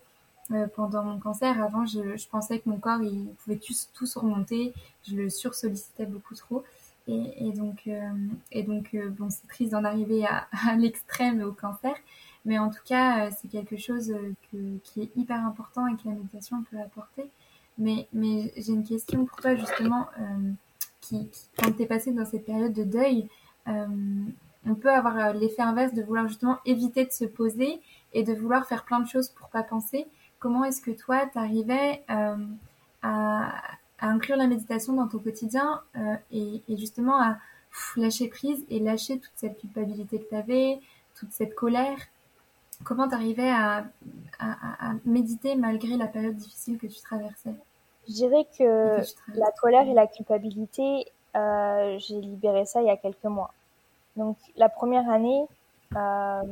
euh, 0.52 0.66
pendant 0.74 1.04
mon 1.04 1.18
cancer. 1.18 1.62
Avant, 1.62 1.84
je, 1.84 2.16
je, 2.16 2.28
pensais 2.28 2.60
que 2.60 2.68
mon 2.70 2.78
corps, 2.78 3.02
il 3.02 3.26
pouvait 3.44 3.58
tout, 3.58 3.74
tout 3.92 4.06
surmonter. 4.06 4.72
Je 5.06 5.16
le 5.16 5.28
sursollicitais 5.28 6.06
beaucoup 6.06 6.34
trop. 6.34 6.64
Et, 7.08 7.48
et 7.48 7.52
donc, 7.52 7.82
euh, 7.88 8.10
et 8.52 8.62
donc 8.62 8.94
euh, 8.94 9.10
bon, 9.10 9.28
c'est 9.28 9.46
triste 9.48 9.72
d'en 9.72 9.84
arriver 9.84 10.24
à, 10.24 10.48
à 10.66 10.74
l'extrême 10.76 11.42
au 11.42 11.52
cancer. 11.52 11.94
Mais 12.46 12.58
en 12.58 12.70
tout 12.70 12.82
cas, 12.86 13.30
c'est 13.30 13.48
quelque 13.48 13.76
chose 13.76 14.14
que, 14.50 14.78
qui 14.82 15.02
est 15.02 15.10
hyper 15.14 15.44
important 15.44 15.86
et 15.86 15.96
que 15.96 16.08
la 16.08 16.12
méditation 16.12 16.64
peut 16.70 16.80
apporter. 16.80 17.28
Mais, 17.76 18.08
mais 18.14 18.52
j'ai 18.56 18.72
une 18.72 18.84
question 18.84 19.26
pour 19.26 19.40
toi 19.40 19.54
justement, 19.54 20.08
euh, 21.12 21.24
qui, 21.32 21.48
quand 21.58 21.72
tu 21.72 21.82
es 21.82 21.86
passé 21.86 22.12
dans 22.12 22.24
cette 22.24 22.44
période 22.44 22.72
de 22.72 22.84
deuil, 22.84 23.28
euh, 23.68 23.86
on 24.66 24.74
peut 24.74 24.90
avoir 24.90 25.16
euh, 25.18 25.32
l'effet 25.32 25.62
inverse 25.62 25.94
de 25.94 26.02
vouloir 26.02 26.28
justement 26.28 26.58
éviter 26.64 27.04
de 27.04 27.12
se 27.12 27.24
poser 27.24 27.80
et 28.12 28.22
de 28.22 28.32
vouloir 28.32 28.66
faire 28.66 28.84
plein 28.84 29.00
de 29.00 29.08
choses 29.08 29.28
pour 29.28 29.48
pas 29.48 29.62
penser. 29.62 30.06
Comment 30.38 30.64
est-ce 30.64 30.82
que 30.82 30.90
toi, 30.90 31.26
tu 31.32 31.38
arrivais 31.38 32.02
à, 32.08 32.36
à, 33.02 33.52
inclure 34.00 34.36
la 34.36 34.46
méditation 34.46 34.94
dans 34.94 35.06
ton 35.06 35.18
quotidien 35.18 35.80
et, 36.32 36.62
justement 36.68 37.20
à 37.20 37.38
lâcher 37.96 38.26
prise 38.28 38.64
et 38.68 38.80
lâcher 38.80 39.20
toute 39.20 39.32
cette 39.36 39.58
culpabilité 39.60 40.18
que 40.18 40.28
tu 40.28 40.34
avais, 40.34 40.80
toute 41.14 41.30
cette 41.30 41.54
colère? 41.54 41.96
Comment 42.82 43.08
t'arrivais 43.08 43.50
à, 43.50 43.86
à, 44.40 44.90
à, 44.90 44.94
méditer 45.04 45.54
malgré 45.54 45.96
la 45.96 46.08
période 46.08 46.34
difficile 46.34 46.76
que 46.76 46.88
tu 46.88 47.00
traversais? 47.00 47.54
Je 48.08 48.12
dirais 48.12 48.46
que, 48.58 49.00
la 49.34 49.50
colère 49.52 49.86
et 49.88 49.94
la 49.94 50.06
culpabilité, 50.06 51.06
euh, 51.36 51.98
j'ai 51.98 52.20
libéré 52.20 52.66
ça 52.66 52.80
il 52.82 52.86
y 52.86 52.90
a 52.90 52.96
quelques 52.96 53.24
mois. 53.24 53.52
Donc 54.16 54.36
la 54.56 54.68
première 54.68 55.08
année, 55.08 55.46
euh, 55.96 56.42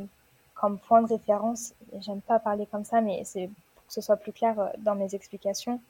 comme 0.55 0.79
point 0.79 1.03
de 1.03 1.09
référence, 1.09 1.75
j'aime 2.01 2.21
pas 2.21 2.39
parler 2.39 2.67
comme 2.67 2.85
ça, 2.85 3.01
mais 3.01 3.23
c'est 3.25 3.49
pour 3.75 3.87
que 3.87 3.93
ce 3.93 4.01
soit 4.01 4.17
plus 4.17 4.33
clair 4.33 4.59
euh, 4.59 4.69
dans 4.79 4.95
mes 4.95 5.15
explications. 5.15 5.81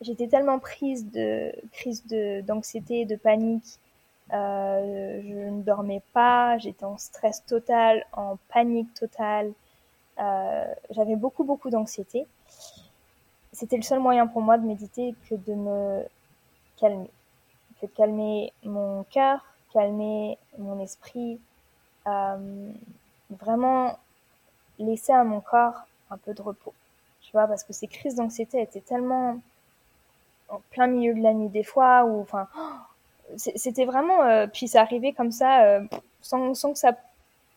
J'étais 0.00 0.28
tellement 0.28 0.58
prise 0.58 1.10
de 1.10 1.52
crise 1.72 2.06
de 2.06 2.40
d'anxiété, 2.42 3.04
de 3.04 3.16
panique, 3.16 3.78
euh, 4.32 5.20
je 5.24 5.50
ne 5.50 5.62
dormais 5.62 6.02
pas, 6.12 6.56
j'étais 6.58 6.84
en 6.84 6.96
stress 6.98 7.44
total, 7.46 8.04
en 8.12 8.36
panique 8.52 8.92
totale. 8.94 9.52
Euh, 10.18 10.64
j'avais 10.90 11.16
beaucoup, 11.16 11.44
beaucoup 11.44 11.70
d'anxiété. 11.70 12.26
C'était 13.60 13.76
le 13.76 13.82
seul 13.82 14.00
moyen 14.00 14.26
pour 14.26 14.40
moi 14.40 14.56
de 14.56 14.66
méditer 14.66 15.14
que 15.28 15.34
de 15.34 15.52
me 15.52 16.02
calmer. 16.78 17.10
Que 17.78 17.86
de 17.86 17.90
calmer 17.92 18.54
mon 18.64 19.04
cœur, 19.04 19.44
calmer 19.74 20.38
mon 20.56 20.80
esprit. 20.80 21.38
Euh, 22.06 22.70
vraiment 23.28 23.98
laisser 24.78 25.12
à 25.12 25.24
mon 25.24 25.42
corps 25.42 25.82
un 26.10 26.16
peu 26.16 26.32
de 26.32 26.40
repos. 26.40 26.72
Tu 27.20 27.32
vois, 27.32 27.46
parce 27.46 27.62
que 27.62 27.74
ces 27.74 27.86
crises 27.86 28.14
d'anxiété 28.14 28.62
étaient 28.62 28.80
tellement 28.80 29.38
en 30.48 30.60
plein 30.70 30.86
milieu 30.86 31.12
de 31.12 31.20
la 31.20 31.34
nuit 31.34 31.50
des 31.50 31.62
fois, 31.62 32.04
ou 32.06 32.22
enfin, 32.22 32.48
c'était 33.36 33.84
vraiment 33.84 34.22
euh, 34.22 34.46
puis 34.46 34.68
c'est 34.68 34.78
arrivé 34.78 35.12
comme 35.12 35.32
ça 35.32 35.64
euh, 35.64 35.84
sans, 36.22 36.54
sans, 36.54 36.72
que 36.72 36.78
ça 36.78 36.92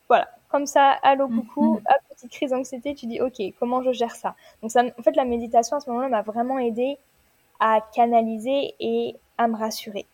voilà 0.09 0.29
comme 0.49 0.67
ça 0.67 0.91
allô 1.01 1.29
mm, 1.29 1.39
coucou 1.47 1.73
mm. 1.75 1.77
hop 1.77 2.12
crise 2.27 2.51
d'anxiété 2.51 2.95
tu 2.95 3.05
dis 3.05 3.21
ok 3.21 3.41
comment 3.59 3.81
je 3.83 3.91
gère 3.91 4.15
ça? 4.15 4.35
Donc 4.61 4.71
ça 4.71 4.83
en 4.83 5.01
fait 5.01 5.15
la 5.15 5.25
méditation 5.25 5.77
à 5.77 5.79
ce 5.79 5.89
moment-là 5.89 6.09
m'a 6.09 6.21
vraiment 6.21 6.59
aidé 6.59 6.97
à 7.59 7.79
canaliser 7.93 8.75
et 8.79 9.15
à 9.37 9.47
me 9.47 9.55
rassurer. 9.55 10.05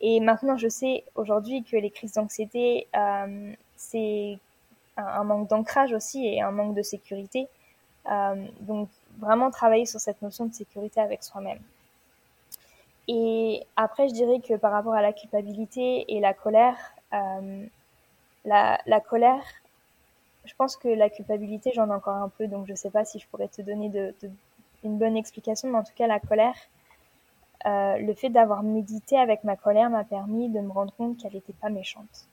Et 0.00 0.20
maintenant 0.20 0.56
je 0.56 0.68
sais 0.68 1.04
aujourd'hui 1.14 1.62
que 1.62 1.76
les 1.76 1.90
crises 1.90 2.14
d'anxiété 2.14 2.86
euh, 2.96 3.52
c'est 3.76 4.38
un, 4.96 5.24
manque 5.24 5.48
d'ancrage 5.48 5.92
aussi 5.92 6.26
et 6.26 6.42
un 6.42 6.50
manque 6.50 6.74
de 6.74 6.82
sécurité. 6.82 7.48
Euh, 8.10 8.46
donc 8.60 8.88
vraiment 9.18 9.50
travailler 9.50 9.86
sur 9.86 10.00
cette 10.00 10.22
notion 10.22 10.46
de 10.46 10.54
sécurité 10.54 11.00
avec 11.00 11.22
soi-même. 11.22 11.60
Et 13.12 13.66
après, 13.74 14.08
je 14.08 14.14
dirais 14.14 14.40
que 14.40 14.54
par 14.54 14.70
rapport 14.70 14.94
à 14.94 15.02
la 15.02 15.12
culpabilité 15.12 16.04
et 16.14 16.20
la 16.20 16.32
colère, 16.32 16.76
euh, 17.12 17.66
la, 18.44 19.00
colère, 19.00 19.42
je 20.50 20.56
pense 20.56 20.76
que 20.76 20.88
la 20.88 21.08
culpabilité, 21.08 21.70
j'en 21.72 21.88
ai 21.90 21.94
encore 21.94 22.16
un 22.16 22.28
peu, 22.28 22.48
donc 22.48 22.66
je 22.66 22.72
ne 22.72 22.76
sais 22.76 22.90
pas 22.90 23.04
si 23.04 23.20
je 23.20 23.26
pourrais 23.28 23.46
te 23.46 23.62
donner 23.62 24.12
une 24.82 24.98
bonne 24.98 25.16
explication, 25.16 25.70
mais 25.70 25.78
en 25.78 25.84
tout 25.84 25.92
cas, 25.94 26.08
la 26.08 26.18
colère, 26.18 26.56
euh, 27.66 27.98
le 27.98 28.12
fait 28.14 28.30
d'avoir 28.30 28.64
médité 28.64 29.16
avec 29.16 29.44
ma 29.44 29.54
colère 29.54 29.90
m'a 29.90 30.02
permis 30.02 30.48
de 30.48 30.58
me 30.58 30.72
rendre 30.72 30.92
compte 30.94 31.18
qu'elle 31.18 31.34
n'était 31.34 31.52
pas 31.52 31.68
méchante, 31.68 32.26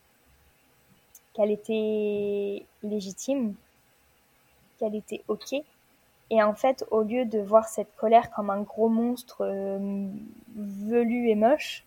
qu'elle 1.33 1.51
était 1.51 2.65
légitime, 2.81 3.53
qu'elle 4.79 4.95
était 4.95 5.23
OK, 5.27 5.53
et 6.31 6.41
en 6.41 6.55
fait, 6.55 6.85
au 6.89 7.03
lieu 7.03 7.25
de 7.25 7.37
voir 7.37 7.67
cette 7.67 7.95
colère 7.97 8.31
comme 8.31 8.49
un 8.49 8.61
gros 8.61 8.89
monstre 8.89 9.41
euh, 9.41 10.07
velu 10.55 11.29
et 11.29 11.35
moche, 11.35 11.83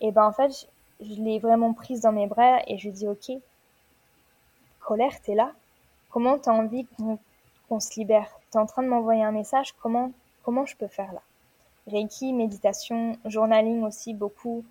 et 0.00 0.08
eh 0.08 0.12
ben 0.12 0.24
en 0.24 0.32
fait, 0.32 0.66
je, 1.02 1.22
l'ai 1.22 1.38
vraiment 1.38 1.74
prise 1.74 2.00
dans 2.00 2.12
mes 2.12 2.26
bras 2.26 2.60
et 2.66 2.78
je 2.78 2.88
dis 2.88 3.06
ok, 3.06 3.32
colère, 4.80 5.20
t'es 5.22 5.34
là. 5.34 5.52
Comment 6.10 6.38
t'as 6.38 6.52
envie 6.52 6.86
qu'on 7.68 7.80
se 7.80 7.98
libère? 7.98 8.28
T'es 8.50 8.58
en 8.58 8.66
train 8.66 8.82
de 8.82 8.88
m'envoyer 8.88 9.22
un 9.22 9.32
message. 9.32 9.74
Comment 9.80 10.12
comment 10.42 10.66
je 10.66 10.76
peux 10.76 10.88
faire 10.88 11.12
là? 11.12 11.22
Reiki, 11.86 12.32
méditation, 12.32 13.16
journaling 13.24 13.82
aussi 13.84 14.14
beaucoup. 14.14 14.64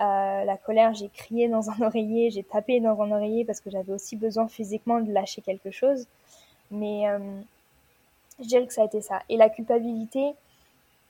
Euh, 0.00 0.44
la 0.44 0.56
colère, 0.56 0.94
j'ai 0.94 1.08
crié 1.08 1.48
dans 1.48 1.70
un 1.70 1.80
oreiller, 1.86 2.30
j'ai 2.30 2.42
tapé 2.42 2.80
dans 2.80 3.00
un 3.02 3.12
oreiller 3.12 3.44
parce 3.44 3.60
que 3.60 3.70
j'avais 3.70 3.92
aussi 3.92 4.16
besoin 4.16 4.48
physiquement 4.48 5.00
de 5.00 5.12
lâcher 5.12 5.42
quelque 5.42 5.70
chose. 5.70 6.06
Mais 6.70 7.08
euh, 7.08 7.18
je 8.40 8.46
dirais 8.46 8.66
que 8.66 8.72
ça 8.72 8.82
a 8.82 8.84
été 8.86 9.00
ça. 9.00 9.22
Et 9.28 9.36
la 9.36 9.48
culpabilité, 9.48 10.34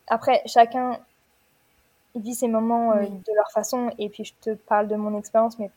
après, 0.08 0.42
chacun 0.46 0.98
vit 2.14 2.34
ses 2.34 2.48
moments 2.48 2.92
euh, 2.92 3.06
de 3.06 3.34
leur 3.34 3.50
façon. 3.52 3.90
Et 3.98 4.08
puis, 4.08 4.24
je 4.24 4.34
te 4.40 4.54
parle 4.54 4.88
de 4.88 4.96
mon 4.96 5.16
expérience, 5.18 5.58
mais, 5.58 5.70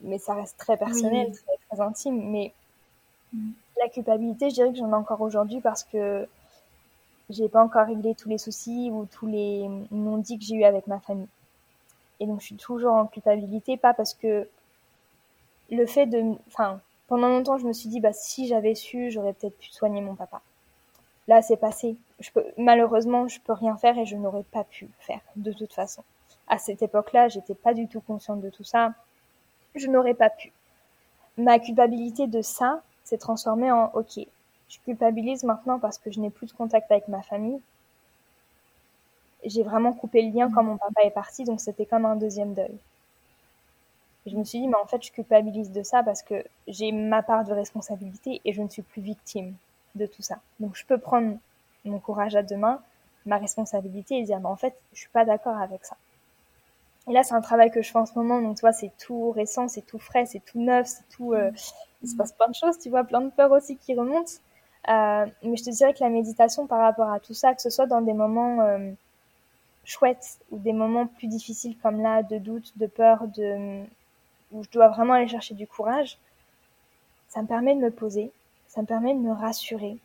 mais 0.00 0.18
ça 0.18 0.34
reste 0.34 0.56
très 0.56 0.76
personnel, 0.76 1.30
très, 1.32 1.57
très, 1.70 1.80
intime. 1.80 2.30
Mais 2.30 2.52
la 3.78 3.88
culpabilité, 3.88 4.50
je 4.50 4.54
dirais 4.54 4.72
que 4.72 4.78
j'en 4.78 4.90
ai 4.90 4.94
encore 4.94 5.20
aujourd'hui 5.20 5.60
parce 5.60 5.84
que 5.84 6.26
j'ai 7.30 7.48
pas 7.48 7.62
encore 7.62 7.86
réglé 7.86 8.14
tous 8.14 8.28
les 8.28 8.38
soucis 8.38 8.90
ou 8.92 9.06
tous 9.06 9.26
les 9.26 9.68
non-dits 9.90 10.38
que 10.38 10.44
j'ai 10.44 10.56
eu 10.56 10.64
avec 10.64 10.86
ma 10.86 11.00
famille. 11.00 11.28
Et 12.20 12.26
donc, 12.26 12.40
je 12.40 12.46
suis 12.46 12.56
toujours 12.56 12.94
en 12.94 13.06
culpabilité, 13.06 13.76
pas 13.76 13.94
parce 13.94 14.14
que 14.14 14.48
le 15.70 15.86
fait 15.86 16.06
de, 16.06 16.34
enfin, 16.48 16.80
pendant 17.06 17.28
longtemps, 17.28 17.58
je 17.58 17.66
me 17.66 17.72
suis 17.72 17.88
dit, 17.88 18.00
bah, 18.00 18.12
si 18.12 18.46
j'avais 18.46 18.74
su, 18.74 19.10
j'aurais 19.10 19.32
peut-être 19.34 19.58
pu 19.58 19.70
soigner 19.70 20.00
mon 20.00 20.14
papa. 20.14 20.40
Là, 21.28 21.42
c'est 21.42 21.56
passé. 21.56 21.96
Je 22.20 22.30
peux, 22.30 22.44
malheureusement, 22.56 23.28
je 23.28 23.38
peux 23.40 23.52
rien 23.52 23.76
faire 23.76 23.98
et 23.98 24.06
je 24.06 24.16
n'aurais 24.16 24.44
pas 24.44 24.64
pu 24.64 24.88
faire, 25.00 25.20
de 25.36 25.52
toute 25.52 25.72
façon. 25.72 26.02
À 26.48 26.58
cette 26.58 26.82
époque-là, 26.82 27.28
j'étais 27.28 27.54
pas 27.54 27.74
du 27.74 27.86
tout 27.86 28.00
consciente 28.00 28.40
de 28.40 28.50
tout 28.50 28.64
ça. 28.64 28.94
Je 29.74 29.86
n'aurais 29.88 30.14
pas 30.14 30.30
pu. 30.30 30.52
Ma 31.38 31.58
culpabilité 31.58 32.26
de 32.26 32.42
ça 32.42 32.82
s'est 33.02 33.16
transformée 33.16 33.72
en, 33.72 33.86
ok, 33.94 34.20
je 34.68 34.78
culpabilise 34.84 35.42
maintenant 35.42 35.78
parce 35.78 35.96
que 35.96 36.10
je 36.12 36.20
n'ai 36.20 36.28
plus 36.28 36.46
de 36.46 36.52
contact 36.52 36.90
avec 36.92 37.08
ma 37.08 37.22
famille. 37.22 37.62
J'ai 39.42 39.62
vraiment 39.62 39.94
coupé 39.94 40.20
le 40.20 40.30
lien 40.36 40.50
quand 40.52 40.62
mon 40.62 40.76
papa 40.76 41.02
est 41.02 41.10
parti, 41.10 41.44
donc 41.44 41.60
c'était 41.62 41.86
comme 41.86 42.04
un 42.04 42.16
deuxième 42.16 42.52
deuil 42.52 42.78
je 44.28 44.36
me 44.36 44.44
suis 44.44 44.60
dit, 44.60 44.68
mais 44.68 44.76
en 44.76 44.86
fait, 44.86 45.02
je 45.02 45.10
culpabilise 45.12 45.72
de 45.72 45.82
ça 45.82 46.02
parce 46.02 46.22
que 46.22 46.44
j'ai 46.66 46.92
ma 46.92 47.22
part 47.22 47.44
de 47.44 47.52
responsabilité 47.52 48.40
et 48.44 48.52
je 48.52 48.62
ne 48.62 48.68
suis 48.68 48.82
plus 48.82 49.02
victime 49.02 49.54
de 49.94 50.06
tout 50.06 50.22
ça. 50.22 50.38
Donc, 50.60 50.76
je 50.76 50.84
peux 50.84 50.98
prendre 50.98 51.36
mon 51.84 51.98
courage 51.98 52.36
à 52.36 52.42
deux 52.42 52.56
mains, 52.56 52.80
ma 53.26 53.38
responsabilité 53.38 54.18
et 54.18 54.22
dire, 54.24 54.38
mais 54.40 54.46
en 54.46 54.56
fait, 54.56 54.74
je 54.92 55.00
suis 55.00 55.08
pas 55.08 55.24
d'accord 55.24 55.56
avec 55.56 55.84
ça. 55.84 55.96
Et 57.08 57.12
là, 57.12 57.22
c'est 57.22 57.34
un 57.34 57.40
travail 57.40 57.70
que 57.70 57.80
je 57.80 57.90
fais 57.90 57.98
en 57.98 58.06
ce 58.06 58.14
moment. 58.14 58.40
Donc, 58.40 58.56
tu 58.56 58.60
vois, 58.60 58.72
c'est 58.72 58.92
tout 58.98 59.30
récent, 59.30 59.68
c'est 59.68 59.82
tout 59.82 59.98
frais, 59.98 60.26
c'est 60.26 60.44
tout 60.44 60.60
neuf, 60.60 60.86
c'est 60.86 61.08
tout. 61.08 61.32
Euh, 61.32 61.50
il 62.02 62.08
se 62.08 62.16
passe 62.16 62.32
plein 62.32 62.48
de 62.48 62.54
choses, 62.54 62.78
tu 62.78 62.90
vois, 62.90 63.04
plein 63.04 63.20
de 63.22 63.30
peurs 63.30 63.50
aussi 63.52 63.76
qui 63.76 63.94
remontent. 63.94 64.32
Euh, 64.88 65.26
mais 65.42 65.56
je 65.56 65.64
te 65.64 65.70
dirais 65.70 65.94
que 65.94 66.02
la 66.02 66.10
méditation, 66.10 66.66
par 66.66 66.80
rapport 66.80 67.10
à 67.10 67.18
tout 67.18 67.34
ça, 67.34 67.54
que 67.54 67.62
ce 67.62 67.70
soit 67.70 67.86
dans 67.86 68.02
des 68.02 68.12
moments 68.12 68.60
euh, 68.60 68.90
chouettes 69.84 70.38
ou 70.50 70.58
des 70.58 70.72
moments 70.72 71.06
plus 71.06 71.28
difficiles 71.28 71.76
comme 71.82 72.02
là, 72.02 72.22
de 72.22 72.38
doute, 72.38 72.72
de 72.76 72.86
peur, 72.86 73.26
de 73.28 73.84
où 74.52 74.62
je 74.64 74.70
dois 74.70 74.88
vraiment 74.88 75.14
aller 75.14 75.28
chercher 75.28 75.54
du 75.54 75.66
courage, 75.66 76.18
ça 77.28 77.42
me 77.42 77.46
permet 77.46 77.74
de 77.74 77.80
me 77.80 77.90
poser, 77.90 78.30
ça 78.66 78.80
me 78.80 78.86
permet 78.86 79.14
de 79.14 79.20
me 79.20 79.32
rassurer, 79.32 79.98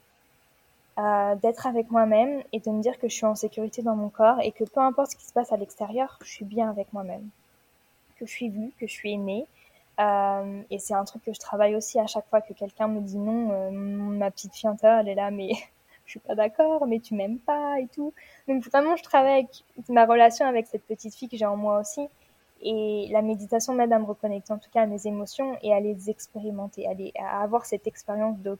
euh, 0.99 1.35
d'être 1.35 1.65
avec 1.65 1.89
moi-même 1.89 2.43
et 2.51 2.59
de 2.59 2.69
me 2.69 2.79
dire 2.81 2.99
que 2.99 3.09
je 3.09 3.15
suis 3.15 3.25
en 3.25 3.33
sécurité 3.33 3.81
dans 3.81 3.95
mon 3.95 4.09
corps 4.09 4.39
et 4.41 4.51
que 4.51 4.63
peu 4.63 4.79
importe 4.79 5.11
ce 5.11 5.15
qui 5.15 5.25
se 5.25 5.33
passe 5.33 5.51
à 5.51 5.57
l'extérieur, 5.57 6.19
je 6.23 6.29
suis 6.29 6.45
bien 6.45 6.69
avec 6.69 6.93
moi-même, 6.93 7.27
que 8.17 8.27
je 8.27 8.31
suis 8.31 8.49
vue, 8.49 8.71
que 8.79 8.85
je 8.85 8.91
suis 8.91 9.13
aimée. 9.13 9.47
Euh, 9.99 10.61
et 10.69 10.77
c'est 10.77 10.93
un 10.93 11.03
truc 11.03 11.23
que 11.23 11.33
je 11.33 11.39
travaille 11.39 11.75
aussi 11.75 11.99
à 11.99 12.05
chaque 12.05 12.27
fois 12.29 12.41
que 12.41 12.53
quelqu'un 12.53 12.87
me 12.87 13.01
dit 13.01 13.17
non, 13.17 13.51
euh, 13.51 13.71
ma 13.71 14.29
petite 14.29 14.53
intérieure, 14.65 14.99
elle 14.99 15.09
est 15.09 15.15
là, 15.15 15.31
mais 15.31 15.53
je 16.05 16.11
suis 16.11 16.19
pas 16.19 16.35
d'accord, 16.35 16.85
mais 16.85 16.99
tu 16.99 17.15
m'aimes 17.15 17.39
pas 17.39 17.79
et 17.79 17.87
tout. 17.87 18.13
Donc 18.47 18.63
vraiment, 18.63 18.95
je 18.95 19.03
travaille 19.03 19.33
avec 19.33 19.63
ma 19.89 20.05
relation 20.05 20.45
avec 20.45 20.67
cette 20.67 20.83
petite 20.85 21.15
fille 21.15 21.29
que 21.29 21.37
j'ai 21.37 21.45
en 21.47 21.57
moi 21.57 21.79
aussi. 21.79 22.07
Et 22.61 23.07
la 23.11 23.23
méditation 23.23 23.73
m'aide 23.73 23.91
à 23.93 23.99
me 23.99 24.05
reconnecter 24.05 24.53
en 24.53 24.59
tout 24.59 24.69
cas 24.71 24.83
à 24.83 24.85
mes 24.85 25.07
émotions 25.07 25.57
et 25.63 25.73
à 25.73 25.79
les 25.79 26.09
expérimenter, 26.11 26.87
à, 26.87 26.91
à 27.19 27.43
avoir 27.43 27.65
cette 27.65 27.87
expérience 27.87 28.39
de 28.39 28.51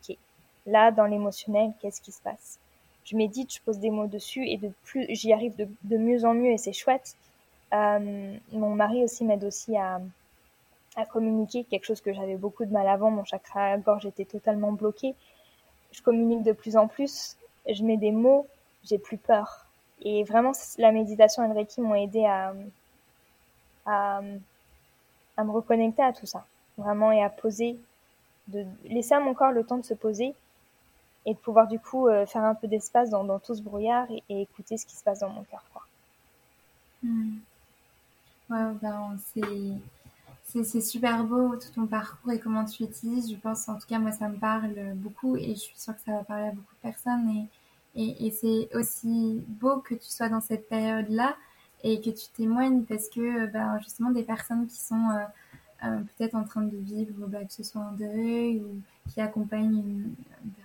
Là, 0.65 0.91
dans 0.91 1.05
l'émotionnel, 1.05 1.73
qu'est-ce 1.79 2.01
qui 2.01 2.11
se 2.11 2.21
passe? 2.21 2.59
Je 3.05 3.17
médite, 3.17 3.53
je 3.53 3.61
pose 3.61 3.79
des 3.79 3.89
mots 3.89 4.07
dessus 4.07 4.47
et 4.47 4.57
de 4.57 4.71
plus, 4.85 5.05
j'y 5.09 5.33
arrive 5.33 5.55
de, 5.57 5.97
mieux 5.97 6.23
en 6.23 6.33
mieux 6.33 6.51
et 6.51 6.57
c'est 6.57 6.73
chouette. 6.73 7.15
Euh, 7.73 8.33
mon 8.53 8.75
mari 8.75 9.03
aussi 9.03 9.25
m'aide 9.25 9.43
aussi 9.43 9.75
à, 9.75 9.99
à 10.95 11.05
communiquer, 11.05 11.65
quelque 11.65 11.85
chose 11.85 11.99
que 11.99 12.13
j'avais 12.13 12.37
beaucoup 12.37 12.63
de 12.65 12.71
mal 12.71 12.87
avant. 12.87 13.11
Mon 13.11 13.25
chakra 13.25 13.77
gorge 13.77 14.05
était 14.05 14.25
totalement 14.25 14.71
bloqué. 14.71 15.15
Je 15.91 16.01
communique 16.01 16.43
de 16.43 16.53
plus 16.53 16.77
en 16.77 16.87
plus. 16.87 17.35
Je 17.67 17.83
mets 17.83 17.97
des 17.97 18.11
mots, 18.11 18.47
j'ai 18.85 18.97
plus 18.97 19.17
peur. 19.17 19.65
Et 20.01 20.23
vraiment, 20.23 20.51
la 20.77 20.91
méditation 20.91 21.43
et 21.43 21.47
le 21.47 21.53
Reiki 21.53 21.81
m'ont 21.81 21.95
aidé 21.95 22.25
à, 22.25 22.53
à, 23.85 24.21
à 25.35 25.43
me 25.43 25.51
reconnecter 25.51 26.03
à 26.03 26.13
tout 26.13 26.25
ça. 26.25 26.45
Vraiment, 26.77 27.11
et 27.11 27.21
à 27.21 27.29
poser, 27.29 27.77
de 28.47 28.65
laisser 28.85 29.13
à 29.13 29.19
mon 29.19 29.33
corps 29.33 29.51
le 29.51 29.63
temps 29.63 29.77
de 29.77 29.85
se 29.85 29.93
poser 29.93 30.33
et 31.25 31.33
de 31.33 31.39
pouvoir 31.39 31.67
du 31.67 31.79
coup 31.79 32.07
euh, 32.07 32.25
faire 32.25 32.43
un 32.43 32.55
peu 32.55 32.67
d'espace 32.67 33.09
dans, 33.09 33.39
tout 33.39 33.55
ce 33.55 33.61
brouillard 33.61 34.07
et, 34.11 34.41
écouter 34.41 34.77
ce 34.77 34.85
qui 34.85 34.95
se 34.95 35.03
passe 35.03 35.19
dans 35.19 35.29
mon 35.29 35.43
cœur. 35.43 35.63
Quoi. 35.73 35.83
Ouais, 38.49 38.73
ben, 38.81 39.17
c'est 40.43 40.81
super 40.81 41.23
beau 41.23 41.55
tout 41.55 41.71
ton 41.73 41.87
parcours 41.87 42.31
et 42.31 42.39
comment 42.39 42.65
tu 42.65 42.83
utilises. 42.83 43.31
Je 43.31 43.37
pense, 43.37 43.67
en 43.69 43.75
tout 43.75 43.87
cas, 43.87 43.99
moi, 43.99 44.11
ça 44.11 44.27
me 44.27 44.37
parle 44.37 44.73
beaucoup 44.95 45.35
et 45.35 45.55
je 45.55 45.59
suis 45.59 45.77
sûre 45.77 45.95
que 45.95 46.01
ça 46.05 46.11
va 46.11 46.23
parler 46.23 46.47
à 46.47 46.51
beaucoup 46.51 46.75
de 46.75 46.89
personnes. 46.89 47.47
Et, 47.95 48.27
et, 48.27 48.31
c'est 48.31 48.69
aussi 48.75 49.43
beau 49.47 49.77
que 49.77 49.93
tu 49.93 50.09
sois 50.09 50.29
dans 50.29 50.41
cette 50.41 50.67
période-là 50.67 51.35
et 51.83 52.01
que 52.01 52.09
tu 52.09 52.27
témoignes 52.35 52.83
parce 52.83 53.09
que 53.09 53.47
ben, 53.47 53.79
justement 53.79 54.11
des 54.11 54.23
personnes 54.23 54.67
qui 54.67 54.79
sont 54.79 55.09
euh, 55.09 55.23
euh, 55.85 55.99
peut-être 56.17 56.35
en 56.35 56.43
train 56.43 56.61
de 56.61 56.77
vivre, 56.77 57.27
bah, 57.27 57.43
que 57.43 57.53
ce 57.53 57.63
soit 57.63 57.81
un 57.81 57.91
deuil 57.91 58.61
ou 58.61 58.81
qui 59.09 59.19
accompagnent 59.21 59.77
une, 59.77 60.15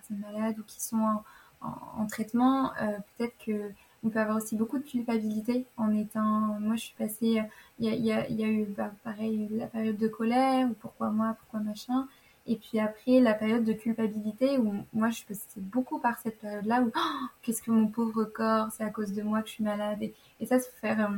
personne 0.08 0.32
malade 0.32 0.58
ou 0.58 0.62
qui 0.64 0.80
sont 0.80 1.22
en, 1.60 2.06
traitement, 2.06 2.72
euh, 2.80 2.98
peut-être 3.16 3.34
que 3.44 3.72
on 4.04 4.10
peut 4.10 4.20
avoir 4.20 4.36
aussi 4.36 4.54
beaucoup 4.54 4.78
de 4.78 4.84
culpabilité 4.84 5.66
en 5.76 5.92
étant. 5.92 6.56
Moi, 6.60 6.76
je 6.76 6.82
suis 6.82 6.94
passée. 6.96 7.42
Il 7.80 7.88
y 7.88 8.12
a, 8.12 8.30
eu, 8.30 8.64
bah, 8.66 8.92
pareil, 9.02 9.48
la 9.50 9.66
période 9.66 9.96
de 9.96 10.06
colère, 10.06 10.68
ou 10.68 10.74
pourquoi 10.74 11.10
moi, 11.10 11.36
pourquoi 11.40 11.60
machin. 11.60 12.06
Et 12.46 12.56
puis 12.56 12.78
après, 12.78 13.20
la 13.20 13.34
période 13.34 13.64
de 13.64 13.72
culpabilité, 13.72 14.56
où 14.58 14.72
moi, 14.92 15.10
je 15.10 15.24
passais 15.24 15.60
beaucoup 15.60 15.98
par 15.98 16.18
cette 16.20 16.38
période-là, 16.40 16.82
où 16.82 16.92
oh, 16.94 17.26
qu'est-ce 17.42 17.60
que 17.60 17.72
mon 17.72 17.88
pauvre 17.88 18.24
corps, 18.24 18.68
c'est 18.70 18.84
à 18.84 18.90
cause 18.90 19.12
de 19.12 19.22
moi 19.22 19.42
que 19.42 19.48
je 19.48 19.54
suis 19.54 19.64
malade. 19.64 20.00
Et, 20.00 20.14
et 20.40 20.46
ça, 20.46 20.60
se 20.60 20.70
faire. 20.80 21.10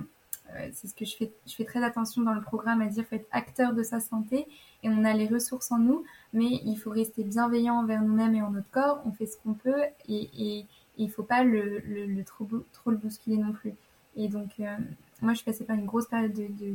Euh, 0.56 0.68
c'est 0.72 0.88
ce 0.88 0.94
que 0.94 1.04
je 1.04 1.16
fais, 1.16 1.32
je 1.46 1.54
fais 1.54 1.64
très 1.64 1.82
attention 1.82 2.22
dans 2.22 2.34
le 2.34 2.40
programme 2.40 2.80
à 2.80 2.86
dire 2.86 3.04
faut 3.04 3.16
être 3.16 3.28
acteur 3.30 3.72
de 3.72 3.82
sa 3.82 4.00
santé 4.00 4.46
et 4.82 4.88
on 4.88 5.04
a 5.04 5.12
les 5.12 5.26
ressources 5.26 5.70
en 5.72 5.78
nous, 5.78 6.04
mais 6.32 6.60
il 6.64 6.76
faut 6.76 6.90
rester 6.90 7.24
bienveillant 7.24 7.76
envers 7.76 8.02
nous-mêmes 8.02 8.34
et 8.34 8.42
en 8.42 8.50
notre 8.50 8.70
corps. 8.70 9.02
On 9.04 9.12
fait 9.12 9.26
ce 9.26 9.36
qu'on 9.36 9.54
peut 9.54 9.82
et, 10.08 10.66
il 10.96 11.10
faut 11.10 11.22
pas 11.22 11.44
le, 11.44 11.82
trop, 12.24 12.46
le 12.90 12.96
bousculer 12.96 13.38
non 13.38 13.52
plus. 13.52 13.72
Et 14.16 14.28
donc, 14.28 14.50
euh, 14.60 14.76
moi, 15.22 15.32
je 15.32 15.38
suis 15.38 15.46
passée 15.46 15.64
par 15.64 15.76
une 15.76 15.86
grosse 15.86 16.06
période 16.06 16.32
de, 16.32 16.74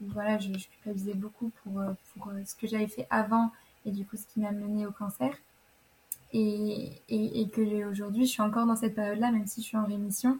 voilà, 0.00 0.38
je, 0.38 0.52
je 0.52 0.68
culpabilisais 0.68 1.14
beaucoup 1.14 1.50
pour, 1.62 1.80
euh, 1.80 1.92
pour 2.14 2.30
ce 2.44 2.54
que 2.54 2.68
j'avais 2.68 2.86
fait 2.86 3.06
avant 3.10 3.50
et 3.84 3.90
du 3.90 4.04
coup 4.04 4.16
ce 4.16 4.26
qui 4.26 4.40
m'a 4.40 4.52
mené 4.52 4.86
au 4.86 4.92
cancer. 4.92 5.34
Et, 6.32 6.92
et, 7.08 7.40
et 7.40 7.48
que 7.48 7.90
aujourd'hui, 7.90 8.26
je 8.26 8.30
suis 8.30 8.42
encore 8.42 8.66
dans 8.66 8.76
cette 8.76 8.94
période-là, 8.94 9.32
même 9.32 9.46
si 9.46 9.60
je 9.60 9.66
suis 9.66 9.76
en 9.76 9.84
rémission. 9.84 10.38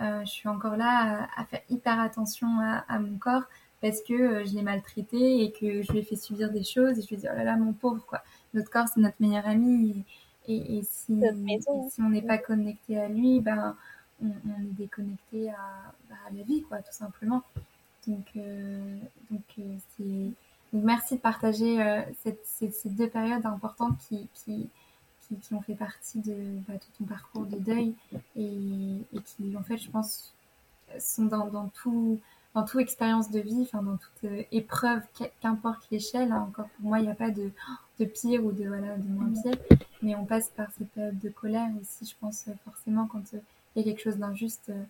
Euh, 0.00 0.24
je 0.24 0.30
suis 0.30 0.48
encore 0.48 0.76
là 0.76 1.28
à, 1.36 1.44
faire 1.44 1.60
hyper 1.68 2.00
attention 2.00 2.48
à, 2.60 2.98
mon 2.98 3.18
corps 3.18 3.42
parce 3.82 4.00
que 4.00 4.14
euh, 4.14 4.44
je 4.46 4.54
l'ai 4.54 4.62
maltraité 4.62 5.44
et 5.44 5.52
que 5.52 5.82
je 5.82 5.92
lui 5.92 5.98
ai 5.98 6.02
fait 6.02 6.16
subir 6.16 6.50
des 6.50 6.64
choses 6.64 6.98
et 6.98 7.02
je 7.02 7.08
lui 7.08 7.16
ai 7.16 7.18
dit 7.18 7.26
oh 7.30 7.36
là 7.36 7.44
là 7.44 7.56
mon 7.56 7.74
pauvre 7.74 8.04
quoi. 8.06 8.22
Notre 8.54 8.70
corps 8.70 8.88
c'est 8.88 9.00
notre 9.00 9.16
meilleur 9.20 9.46
ami 9.46 10.04
et, 10.48 10.78
et, 10.78 10.82
si, 10.82 11.20
si, 11.90 12.00
on 12.00 12.08
n'est 12.08 12.22
pas 12.22 12.38
connecté 12.38 12.98
à 12.98 13.08
lui 13.08 13.40
ben 13.40 13.76
on, 14.22 14.28
est 14.28 14.74
déconnecté 14.78 15.50
à, 15.50 15.92
bah, 16.08 16.16
à, 16.26 16.32
la 16.32 16.42
vie 16.42 16.62
quoi 16.62 16.78
tout 16.78 16.92
simplement. 16.92 17.42
Donc 18.06 18.26
euh, 18.36 18.96
donc 19.30 19.42
c'est 19.56 20.32
donc 20.72 20.84
merci 20.84 21.16
de 21.16 21.20
partager 21.20 21.76
cette, 22.22 22.40
ces, 22.46 22.70
ces, 22.70 22.88
deux 22.88 23.08
périodes 23.08 23.44
importantes 23.44 23.98
qui, 24.08 24.26
qui 24.32 24.70
qui, 25.40 25.54
ont 25.54 25.62
fait 25.62 25.74
partie 25.74 26.20
de, 26.20 26.34
bah, 26.68 26.74
ton 26.98 27.04
parcours 27.04 27.46
de 27.46 27.56
deuil 27.56 27.94
et, 28.36 28.98
qui, 29.24 29.56
en 29.56 29.62
fait, 29.62 29.78
je 29.78 29.90
pense, 29.90 30.32
sont 30.98 31.24
dans, 31.24 31.46
dans 31.46 31.68
tout 31.68 32.18
dans 32.54 32.64
toute 32.64 32.80
expérience 32.80 33.30
de 33.30 33.40
vie, 33.40 33.62
enfin 33.62 33.82
dans 33.82 33.96
toute 33.96 34.24
euh, 34.24 34.42
épreuve, 34.52 35.00
qu'importe 35.40 35.86
l'échelle. 35.90 36.32
Hein, 36.32 36.46
encore 36.48 36.68
pour 36.68 36.86
moi, 36.86 36.98
il 36.98 37.04
n'y 37.04 37.10
a 37.10 37.14
pas 37.14 37.30
de, 37.30 37.50
de 37.98 38.04
pire 38.04 38.44
ou 38.44 38.52
de 38.52 38.66
voilà 38.66 38.96
de 38.96 39.08
moins 39.08 39.30
pire, 39.42 39.56
mais 40.02 40.14
on 40.14 40.24
passe 40.24 40.50
par 40.50 40.68
cette 40.76 40.90
période 40.90 41.18
de 41.18 41.28
colère 41.30 41.70
aussi, 41.80 42.04
je 42.10 42.14
pense 42.20 42.44
forcément 42.64 43.06
quand 43.06 43.34
euh, 43.34 43.38
il 43.74 43.82
y 43.82 43.88
a 43.88 43.90
quelque 43.90 44.02
chose 44.02 44.18
d'injuste, 44.18 44.68
euh, 44.68 44.84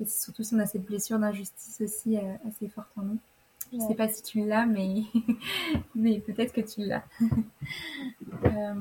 et 0.00 0.06
surtout 0.06 0.42
si 0.42 0.54
on 0.54 0.58
a 0.58 0.66
cette 0.66 0.86
blessure 0.86 1.18
d'injustice 1.18 1.80
aussi 1.82 2.16
assez 2.16 2.68
forte 2.68 2.88
en 2.96 3.02
nous. 3.02 3.18
Je 3.74 3.86
sais 3.86 3.94
pas 3.94 4.08
si 4.08 4.22
tu 4.22 4.44
l'as, 4.46 4.66
mais, 4.66 5.02
mais 5.94 6.20
peut-être 6.20 6.52
que 6.52 6.60
tu 6.60 6.82
l'as. 6.82 7.04
euh, 8.44 8.74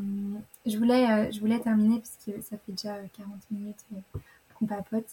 je, 0.66 0.78
voulais, 0.78 1.10
euh, 1.10 1.32
je 1.32 1.40
voulais 1.40 1.60
terminer, 1.60 2.00
puisque 2.00 2.44
ça 2.44 2.58
fait 2.58 2.72
déjà 2.72 2.98
40 3.16 3.32
minutes 3.52 3.86
qu'on 4.56 4.66
papote. 4.66 5.08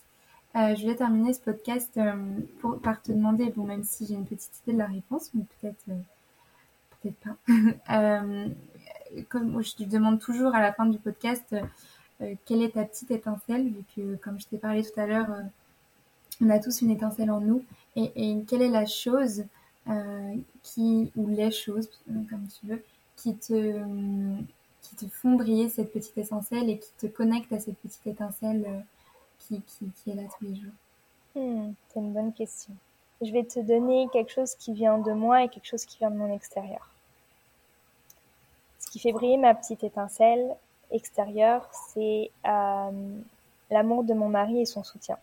Euh, 0.56 0.74
je 0.74 0.82
voulais 0.82 0.96
terminer 0.96 1.32
ce 1.32 1.40
podcast 1.40 1.96
euh, 1.96 2.12
pour, 2.60 2.80
par 2.80 3.00
te 3.00 3.12
demander, 3.12 3.50
bon, 3.50 3.64
même 3.64 3.84
si 3.84 4.06
j'ai 4.06 4.14
une 4.14 4.26
petite 4.26 4.50
idée 4.62 4.72
de 4.72 4.78
la 4.78 4.86
réponse, 4.86 5.30
mais 5.32 5.44
peut-être 5.60 5.84
euh, 5.88 6.00
peut-être 7.00 7.16
pas. 7.18 7.36
comme 9.28 9.62
je 9.62 9.74
te 9.74 9.84
demande 9.84 10.20
toujours 10.20 10.54
à 10.54 10.60
la 10.60 10.72
fin 10.72 10.86
du 10.86 10.98
podcast, 10.98 11.54
quelle 12.44 12.62
est 12.62 12.74
ta 12.74 12.84
petite 12.84 13.10
étincelle, 13.10 13.68
vu 13.68 13.84
que, 13.96 14.16
comme 14.16 14.38
je 14.38 14.46
t'ai 14.46 14.58
parlé 14.58 14.82
tout 14.82 15.00
à 15.00 15.06
l'heure, 15.06 15.28
on 16.42 16.50
a 16.50 16.58
tous 16.58 16.82
une 16.82 16.90
étincelle 16.90 17.30
en 17.30 17.40
nous. 17.40 17.64
Et, 17.96 18.12
et 18.14 18.44
quelle 18.44 18.62
est 18.62 18.68
la 18.68 18.86
chose 18.86 19.40
euh, 19.40 19.44
qui, 20.62 21.10
ou 21.16 21.28
les 21.28 21.50
choses, 21.50 21.90
comme 22.06 22.46
tu 22.48 22.66
veux, 22.66 22.84
qui 23.16 23.34
te, 23.36 23.82
qui 24.82 24.96
te 24.96 25.06
font 25.08 25.34
briller 25.34 25.68
cette 25.68 25.92
petite 25.92 26.16
étincelle 26.18 26.70
et 26.70 26.78
qui 26.78 26.90
te 26.98 27.06
connectent 27.06 27.52
à 27.52 27.60
cette 27.60 27.78
petite 27.78 28.06
étincelle 28.06 28.64
euh, 28.66 28.80
qui, 29.38 29.62
qui, 29.62 30.10
est 30.10 30.14
là 30.14 30.22
tous 30.38 30.44
les 30.44 30.54
jours 30.54 30.72
hmm, 31.34 31.72
C'est 31.88 32.00
une 32.00 32.12
bonne 32.12 32.32
question. 32.32 32.74
Je 33.20 33.30
vais 33.32 33.44
te 33.44 33.60
donner 33.60 34.08
quelque 34.12 34.32
chose 34.32 34.54
qui 34.54 34.72
vient 34.72 34.98
de 34.98 35.12
moi 35.12 35.44
et 35.44 35.48
quelque 35.48 35.66
chose 35.66 35.84
qui 35.84 35.98
vient 35.98 36.10
de 36.10 36.16
mon 36.16 36.34
extérieur. 36.34 36.90
Ce 38.78 38.90
qui 38.90 38.98
fait 38.98 39.12
briller 39.12 39.36
ma 39.36 39.54
petite 39.54 39.84
étincelle 39.84 40.56
extérieure, 40.90 41.68
c'est 41.72 42.30
euh, 42.46 43.20
l'amour 43.70 44.04
de 44.04 44.14
mon 44.14 44.28
mari 44.28 44.62
et 44.62 44.66
son 44.66 44.82
soutien. 44.82 45.18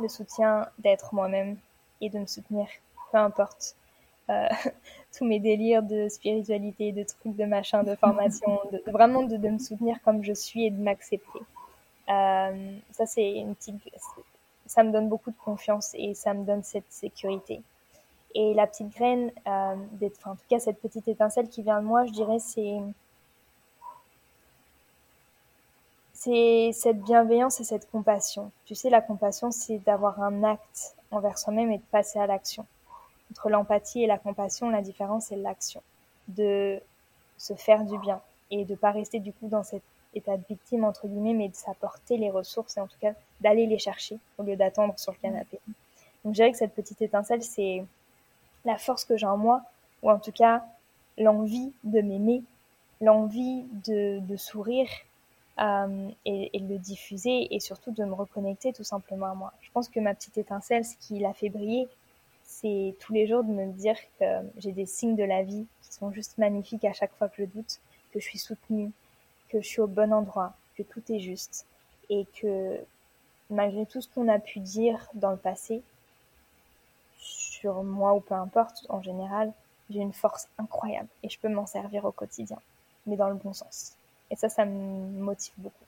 Le 0.00 0.08
soutien 0.08 0.68
d'être 0.78 1.14
moi-même 1.14 1.56
et 2.02 2.10
de 2.10 2.18
me 2.18 2.26
soutenir 2.26 2.66
peu 3.12 3.18
importe 3.18 3.76
euh, 4.30 4.48
tous 5.16 5.24
mes 5.24 5.38
délires 5.38 5.82
de 5.82 6.08
spiritualité, 6.08 6.92
de 6.92 7.04
trucs, 7.04 7.36
de 7.36 7.44
machin, 7.44 7.84
de 7.84 7.94
formation, 7.94 8.60
de, 8.72 8.82
vraiment 8.90 9.22
de, 9.22 9.36
me 9.36 9.58
soutenir 9.58 9.96
comme 10.04 10.24
je 10.24 10.32
suis 10.32 10.66
et 10.66 10.70
de 10.70 10.82
m'accepter. 10.82 11.40
Euh, 12.08 12.76
ça, 12.90 13.06
c'est 13.06 13.32
une 13.32 13.54
petite, 13.54 13.76
ça 14.66 14.82
me 14.82 14.90
donne 14.90 15.08
beaucoup 15.08 15.30
de 15.30 15.36
confiance 15.44 15.92
et 15.94 16.14
ça 16.14 16.34
me 16.34 16.44
donne 16.44 16.64
cette 16.64 16.90
sécurité. 16.90 17.62
Et 18.34 18.54
la 18.54 18.66
petite 18.66 18.88
graine, 18.94 19.30
euh, 19.46 19.76
en 20.24 20.34
tout 20.34 20.44
cas 20.48 20.58
cette 20.58 20.80
petite 20.80 21.06
étincelle 21.06 21.48
qui 21.48 21.62
vient 21.62 21.80
de 21.82 21.86
moi, 21.86 22.06
je 22.06 22.12
dirais, 22.12 22.38
c'est 22.38 22.78
c'est 26.14 26.70
cette 26.72 27.02
bienveillance 27.02 27.60
et 27.60 27.64
cette 27.64 27.90
compassion. 27.90 28.52
Tu 28.64 28.76
sais, 28.76 28.90
la 28.90 29.00
compassion, 29.00 29.50
c'est 29.50 29.78
d'avoir 29.78 30.22
un 30.22 30.44
acte 30.44 30.94
envers 31.12 31.38
soi-même 31.38 31.70
et 31.70 31.78
de 31.78 31.84
passer 31.90 32.18
à 32.18 32.26
l'action. 32.26 32.66
Entre 33.30 33.48
l'empathie 33.48 34.02
et 34.02 34.06
la 34.06 34.18
compassion, 34.18 34.70
la 34.70 34.82
différence, 34.82 35.26
c'est 35.26 35.36
l'action. 35.36 35.82
De 36.28 36.80
se 37.38 37.54
faire 37.54 37.84
du 37.84 37.98
bien 37.98 38.20
et 38.50 38.64
de 38.64 38.74
pas 38.74 38.90
rester 38.90 39.20
du 39.20 39.32
coup 39.32 39.48
dans 39.48 39.62
cet 39.62 39.82
état 40.14 40.36
de 40.36 40.44
victime, 40.48 40.84
entre 40.84 41.06
guillemets, 41.06 41.32
mais 41.32 41.48
de 41.48 41.54
s'apporter 41.54 42.16
les 42.16 42.30
ressources 42.30 42.76
et 42.76 42.80
en 42.80 42.86
tout 42.86 42.98
cas 43.00 43.14
d'aller 43.40 43.66
les 43.66 43.78
chercher 43.78 44.18
au 44.38 44.42
lieu 44.42 44.56
d'attendre 44.56 44.98
sur 44.98 45.12
le 45.12 45.18
canapé. 45.18 45.58
Donc 46.24 46.34
je 46.34 46.40
dirais 46.40 46.52
que 46.52 46.58
cette 46.58 46.74
petite 46.74 47.00
étincelle, 47.02 47.42
c'est 47.42 47.84
la 48.64 48.76
force 48.76 49.04
que 49.04 49.16
j'ai 49.16 49.26
en 49.26 49.38
moi, 49.38 49.62
ou 50.02 50.10
en 50.10 50.18
tout 50.18 50.32
cas 50.32 50.64
l'envie 51.18 51.72
de 51.84 52.00
m'aimer, 52.00 52.42
l'envie 53.00 53.64
de 53.84 54.36
sourire, 54.36 54.88
euh, 55.60 56.08
et, 56.24 56.56
et, 56.56 56.60
le 56.60 56.78
diffuser 56.78 57.54
et 57.54 57.60
surtout 57.60 57.90
de 57.90 58.04
me 58.04 58.14
reconnecter 58.14 58.72
tout 58.72 58.84
simplement 58.84 59.26
à 59.26 59.34
moi. 59.34 59.52
Je 59.60 59.70
pense 59.70 59.88
que 59.88 60.00
ma 60.00 60.14
petite 60.14 60.38
étincelle, 60.38 60.84
ce 60.84 60.96
qui 60.96 61.18
l'a 61.18 61.34
fait 61.34 61.50
briller, 61.50 61.88
c'est 62.44 62.94
tous 63.00 63.12
les 63.12 63.26
jours 63.26 63.44
de 63.44 63.50
me 63.50 63.72
dire 63.72 63.96
que 64.18 64.24
j'ai 64.56 64.72
des 64.72 64.86
signes 64.86 65.16
de 65.16 65.24
la 65.24 65.42
vie 65.42 65.66
qui 65.82 65.92
sont 65.92 66.10
juste 66.12 66.38
magnifiques 66.38 66.84
à 66.84 66.92
chaque 66.92 67.12
fois 67.14 67.28
que 67.28 67.42
je 67.42 67.44
doute, 67.44 67.80
que 68.12 68.20
je 68.20 68.24
suis 68.24 68.38
soutenue, 68.38 68.92
que 69.48 69.60
je 69.60 69.66
suis 69.66 69.80
au 69.80 69.86
bon 69.86 70.12
endroit, 70.12 70.54
que 70.76 70.82
tout 70.82 71.02
est 71.10 71.20
juste 71.20 71.66
et 72.08 72.26
que 72.40 72.78
malgré 73.50 73.86
tout 73.86 74.00
ce 74.00 74.08
qu'on 74.08 74.28
a 74.28 74.38
pu 74.38 74.60
dire 74.60 75.08
dans 75.14 75.30
le 75.30 75.36
passé, 75.36 75.82
sur 77.18 77.82
moi 77.82 78.14
ou 78.14 78.20
peu 78.20 78.34
importe, 78.34 78.86
en 78.88 79.02
général, 79.02 79.52
j'ai 79.90 80.00
une 80.00 80.12
force 80.12 80.48
incroyable 80.58 81.08
et 81.22 81.28
je 81.28 81.38
peux 81.38 81.48
m'en 81.48 81.66
servir 81.66 82.04
au 82.04 82.12
quotidien, 82.12 82.58
mais 83.06 83.16
dans 83.16 83.28
le 83.28 83.34
bon 83.34 83.52
sens. 83.52 83.96
Et 84.32 84.36
ça, 84.36 84.48
ça 84.48 84.64
me 84.64 85.20
motive 85.20 85.52
beaucoup. 85.58 85.84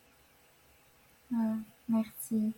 merci. 1.88 2.52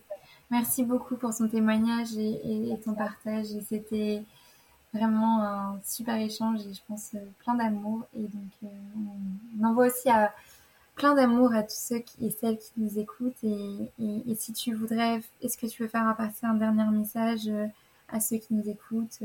Merci 0.51 0.84
beaucoup 0.84 1.16
pour 1.16 1.32
son 1.32 1.49
témoignage 1.49 2.16
et, 2.18 2.76
ton 2.84 2.93
partage. 2.95 3.53
Et 3.53 3.62
c'était 3.62 4.24
vraiment 4.93 5.43
un 5.43 5.78
super 5.84 6.16
échange 6.16 6.66
et 6.66 6.74
je 6.74 6.80
pense 6.89 7.14
euh, 7.14 7.20
plein 7.39 7.55
d'amour. 7.55 8.05
Et 8.16 8.22
donc, 8.22 8.53
euh, 8.64 8.68
on 9.61 9.64
envoie 9.64 9.87
aussi 9.87 10.11
à 10.11 10.34
plein 10.97 11.14
d'amour 11.14 11.55
à 11.55 11.62
tous 11.62 11.76
ceux 11.78 11.99
qui, 12.01 12.26
et 12.26 12.30
celles 12.30 12.59
qui 12.59 12.72
nous 12.78 12.99
écoutent. 12.99 13.45
Et, 13.45 13.91
et, 14.01 14.34
si 14.34 14.53
tu 14.53 14.74
voudrais, 14.74 15.20
est-ce 15.41 15.57
que 15.57 15.66
tu 15.66 15.82
veux 15.82 15.89
faire 15.89 16.12
passer 16.16 16.47
un 16.47 16.55
dernier 16.55 16.84
message 16.87 17.47
euh, 17.47 17.66
à 18.09 18.18
ceux 18.18 18.39
qui 18.39 18.55
nous 18.55 18.68
écoutent 18.68 19.20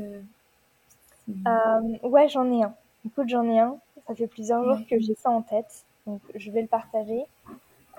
Ouais, 1.26 2.28
j'en 2.28 2.52
ai 2.52 2.62
un. 2.62 2.74
Écoute, 3.04 3.28
j'en 3.28 3.44
ai 3.44 3.58
un. 3.58 3.76
Ça 4.06 4.14
fait 4.14 4.28
plusieurs 4.28 4.62
jours 4.64 4.86
que 4.88 5.00
j'ai 5.00 5.16
ça 5.16 5.30
en 5.30 5.42
tête. 5.42 5.84
Donc, 6.06 6.20
je 6.34 6.50
vais 6.50 6.62
le 6.62 6.68
partager. 6.68 7.24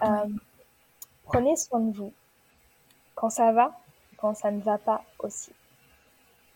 Euh, 0.04 0.28
prenez 1.24 1.56
soin 1.56 1.80
de 1.80 1.96
vous 1.96 2.14
quand 3.16 3.30
ça 3.30 3.52
va, 3.52 3.80
quand 4.18 4.34
ça 4.34 4.52
ne 4.52 4.62
va 4.62 4.78
pas 4.78 5.04
aussi. 5.20 5.52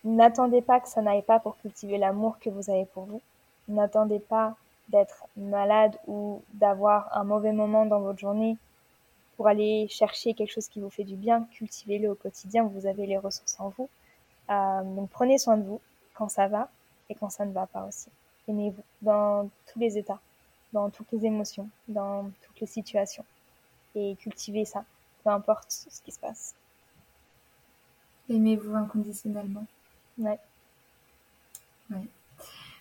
N'attendez 0.03 0.61
pas 0.61 0.79
que 0.79 0.87
ça 0.87 1.01
n'aille 1.01 1.21
pas 1.21 1.39
pour 1.39 1.57
cultiver 1.57 1.97
l'amour 1.97 2.39
que 2.39 2.49
vous 2.49 2.69
avez 2.69 2.85
pour 2.85 3.05
vous. 3.05 3.21
N'attendez 3.67 4.19
pas 4.19 4.55
d'être 4.89 5.25
malade 5.35 5.97
ou 6.07 6.41
d'avoir 6.53 7.15
un 7.17 7.23
mauvais 7.23 7.51
moment 7.51 7.85
dans 7.85 7.99
votre 7.99 8.19
journée 8.19 8.57
pour 9.35 9.47
aller 9.47 9.87
chercher 9.89 10.33
quelque 10.33 10.51
chose 10.51 10.67
qui 10.67 10.79
vous 10.79 10.89
fait 10.89 11.03
du 11.03 11.15
bien. 11.15 11.47
Cultivez-le 11.51 12.09
au 12.09 12.15
quotidien, 12.15 12.63
vous 12.63 12.85
avez 12.85 13.05
les 13.05 13.17
ressources 13.17 13.59
en 13.59 13.69
vous. 13.69 13.89
Euh, 14.49 14.83
donc 14.83 15.09
prenez 15.09 15.37
soin 15.37 15.57
de 15.57 15.63
vous 15.63 15.81
quand 16.13 16.29
ça 16.29 16.47
va 16.47 16.69
et 17.09 17.15
quand 17.15 17.29
ça 17.29 17.45
ne 17.45 17.51
va 17.51 17.67
pas 17.67 17.83
aussi. 17.85 18.09
Aimez-vous 18.47 18.83
dans 19.01 19.49
tous 19.71 19.79
les 19.79 19.97
états 19.97 20.19
dans 20.73 20.89
toutes 20.89 21.11
les 21.11 21.25
émotions, 21.25 21.69
dans 21.87 22.29
toutes 22.41 22.59
les 22.59 22.67
situations. 22.67 23.25
Et 23.95 24.15
cultiver 24.19 24.65
ça, 24.65 24.85
peu 25.23 25.29
importe 25.29 25.71
ce 25.89 26.01
qui 26.01 26.11
se 26.11 26.19
passe. 26.19 26.55
Aimez-vous 28.29 28.75
inconditionnellement? 28.75 29.65
Ouais. 30.17 30.39
ouais. 31.91 32.07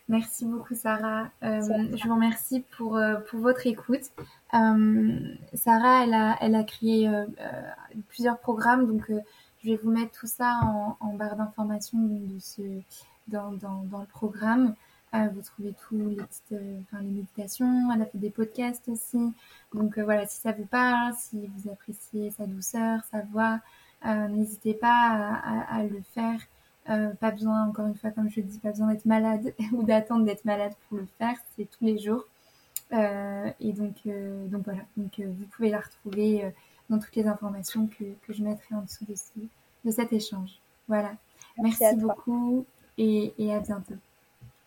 Merci 0.09 0.45
beaucoup 0.45 0.75
Sarah. 0.75 1.31
Euh, 1.43 1.61
je 1.97 2.07
vous 2.07 2.15
remercie 2.15 2.65
pour, 2.77 2.97
euh, 2.97 3.17
pour 3.29 3.41
votre 3.41 3.67
écoute. 3.67 4.13
Euh, 4.55 5.35
Sarah, 5.55 6.05
elle 6.05 6.15
a, 6.15 6.37
elle 6.41 6.55
a 6.55 6.63
créé 6.63 7.11
plusieurs 8.09 8.39
programmes, 8.39 8.87
donc 8.87 9.05
je 9.09 9.69
vais 9.69 9.77
vous 9.77 9.91
mettre 9.91 10.13
tout 10.21 10.29
ça 10.29 10.61
en, 10.63 10.97
en 11.01 11.15
barre 11.15 11.37
d'information 11.37 11.99
de 11.99 12.39
ce, 12.39 12.63
dans, 13.27 13.53
dans, 13.53 13.83
dans, 13.91 14.01
le 14.01 14.07
programme. 14.07 14.75
Euh, 15.17 15.29
vous 15.35 15.43
trouvez 15.43 15.73
tous 15.89 15.97
les 15.97 16.17
petites, 16.17 16.53
euh, 16.53 16.81
enfin, 16.83 17.03
les 17.03 17.11
méditations. 17.11 17.91
Elle 17.95 18.03
a 18.03 18.07
fait 18.07 18.19
des 18.19 18.31
podcasts 18.31 18.89
aussi. 18.89 19.33
Donc 19.75 19.99
euh, 19.99 20.05
voilà, 20.05 20.27
si 20.27 20.41
ça 20.41 20.53
vous 20.53 20.67
parle, 20.67 21.15
si 21.15 21.49
vous 21.57 21.71
appréciez 21.71 22.31
sa 22.33 22.47
douceur, 22.47 23.01
sa 23.11 23.23
voix, 23.23 23.61
n'hésitez 24.05 24.75
pas 24.75 25.41
à, 25.69 25.83
le 25.83 26.01
faire. 26.15 26.41
pas 26.85 27.31
besoin, 27.33 27.67
encore 27.67 27.87
une 27.87 27.97
fois, 27.97 28.11
comme 28.11 28.31
je 28.31 28.41
le 28.41 28.47
dis, 28.47 28.59
pas 28.59 28.71
besoin 28.71 28.93
d'être 28.93 29.07
malade 29.07 29.53
ou 29.73 29.83
d'attendre 29.83 30.25
d'être 30.25 30.45
malade 30.45 30.73
pour 30.89 30.99
le 30.99 31.07
faire. 31.19 31.37
C'est 31.57 31.69
tous 31.69 31.85
les 31.85 31.99
jours. 31.99 32.25
et 32.93 33.73
donc, 33.73 33.95
donc 34.05 34.65
voilà. 34.65 34.83
Donc 34.97 35.19
vous 35.19 35.47
pouvez 35.57 35.71
la 35.71 35.81
retrouver 35.81 36.53
dans 36.89 36.99
toutes 37.01 37.17
les 37.17 37.27
informations 37.27 37.89
que, 37.89 38.05
que 38.27 38.33
je 38.33 38.45
mettrai 38.45 38.77
en 38.77 38.83
dessous 38.83 39.05
de, 39.07 39.15
de 39.85 39.91
cet 39.91 40.13
échange. 40.13 40.61
Voilà. 40.87 41.13
Merci, 41.59 41.97
beaucoup 41.97 42.65
et, 42.99 43.35
et 43.39 43.53
à 43.53 43.59
bientôt. 43.59 43.97